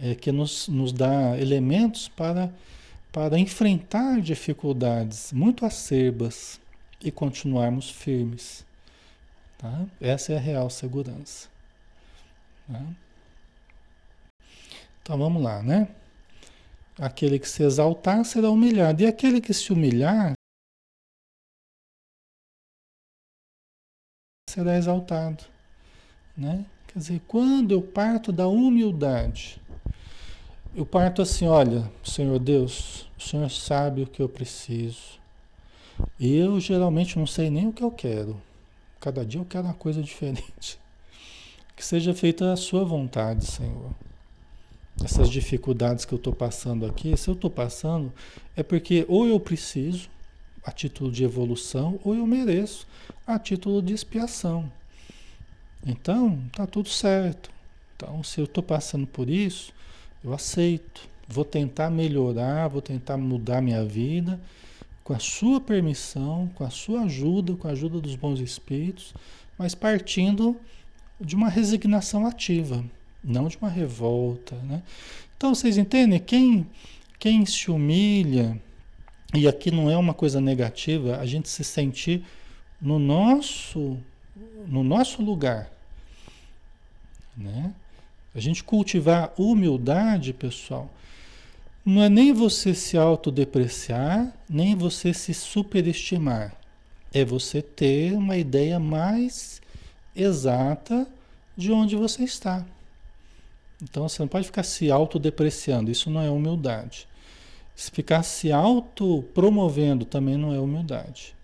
é, 0.00 0.14
que 0.14 0.30
nos, 0.30 0.68
nos 0.68 0.92
dá 0.92 1.38
elementos 1.38 2.08
para, 2.08 2.52
para 3.12 3.38
enfrentar 3.38 4.20
dificuldades 4.20 5.32
muito 5.32 5.64
acerbas 5.64 6.60
e 7.00 7.10
continuarmos 7.10 7.90
firmes. 7.90 8.64
Tá? 9.58 9.86
Essa 10.00 10.32
é 10.32 10.36
a 10.36 10.40
real 10.40 10.68
segurança. 10.68 11.48
Tá? 12.70 12.82
Então 15.02 15.18
vamos 15.18 15.42
lá, 15.42 15.62
né? 15.62 15.88
Aquele 16.98 17.38
que 17.38 17.48
se 17.48 17.62
exaltar 17.62 18.24
será 18.24 18.50
humilhado, 18.50 19.02
e 19.02 19.06
aquele 19.06 19.40
que 19.40 19.52
se 19.52 19.72
humilhar 19.72 20.32
será 24.48 24.76
exaltado. 24.76 25.44
Né? 26.36 26.64
Quer 26.88 26.98
dizer, 26.98 27.20
quando 27.28 27.72
eu 27.72 27.82
parto 27.82 28.32
da 28.32 28.48
humildade, 28.48 29.60
eu 30.76 30.84
parto 30.84 31.22
assim, 31.22 31.46
olha, 31.46 31.90
Senhor 32.04 32.38
Deus, 32.38 33.08
o 33.18 33.22
Senhor 33.22 33.50
sabe 33.50 34.02
o 34.02 34.06
que 34.06 34.20
eu 34.20 34.28
preciso. 34.28 35.18
Eu 36.20 36.60
geralmente 36.60 37.18
não 37.18 37.26
sei 37.26 37.48
nem 37.48 37.66
o 37.66 37.72
que 37.72 37.82
eu 37.82 37.90
quero. 37.90 38.38
Cada 39.00 39.24
dia 39.24 39.40
eu 39.40 39.44
quero 39.46 39.64
uma 39.64 39.74
coisa 39.74 40.02
diferente. 40.02 40.78
Que 41.74 41.84
seja 41.84 42.14
feita 42.14 42.54
a 42.54 42.56
sua 42.56 42.86
vontade, 42.86 43.44
Senhor. 43.44 43.90
Essas 45.04 45.28
dificuldades 45.28 46.06
que 46.06 46.14
eu 46.14 46.16
estou 46.16 46.32
passando 46.32 46.86
aqui, 46.86 47.14
se 47.18 47.28
eu 47.28 47.34
estou 47.34 47.50
passando, 47.50 48.10
é 48.56 48.62
porque 48.62 49.04
ou 49.10 49.26
eu 49.26 49.38
preciso, 49.38 50.08
a 50.64 50.72
título 50.72 51.12
de 51.12 51.22
evolução, 51.22 52.00
ou 52.02 52.14
eu 52.14 52.26
mereço, 52.26 52.86
a 53.26 53.38
título 53.38 53.82
de 53.82 53.92
expiação. 53.92 54.72
Então, 55.84 56.42
tá 56.50 56.66
tudo 56.66 56.88
certo. 56.88 57.50
Então, 57.94 58.22
se 58.22 58.40
eu 58.40 58.46
estou 58.46 58.62
passando 58.62 59.06
por 59.06 59.28
isso, 59.28 59.70
eu 60.24 60.32
aceito. 60.32 61.08
Vou 61.28 61.44
tentar 61.44 61.90
melhorar, 61.90 62.68
vou 62.68 62.80
tentar 62.80 63.16
mudar 63.16 63.60
minha 63.60 63.84
vida 63.84 64.40
com 65.06 65.12
a 65.12 65.20
sua 65.20 65.60
permissão, 65.60 66.50
com 66.56 66.64
a 66.64 66.70
sua 66.70 67.02
ajuda, 67.02 67.54
com 67.54 67.68
a 67.68 67.70
ajuda 67.70 68.00
dos 68.00 68.16
bons 68.16 68.40
espíritos, 68.40 69.14
mas 69.56 69.72
partindo 69.72 70.56
de 71.20 71.36
uma 71.36 71.48
resignação 71.48 72.26
ativa, 72.26 72.84
não 73.22 73.46
de 73.46 73.56
uma 73.56 73.70
revolta, 73.70 74.56
né? 74.64 74.82
Então 75.36 75.54
vocês 75.54 75.78
entendem? 75.78 76.18
Quem 76.18 76.66
quem 77.20 77.46
se 77.46 77.70
humilha 77.70 78.60
e 79.32 79.46
aqui 79.46 79.70
não 79.70 79.88
é 79.88 79.96
uma 79.96 80.12
coisa 80.12 80.40
negativa, 80.40 81.18
a 81.18 81.24
gente 81.24 81.48
se 81.48 81.62
sentir 81.62 82.24
no 82.80 82.98
nosso 82.98 83.96
no 84.66 84.82
nosso 84.82 85.22
lugar, 85.22 85.70
né? 87.36 87.72
A 88.36 88.40
gente 88.40 88.62
cultivar 88.62 89.32
humildade, 89.38 90.34
pessoal, 90.34 90.90
não 91.82 92.02
é 92.02 92.08
nem 92.10 92.34
você 92.34 92.74
se 92.74 92.98
autodepreciar, 92.98 94.30
nem 94.46 94.76
você 94.76 95.14
se 95.14 95.32
superestimar. 95.32 96.54
É 97.14 97.24
você 97.24 97.62
ter 97.62 98.12
uma 98.12 98.36
ideia 98.36 98.78
mais 98.78 99.62
exata 100.14 101.08
de 101.56 101.72
onde 101.72 101.96
você 101.96 102.24
está. 102.24 102.66
Então 103.82 104.06
você 104.06 104.20
não 104.20 104.28
pode 104.28 104.44
ficar 104.44 104.64
se 104.64 104.90
autodepreciando, 104.90 105.90
isso 105.90 106.10
não 106.10 106.20
é 106.20 106.28
humildade. 106.28 107.08
Se 107.74 107.90
ficar 107.90 108.22
se 108.22 108.52
autopromovendo 108.52 110.04
também 110.04 110.36
não 110.36 110.52
é 110.52 110.60
humildade. 110.60 111.34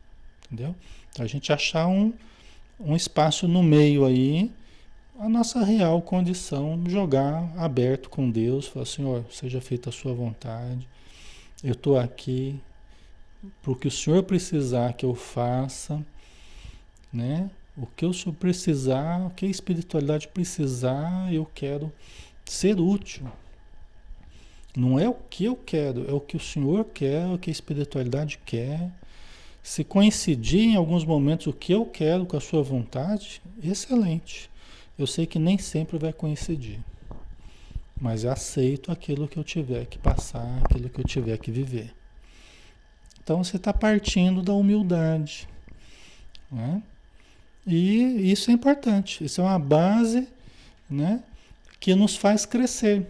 Entendeu? 0.45 0.75
Então 1.11 1.25
a 1.25 1.29
gente 1.29 1.55
achar 1.55 1.87
um, 1.87 2.13
um 2.79 2.95
espaço 2.95 3.49
no 3.49 3.63
meio 3.63 4.05
aí 4.05 4.51
a 5.23 5.29
nossa 5.29 5.63
real 5.63 6.03
condição, 6.03 6.83
jogar 6.89 7.49
aberto 7.57 8.11
com 8.11 8.29
Deus, 8.29 8.67
falar, 8.67 8.85
Senhor, 8.85 9.25
seja 9.31 9.61
feita 9.61 9.89
a 9.89 9.93
sua 9.93 10.13
vontade, 10.13 10.89
eu 11.63 11.75
estou 11.75 11.97
aqui 11.97 12.59
para 13.63 13.71
o 13.71 13.77
que 13.77 13.87
o 13.87 13.91
Senhor 13.91 14.25
precisar 14.25 14.95
que 14.95 15.07
eu 15.07 15.15
faça, 15.15 16.05
né? 17.13 17.49
O 17.77 17.87
que 17.87 18.05
o 18.05 18.13
Senhor 18.13 18.35
precisar, 18.35 19.25
o 19.25 19.31
que 19.31 19.47
a 19.47 19.49
espiritualidade 19.49 20.27
precisar, 20.27 21.33
eu 21.33 21.49
quero 21.55 21.93
ser 22.45 22.81
útil. 22.81 23.31
Não 24.77 24.99
é 24.99 25.09
o 25.09 25.15
que 25.15 25.45
eu 25.45 25.55
quero, 25.55 26.11
é 26.11 26.13
o 26.13 26.21
que 26.21 26.37
o 26.37 26.41
Senhor 26.41 26.85
quer, 26.87 27.29
o 27.29 27.39
que 27.39 27.49
a 27.49 27.53
espiritualidade 27.53 28.41
quer. 28.45 28.91
Se 29.63 29.85
coincidir 29.85 30.65
em 30.65 30.75
alguns 30.75 31.05
momentos 31.05 31.47
o 31.47 31.53
que 31.53 31.73
eu 31.73 31.87
quero 31.87 32.27
com 32.27 32.37
a 32.37 32.41
sua 32.41 32.65
vontade, 32.65 33.41
excelente. 33.63 34.51
Eu 35.03 35.07
sei 35.09 35.27
que 35.27 35.37
nem 35.37 35.59
sempre 35.59 35.99
vai 35.99 36.13
coincidir, 36.13 36.79
mas 38.01 38.25
aceito 38.25 38.93
aquilo 38.93 39.27
que 39.27 39.37
eu 39.37 39.43
tiver 39.43 39.85
que 39.87 39.99
passar, 39.99 40.63
aquilo 40.63 40.89
que 40.89 41.01
eu 41.01 41.05
tiver 41.05 41.37
que 41.39 41.51
viver. 41.51 41.93
Então 43.21 43.43
você 43.43 43.57
está 43.57 43.73
partindo 43.73 44.43
da 44.43 44.53
humildade. 44.53 45.49
Né? 46.49 46.81
E 47.67 48.31
isso 48.31 48.53
é 48.53 48.55
importante, 48.55 49.25
isso 49.25 49.41
é 49.41 49.45
uma 49.45 49.59
base 49.59 50.29
né, 50.89 51.25
que 51.81 51.97
nos 51.97 52.15
faz 52.15 52.47
crescer. 52.47 53.05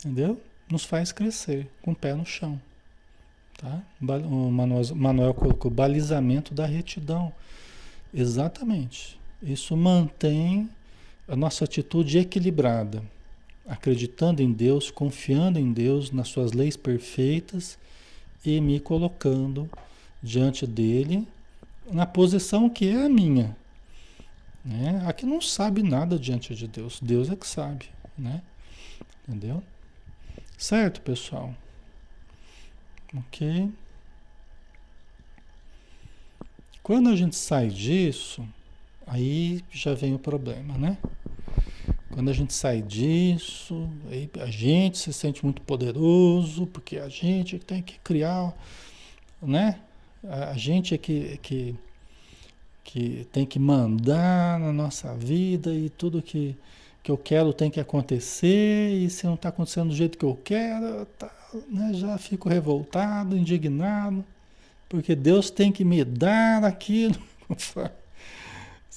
Entendeu? 0.00 0.42
Nos 0.68 0.84
faz 0.84 1.12
crescer 1.12 1.70
com 1.80 1.92
o 1.92 1.96
pé 1.96 2.12
no 2.12 2.26
chão. 2.26 2.60
Tá? 3.56 3.80
O 4.00 4.50
Manuel, 4.50 4.96
Manuel 4.96 5.32
colocou 5.32 5.70
balizamento 5.70 6.52
da 6.52 6.66
retidão. 6.66 7.32
Exatamente. 8.12 9.22
Isso 9.44 9.76
mantém 9.76 10.70
a 11.28 11.36
nossa 11.36 11.64
atitude 11.64 12.16
equilibrada, 12.16 13.02
acreditando 13.66 14.42
em 14.42 14.50
Deus, 14.50 14.90
confiando 14.90 15.58
em 15.58 15.70
Deus, 15.70 16.10
nas 16.10 16.28
suas 16.28 16.52
leis 16.52 16.78
perfeitas 16.78 17.78
e 18.44 18.58
me 18.58 18.80
colocando 18.80 19.68
diante 20.22 20.66
dele 20.66 21.28
na 21.92 22.06
posição 22.06 22.70
que 22.70 22.88
é 22.88 23.04
a 23.04 23.08
minha. 23.08 23.54
Né? 24.64 25.04
Aqui 25.06 25.26
não 25.26 25.42
sabe 25.42 25.82
nada 25.82 26.18
diante 26.18 26.54
de 26.54 26.66
Deus, 26.66 26.98
Deus 27.02 27.30
é 27.30 27.36
que 27.36 27.46
sabe, 27.46 27.90
né? 28.16 28.40
Entendeu? 29.28 29.62
Certo, 30.56 31.02
pessoal? 31.02 31.54
Ok. 33.14 33.70
Quando 36.82 37.10
a 37.10 37.16
gente 37.16 37.36
sai 37.36 37.68
disso, 37.68 38.46
Aí 39.06 39.62
já 39.70 39.94
vem 39.94 40.14
o 40.14 40.18
problema, 40.18 40.76
né? 40.78 40.98
Quando 42.14 42.30
a 42.30 42.32
gente 42.32 42.54
sai 42.54 42.80
disso, 42.80 43.88
a 44.40 44.46
gente 44.46 44.98
se 44.98 45.12
sente 45.12 45.44
muito 45.44 45.60
poderoso, 45.62 46.66
porque 46.66 46.98
a 46.98 47.08
gente 47.08 47.58
tem 47.58 47.82
que 47.82 47.98
criar, 47.98 48.54
né? 49.42 49.80
A 50.22 50.56
gente 50.56 50.94
é 50.94 50.98
que, 50.98 51.38
que, 51.42 51.74
que 52.84 53.26
tem 53.32 53.44
que 53.44 53.58
mandar 53.58 54.60
na 54.60 54.72
nossa 54.72 55.12
vida 55.14 55.74
e 55.74 55.90
tudo 55.90 56.22
que, 56.22 56.56
que 57.02 57.10
eu 57.10 57.18
quero 57.18 57.52
tem 57.52 57.68
que 57.68 57.80
acontecer, 57.80 58.92
e 58.92 59.10
se 59.10 59.26
não 59.26 59.34
está 59.34 59.48
acontecendo 59.48 59.88
do 59.88 59.96
jeito 59.96 60.16
que 60.16 60.24
eu 60.24 60.38
quero, 60.42 61.04
tá, 61.18 61.30
né, 61.68 61.90
já 61.94 62.16
fico 62.16 62.48
revoltado, 62.48 63.36
indignado, 63.36 64.24
porque 64.88 65.16
Deus 65.16 65.50
tem 65.50 65.72
que 65.72 65.84
me 65.84 66.04
dar 66.04 66.64
aquilo. 66.64 67.20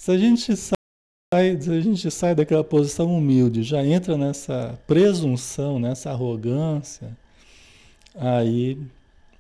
se 0.08 0.12
a 0.12 0.18
gente 0.18 0.56
sai, 0.56 1.60
se 1.60 1.70
a 1.70 1.82
gente 1.82 2.10
sai 2.10 2.34
daquela 2.34 2.64
posição 2.64 3.14
humilde, 3.14 3.62
já 3.62 3.86
entra 3.86 4.18
nessa 4.18 4.80
presunção, 4.88 5.80
nessa 5.80 6.12
arrogância, 6.12 7.10
aí, 8.16 8.82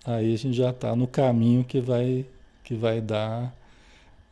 aí 0.03 0.33
a 0.33 0.37
gente 0.37 0.57
já 0.57 0.71
está 0.71 0.93
no 0.93 1.07
caminho 1.07 1.63
que 1.63 1.79
vai, 1.79 2.25
que 2.65 2.75
vai 2.75 2.99
dar 2.99 3.55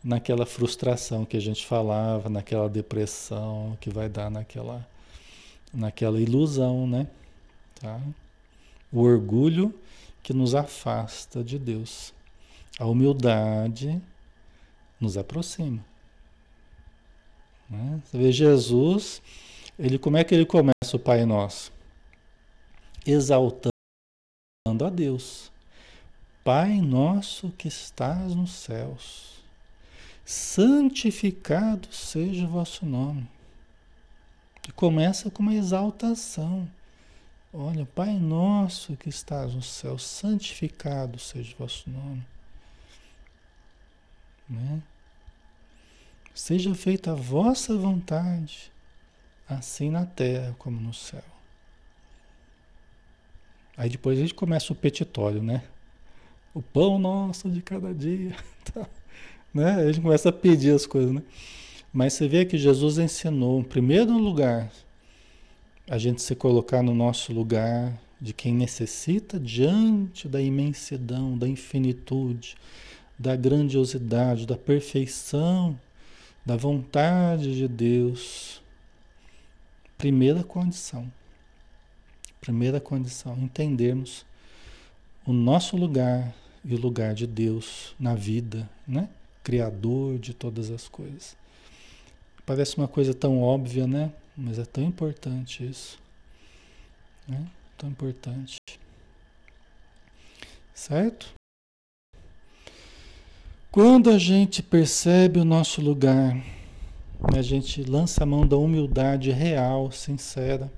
naquela 0.04 0.46
frustração 0.46 1.24
que 1.24 1.38
a 1.38 1.40
gente 1.40 1.66
falava, 1.66 2.28
naquela 2.28 2.68
depressão 2.68 3.78
que 3.80 3.90
vai 3.90 4.10
dar 4.10 4.30
naquela, 4.30 4.86
naquela 5.74 6.20
ilusão, 6.20 6.86
né? 6.86 7.08
Tá? 7.80 7.98
O 8.92 9.00
orgulho 9.00 9.74
que 10.22 10.34
nos 10.34 10.54
afasta 10.54 11.42
de 11.42 11.58
Deus. 11.58 12.14
A 12.78 12.86
humildade 12.86 14.02
nos 15.00 15.18
aproxima. 15.18 15.95
Né? 17.70 18.02
Você 18.04 18.18
vê 18.18 18.32
Jesus, 18.32 19.22
ele 19.78 19.98
como 19.98 20.18
é 20.18 20.24
que 20.24 20.34
ele 20.34 20.46
começa 20.46 20.74
o 20.94 21.00
Pai 21.00 21.26
Nosso? 21.26 21.72
Exaltando 23.06 23.72
a 24.84 24.90
Deus. 24.90 25.52
Pai 26.44 26.80
nosso 26.80 27.50
que 27.58 27.68
estás 27.68 28.36
nos 28.36 28.52
céus 28.52 29.36
santificado 30.26 31.88
seja 31.94 32.46
o 32.46 32.50
vosso 32.50 32.86
nome. 32.86 33.30
E 34.68 34.72
começa 34.72 35.30
com 35.30 35.44
uma 35.44 35.54
exaltação. 35.54 36.68
Olha, 37.54 37.86
Pai 37.86 38.14
nosso 38.14 38.98
que 38.98 39.08
estás 39.08 39.54
no 39.54 39.62
céu, 39.62 39.98
santificado 40.00 41.20
seja 41.20 41.54
o 41.54 41.60
vosso 41.60 41.90
nome. 41.90 42.26
Né? 44.50 44.82
Seja 46.36 46.76
feita 46.76 47.14
a 47.14 47.16
vossa 47.16 47.78
vontade, 47.78 48.70
assim 49.48 49.90
na 49.90 50.06
terra 50.06 50.54
como 50.60 50.82
no 50.82 50.94
céu. 50.94 51.24
Aí 53.78 53.90
depois 53.90 54.18
a 54.18 54.22
gente 54.22 54.34
começa 54.34 54.74
o 54.74 54.76
petitório, 54.76 55.42
né? 55.42 55.64
O 56.54 56.62
pão 56.62 57.00
nosso 57.00 57.50
de 57.50 57.62
cada 57.62 57.94
dia. 57.94 58.36
Tá? 58.74 58.88
Né? 59.54 59.76
A 59.76 59.86
gente 59.86 60.02
começa 60.02 60.30
a 60.30 60.34
pedir 60.34 60.74
as 60.74 60.88
coisas, 60.88 61.12
né? 61.12 61.22
Mas 61.94 62.14
você 62.14 62.28
vê 62.28 62.44
que 62.44 62.58
Jesus 62.58 62.98
ensinou, 62.98 63.60
em 63.60 63.64
primeiro 63.64 64.18
lugar, 64.18 64.72
a 65.88 66.00
gente 66.00 66.22
se 66.24 66.36
colocar 66.36 66.82
no 66.82 66.96
nosso 66.96 67.32
lugar 67.32 67.94
de 68.20 68.34
quem 68.34 68.56
necessita 68.56 69.40
diante 69.40 70.28
da 70.28 70.42
imensidão, 70.42 71.38
da 71.38 71.48
infinitude, 71.48 72.58
da 73.20 73.36
grandiosidade, 73.36 74.48
da 74.48 74.58
perfeição, 74.58 75.80
da 76.46 76.56
vontade 76.56 77.56
de 77.56 77.68
Deus. 77.68 78.62
Primeira 79.98 80.44
condição. 80.44 81.12
Primeira 82.40 82.80
condição, 82.80 83.36
entendermos 83.40 84.24
o 85.26 85.34
nosso 85.34 85.76
lugar 85.76 86.36
e 86.64 86.76
o 86.76 86.80
lugar 86.80 87.16
de 87.16 87.26
Deus 87.26 87.96
na 88.00 88.14
vida, 88.14 88.70
né? 88.88 89.10
Criador 89.44 90.20
de 90.20 90.34
todas 90.34 90.70
as 90.70 90.88
coisas. 90.88 91.36
Parece 92.46 92.78
uma 92.78 92.88
coisa 92.88 93.14
tão 93.14 93.42
óbvia, 93.42 93.88
né? 93.88 94.14
Mas 94.38 94.60
é 94.60 94.66
tão 94.66 94.84
importante 94.84 95.66
isso. 95.68 95.98
Né? 97.28 97.48
Tão 97.78 97.90
importante. 97.90 98.58
Certo? 100.74 101.34
Quando 103.76 104.10
a 104.10 104.18
gente 104.18 104.64
percebe 104.64 105.38
o 105.38 105.44
nosso 105.44 105.82
lugar, 105.82 106.42
a 107.22 107.42
gente 107.42 107.84
lança 107.84 108.24
a 108.24 108.26
mão 108.26 108.48
da 108.48 108.56
humildade 108.56 109.32
real, 109.32 109.92
sincera, 109.92 110.72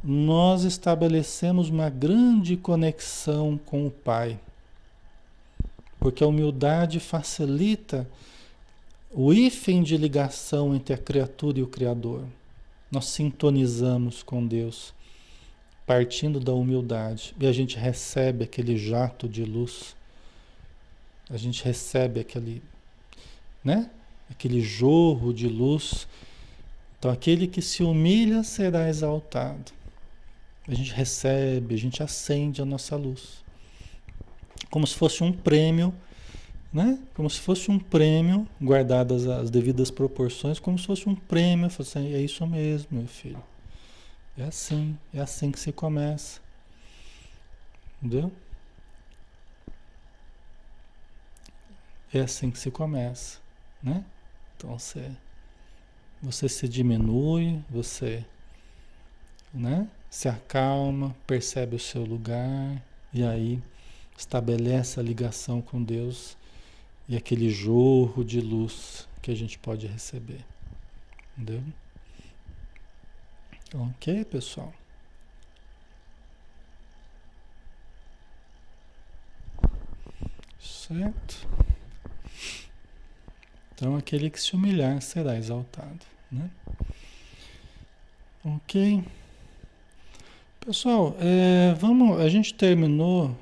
nós 0.00 0.62
estabelecemos 0.62 1.68
uma 1.70 1.90
grande 1.90 2.56
conexão 2.56 3.58
com 3.66 3.84
o 3.88 3.90
Pai 3.90 4.38
porque 6.04 6.22
a 6.22 6.28
humildade 6.28 7.00
facilita 7.00 8.08
o 9.10 9.32
hífen 9.32 9.82
de 9.82 9.96
ligação 9.96 10.76
entre 10.76 10.94
a 10.94 10.98
criatura 10.98 11.58
e 11.58 11.62
o 11.62 11.66
Criador. 11.66 12.24
Nós 12.88 13.06
sintonizamos 13.06 14.22
com 14.22 14.46
Deus, 14.46 14.94
partindo 15.84 16.38
da 16.38 16.52
humildade, 16.52 17.34
e 17.40 17.48
a 17.48 17.52
gente 17.52 17.76
recebe 17.76 18.44
aquele 18.44 18.76
jato 18.76 19.28
de 19.28 19.44
luz, 19.44 19.96
a 21.30 21.36
gente 21.36 21.64
recebe 21.64 22.20
aquele, 22.20 22.62
né? 23.62 23.90
Aquele 24.30 24.60
jorro 24.60 25.32
de 25.32 25.48
luz. 25.48 26.06
Então, 26.98 27.10
aquele 27.10 27.46
que 27.46 27.60
se 27.60 27.82
humilha 27.82 28.42
será 28.42 28.88
exaltado. 28.88 29.72
A 30.66 30.74
gente 30.74 30.92
recebe, 30.92 31.74
a 31.74 31.78
gente 31.78 32.02
acende 32.02 32.62
a 32.62 32.64
nossa 32.64 32.96
luz 32.96 33.44
como 34.74 34.84
se 34.88 34.96
fosse 34.96 35.22
um 35.22 35.32
prêmio, 35.32 35.94
né? 36.72 36.98
Como 37.14 37.30
se 37.30 37.38
fosse 37.38 37.70
um 37.70 37.78
prêmio, 37.78 38.44
guardadas 38.60 39.24
as 39.24 39.48
devidas 39.48 39.88
proporções, 39.88 40.58
como 40.58 40.76
se 40.76 40.84
fosse 40.84 41.08
um 41.08 41.14
prêmio. 41.14 41.66
Assim, 41.66 42.12
é 42.12 42.20
isso 42.20 42.44
mesmo, 42.44 42.88
meu 42.90 43.06
filho. 43.06 43.40
É 44.36 44.42
assim, 44.42 44.98
é 45.12 45.20
assim 45.20 45.52
que 45.52 45.60
se 45.60 45.70
começa. 45.70 46.40
Entendeu? 48.02 48.32
É 52.14 52.20
assim 52.20 52.48
que 52.48 52.60
se 52.60 52.70
começa, 52.70 53.40
né? 53.82 54.04
Então 54.56 54.78
você, 54.78 55.10
você 56.22 56.48
se 56.48 56.68
diminui, 56.68 57.60
você, 57.68 58.24
né? 59.52 59.88
Se 60.08 60.28
acalma, 60.28 61.12
percebe 61.26 61.74
o 61.74 61.80
seu 61.80 62.04
lugar 62.04 62.80
e 63.12 63.24
aí 63.24 63.60
estabelece 64.16 65.00
a 65.00 65.02
ligação 65.02 65.60
com 65.60 65.82
Deus 65.82 66.36
e 67.08 67.16
aquele 67.16 67.50
jorro 67.50 68.24
de 68.24 68.40
luz 68.40 69.08
que 69.20 69.32
a 69.32 69.34
gente 69.34 69.58
pode 69.58 69.88
receber. 69.88 70.44
Entendeu? 71.36 71.64
Ok, 73.74 74.24
pessoal? 74.26 74.72
Certo? 80.60 81.63
Então, 83.74 83.96
aquele 83.96 84.30
que 84.30 84.40
se 84.40 84.54
humilhar 84.54 85.00
será 85.02 85.36
exaltado, 85.36 86.00
né? 86.30 86.48
Ok. 88.44 89.02
Pessoal, 90.64 91.16
é, 91.18 91.74
vamos, 91.74 92.20
a 92.20 92.28
gente 92.28 92.54
terminou 92.54 93.36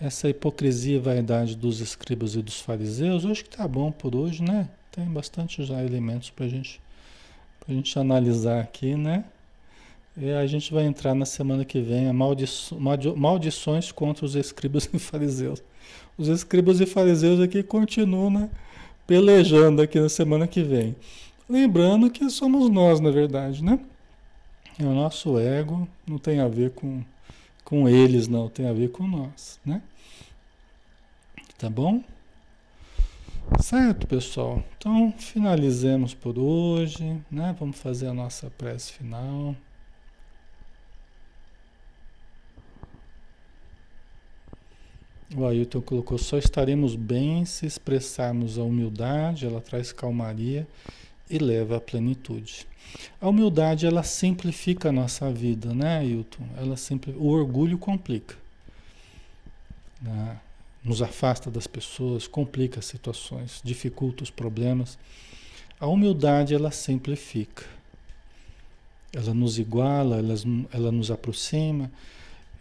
essa 0.00 0.28
hipocrisia 0.28 0.96
e 0.96 0.98
vaidade 0.98 1.54
dos 1.54 1.80
escribas 1.80 2.34
e 2.34 2.42
dos 2.42 2.60
fariseus, 2.60 3.26
acho 3.26 3.44
que 3.44 3.50
tá 3.50 3.68
bom 3.68 3.92
por 3.92 4.16
hoje, 4.16 4.42
né? 4.42 4.68
Tem 4.90 5.04
bastante 5.04 5.62
já 5.62 5.82
elementos 5.84 6.30
para 6.30 6.48
gente, 6.48 6.80
a 7.68 7.72
gente 7.72 7.98
analisar 7.98 8.60
aqui, 8.60 8.96
né? 8.96 9.24
E 10.16 10.30
a 10.30 10.46
gente 10.46 10.72
vai 10.72 10.84
entrar 10.84 11.14
na 11.14 11.26
semana 11.26 11.64
que 11.64 11.80
vem 11.80 12.08
a 12.08 12.12
maldiço, 12.12 12.76
maldições 13.16 13.92
contra 13.92 14.24
os 14.24 14.34
escribas 14.34 14.88
e 14.92 14.98
fariseus. 14.98 15.62
Os 16.16 16.28
escribas 16.28 16.80
e 16.80 16.86
fariseus 16.86 17.38
aqui 17.40 17.62
continuam 17.62 18.30
né, 18.30 18.50
pelejando 19.10 19.82
aqui 19.82 19.98
na 19.98 20.08
semana 20.08 20.46
que 20.46 20.62
vem. 20.62 20.94
Lembrando 21.48 22.08
que 22.08 22.30
somos 22.30 22.70
nós, 22.70 23.00
na 23.00 23.10
verdade, 23.10 23.64
né? 23.64 23.80
É 24.78 24.84
o 24.84 24.94
nosso 24.94 25.36
ego, 25.36 25.88
não 26.06 26.16
tem 26.16 26.38
a 26.38 26.46
ver 26.46 26.70
com, 26.70 27.02
com 27.64 27.88
eles, 27.88 28.28
não, 28.28 28.48
tem 28.48 28.68
a 28.68 28.72
ver 28.72 28.92
com 28.92 29.08
nós, 29.08 29.58
né? 29.66 29.82
Tá 31.58 31.68
bom? 31.68 32.04
Certo, 33.58 34.06
pessoal? 34.06 34.62
Então, 34.78 35.12
finalizemos 35.18 36.14
por 36.14 36.38
hoje, 36.38 37.20
né? 37.28 37.56
Vamos 37.58 37.80
fazer 37.80 38.06
a 38.06 38.14
nossa 38.14 38.48
prece 38.56 38.92
final. 38.92 39.56
O 45.36 45.46
Ailton 45.46 45.80
colocou: 45.80 46.18
só 46.18 46.38
estaremos 46.38 46.94
bem 46.96 47.44
se 47.44 47.66
expressarmos 47.66 48.58
a 48.58 48.62
humildade, 48.62 49.46
ela 49.46 49.60
traz 49.60 49.92
calmaria 49.92 50.66
e 51.28 51.38
leva 51.38 51.76
à 51.76 51.80
plenitude. 51.80 52.66
A 53.20 53.28
humildade, 53.28 53.86
ela 53.86 54.02
simplifica 54.02 54.88
a 54.88 54.92
nossa 54.92 55.30
vida, 55.30 55.72
né, 55.72 55.98
Ailton? 55.98 56.44
Ela 56.56 56.76
simpli... 56.76 57.12
O 57.12 57.28
orgulho 57.28 57.78
complica. 57.78 58.36
Né? 60.02 60.40
nos 60.82 61.02
afasta 61.02 61.50
das 61.50 61.66
pessoas, 61.66 62.26
complica 62.26 62.80
as 62.80 62.86
situações, 62.86 63.60
dificulta 63.62 64.22
os 64.22 64.30
problemas. 64.30 64.98
A 65.78 65.86
humildade 65.86 66.54
ela 66.54 66.70
simplifica. 66.70 67.64
Ela 69.12 69.34
nos 69.34 69.58
iguala, 69.58 70.18
ela, 70.18 70.34
ela 70.72 70.92
nos 70.92 71.10
aproxima, 71.10 71.90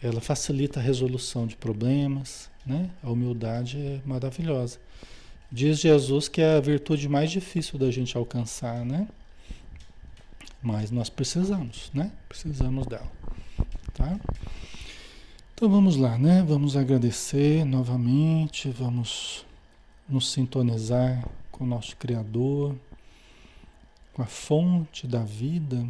ela 0.01 0.19
facilita 0.19 0.79
a 0.79 0.83
resolução 0.83 1.45
de 1.45 1.55
problemas, 1.55 2.48
né? 2.65 2.89
A 3.03 3.09
humildade 3.09 3.77
é 3.79 4.01
maravilhosa. 4.05 4.79
Diz 5.51 5.79
Jesus 5.79 6.27
que 6.27 6.41
é 6.41 6.57
a 6.57 6.59
virtude 6.59 7.09
mais 7.09 7.31
difícil 7.31 7.79
da 7.79 7.89
gente 7.89 8.15
alcançar, 8.15 8.85
né? 8.85 9.07
Mas 10.61 10.91
nós 10.91 11.09
precisamos, 11.09 11.89
né? 11.93 12.11
Precisamos 12.27 12.85
dela, 12.85 13.11
tá? 13.93 14.19
Então 15.53 15.69
vamos 15.69 15.95
lá, 15.95 16.17
né? 16.17 16.43
Vamos 16.47 16.77
agradecer 16.77 17.65
novamente, 17.65 18.69
vamos 18.69 19.45
nos 20.07 20.31
sintonizar 20.31 21.27
com 21.51 21.63
o 21.63 21.67
nosso 21.67 21.95
Criador, 21.97 22.75
com 24.13 24.21
a 24.21 24.25
fonte 24.25 25.07
da 25.07 25.23
vida, 25.23 25.85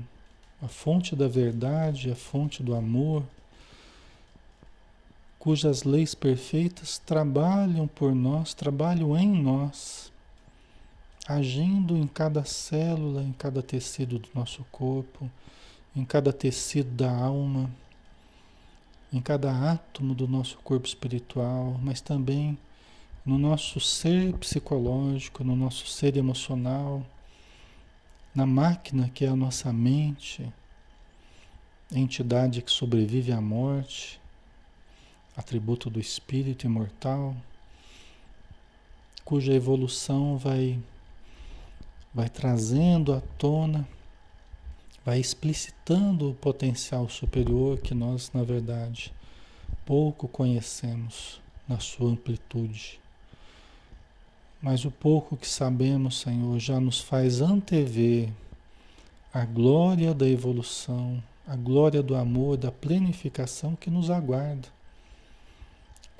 a 0.61 0.67
fonte 0.67 1.15
da 1.15 1.27
verdade, 1.27 2.11
a 2.11 2.15
fonte 2.15 2.61
do 2.61 2.75
amor, 2.75 3.23
cujas 5.39 5.83
leis 5.83 6.13
perfeitas 6.13 6.97
trabalham 6.97 7.87
por 7.87 8.13
nós, 8.13 8.53
trabalham 8.53 9.17
em 9.17 9.29
nós, 9.29 10.11
agindo 11.25 11.95
em 11.95 12.05
cada 12.05 12.43
célula, 12.43 13.23
em 13.23 13.31
cada 13.31 13.63
tecido 13.63 14.19
do 14.19 14.29
nosso 14.35 14.65
corpo, 14.69 15.31
em 15.95 16.03
cada 16.03 16.33
tecido 16.33 16.91
da 16.91 17.09
alma, 17.09 17.71
em 19.13 19.21
cada 19.21 19.71
átomo 19.71 20.13
do 20.13 20.27
nosso 20.27 20.57
corpo 20.57 20.85
espiritual, 20.85 21.79
mas 21.81 22.01
também 22.01 22.57
no 23.25 23.37
nosso 23.37 23.79
ser 23.79 24.33
psicológico, 24.33 25.43
no 25.43 25.55
nosso 25.55 25.87
ser 25.87 26.17
emocional, 26.17 27.01
na 28.35 28.45
máquina 28.45 29.09
que 29.09 29.23
é 29.23 29.29
a 29.29 29.35
nossa 29.35 29.71
mente, 29.71 30.51
entidade 31.91 32.61
que 32.61 32.71
sobrevive 32.71 33.31
à 33.31 33.41
morte, 33.41 34.18
atributo 35.39 35.89
do 35.89 36.01
espírito 36.01 36.65
imortal, 36.65 37.33
cuja 39.23 39.53
evolução 39.53 40.37
vai 40.37 40.77
vai 42.13 42.27
trazendo 42.27 43.13
à 43.13 43.21
tona, 43.37 43.87
vai 45.05 45.19
explicitando 45.19 46.31
o 46.31 46.33
potencial 46.33 47.07
superior 47.07 47.77
que 47.77 47.93
nós, 47.93 48.31
na 48.33 48.43
verdade, 48.43 49.13
pouco 49.85 50.27
conhecemos 50.27 51.39
na 51.67 51.79
sua 51.79 52.09
amplitude. 52.09 52.99
Mas 54.61 54.83
o 54.83 54.91
pouco 54.91 55.37
que 55.37 55.47
sabemos, 55.47 56.19
Senhor, 56.19 56.59
já 56.59 56.81
nos 56.81 56.99
faz 56.99 57.39
antever 57.39 58.29
a 59.33 59.45
glória 59.45 60.13
da 60.13 60.27
evolução, 60.27 61.23
a 61.47 61.55
glória 61.55 62.03
do 62.03 62.15
amor, 62.15 62.57
da 62.57 62.71
plenificação 62.71 63.75
que 63.75 63.89
nos 63.89 64.09
aguarda. 64.09 64.78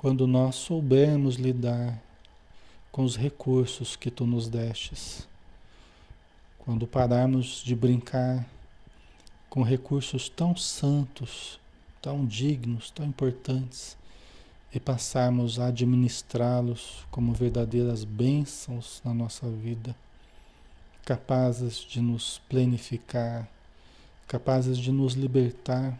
Quando 0.00 0.26
nós 0.26 0.54
soubermos 0.54 1.34
lidar 1.34 2.02
com 2.90 3.04
os 3.04 3.16
recursos 3.16 3.96
que 3.96 4.10
tu 4.10 4.24
nos 4.24 4.48
destes. 4.48 5.28
Quando 6.58 6.86
pararmos 6.86 7.62
de 7.62 7.76
brincar 7.76 8.48
com 9.50 9.62
recursos 9.62 10.26
tão 10.26 10.56
santos, 10.56 11.60
tão 12.00 12.24
dignos, 12.24 12.90
tão 12.90 13.04
importantes 13.04 13.94
e 14.72 14.80
passarmos 14.80 15.60
a 15.60 15.66
administrá-los 15.66 17.04
como 17.10 17.34
verdadeiras 17.34 18.02
bênçãos 18.02 19.02
na 19.04 19.12
nossa 19.12 19.50
vida, 19.50 19.94
capazes 21.04 21.76
de 21.76 22.00
nos 22.00 22.40
plenificar, 22.48 23.46
capazes 24.26 24.78
de 24.78 24.90
nos 24.90 25.12
libertar, 25.12 25.94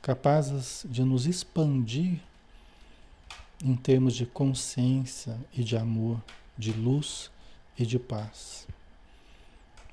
capazes 0.00 0.86
de 0.88 1.04
nos 1.04 1.26
expandir 1.26 2.18
em 3.62 3.76
termos 3.76 4.14
de 4.14 4.26
consciência 4.26 5.38
e 5.52 5.62
de 5.62 5.76
amor, 5.76 6.20
de 6.58 6.72
luz 6.72 7.30
e 7.78 7.86
de 7.86 7.98
paz. 7.98 8.66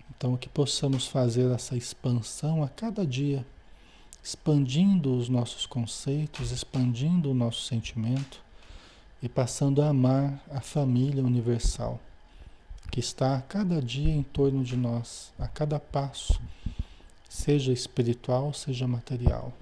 Então, 0.09 0.35
que 0.35 0.49
possamos 0.49 1.07
fazer 1.07 1.49
essa 1.51 1.77
expansão 1.77 2.63
a 2.63 2.67
cada 2.67 3.05
dia 3.05 3.45
expandindo 4.23 5.15
os 5.15 5.29
nossos 5.29 5.65
conceitos, 5.65 6.51
expandindo 6.51 7.31
o 7.31 7.33
nosso 7.33 7.61
sentimento 7.61 8.41
e 9.21 9.29
passando 9.29 9.81
a 9.81 9.89
amar 9.89 10.43
a 10.49 10.59
família 10.59 11.23
universal 11.23 11.99
que 12.91 12.99
está 12.99 13.37
a 13.37 13.41
cada 13.41 13.81
dia 13.81 14.11
em 14.11 14.23
torno 14.23 14.63
de 14.63 14.75
nós, 14.75 15.31
a 15.37 15.47
cada 15.47 15.79
passo, 15.79 16.41
seja 17.29 17.71
espiritual, 17.71 18.53
seja 18.53 18.87
material. 18.87 19.53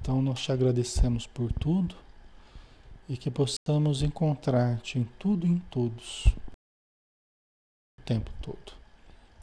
Então 0.00 0.22
nós 0.22 0.40
te 0.40 0.50
agradecemos 0.50 1.26
por 1.26 1.52
tudo 1.52 1.94
e 3.08 3.16
que 3.16 3.30
possamos 3.30 4.02
encontrar-te 4.02 4.98
em 4.98 5.04
tudo 5.18 5.46
e 5.46 5.50
em 5.50 5.58
todos 5.58 6.26
o 7.98 8.02
tempo 8.04 8.30
todo. 8.40 8.72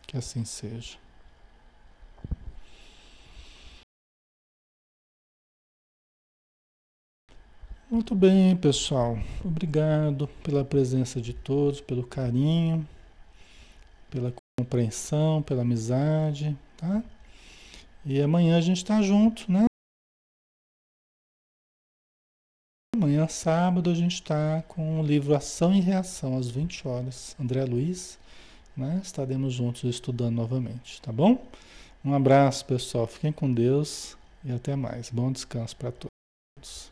Que 0.07 0.17
assim 0.17 0.43
seja. 0.43 0.97
Muito 7.89 8.15
bem, 8.15 8.55
pessoal. 8.55 9.17
Obrigado 9.43 10.27
pela 10.43 10.63
presença 10.63 11.19
de 11.19 11.33
todos, 11.33 11.81
pelo 11.81 12.05
carinho, 12.05 12.87
pela 14.09 14.33
compreensão, 14.57 15.41
pela 15.41 15.63
amizade, 15.63 16.57
tá? 16.77 17.03
E 18.05 18.21
amanhã 18.21 18.57
a 18.57 18.61
gente 18.61 18.77
está 18.77 19.01
junto, 19.01 19.51
né? 19.51 19.65
Amanhã, 22.93 23.25
sábado, 23.25 23.89
a 23.89 23.93
gente 23.93 24.15
está 24.15 24.61
com 24.67 24.99
o 24.99 25.03
livro 25.03 25.33
Ação 25.33 25.73
e 25.73 25.79
Reação, 25.79 26.37
às 26.37 26.49
20 26.49 26.85
horas. 26.85 27.37
André 27.39 27.63
Luiz, 27.63 28.19
né? 28.75 28.99
Estaremos 29.01 29.53
juntos 29.53 29.83
estudando 29.85 30.35
novamente, 30.35 31.01
tá 31.01 31.09
bom? 31.09 31.41
Um 32.03 32.13
abraço, 32.13 32.65
pessoal. 32.65 33.07
Fiquem 33.07 33.31
com 33.31 33.51
Deus 33.51 34.17
e 34.43 34.51
até 34.51 34.75
mais. 34.75 35.09
Bom 35.09 35.31
descanso 35.31 35.73
para 35.77 35.93
todos. 35.93 36.91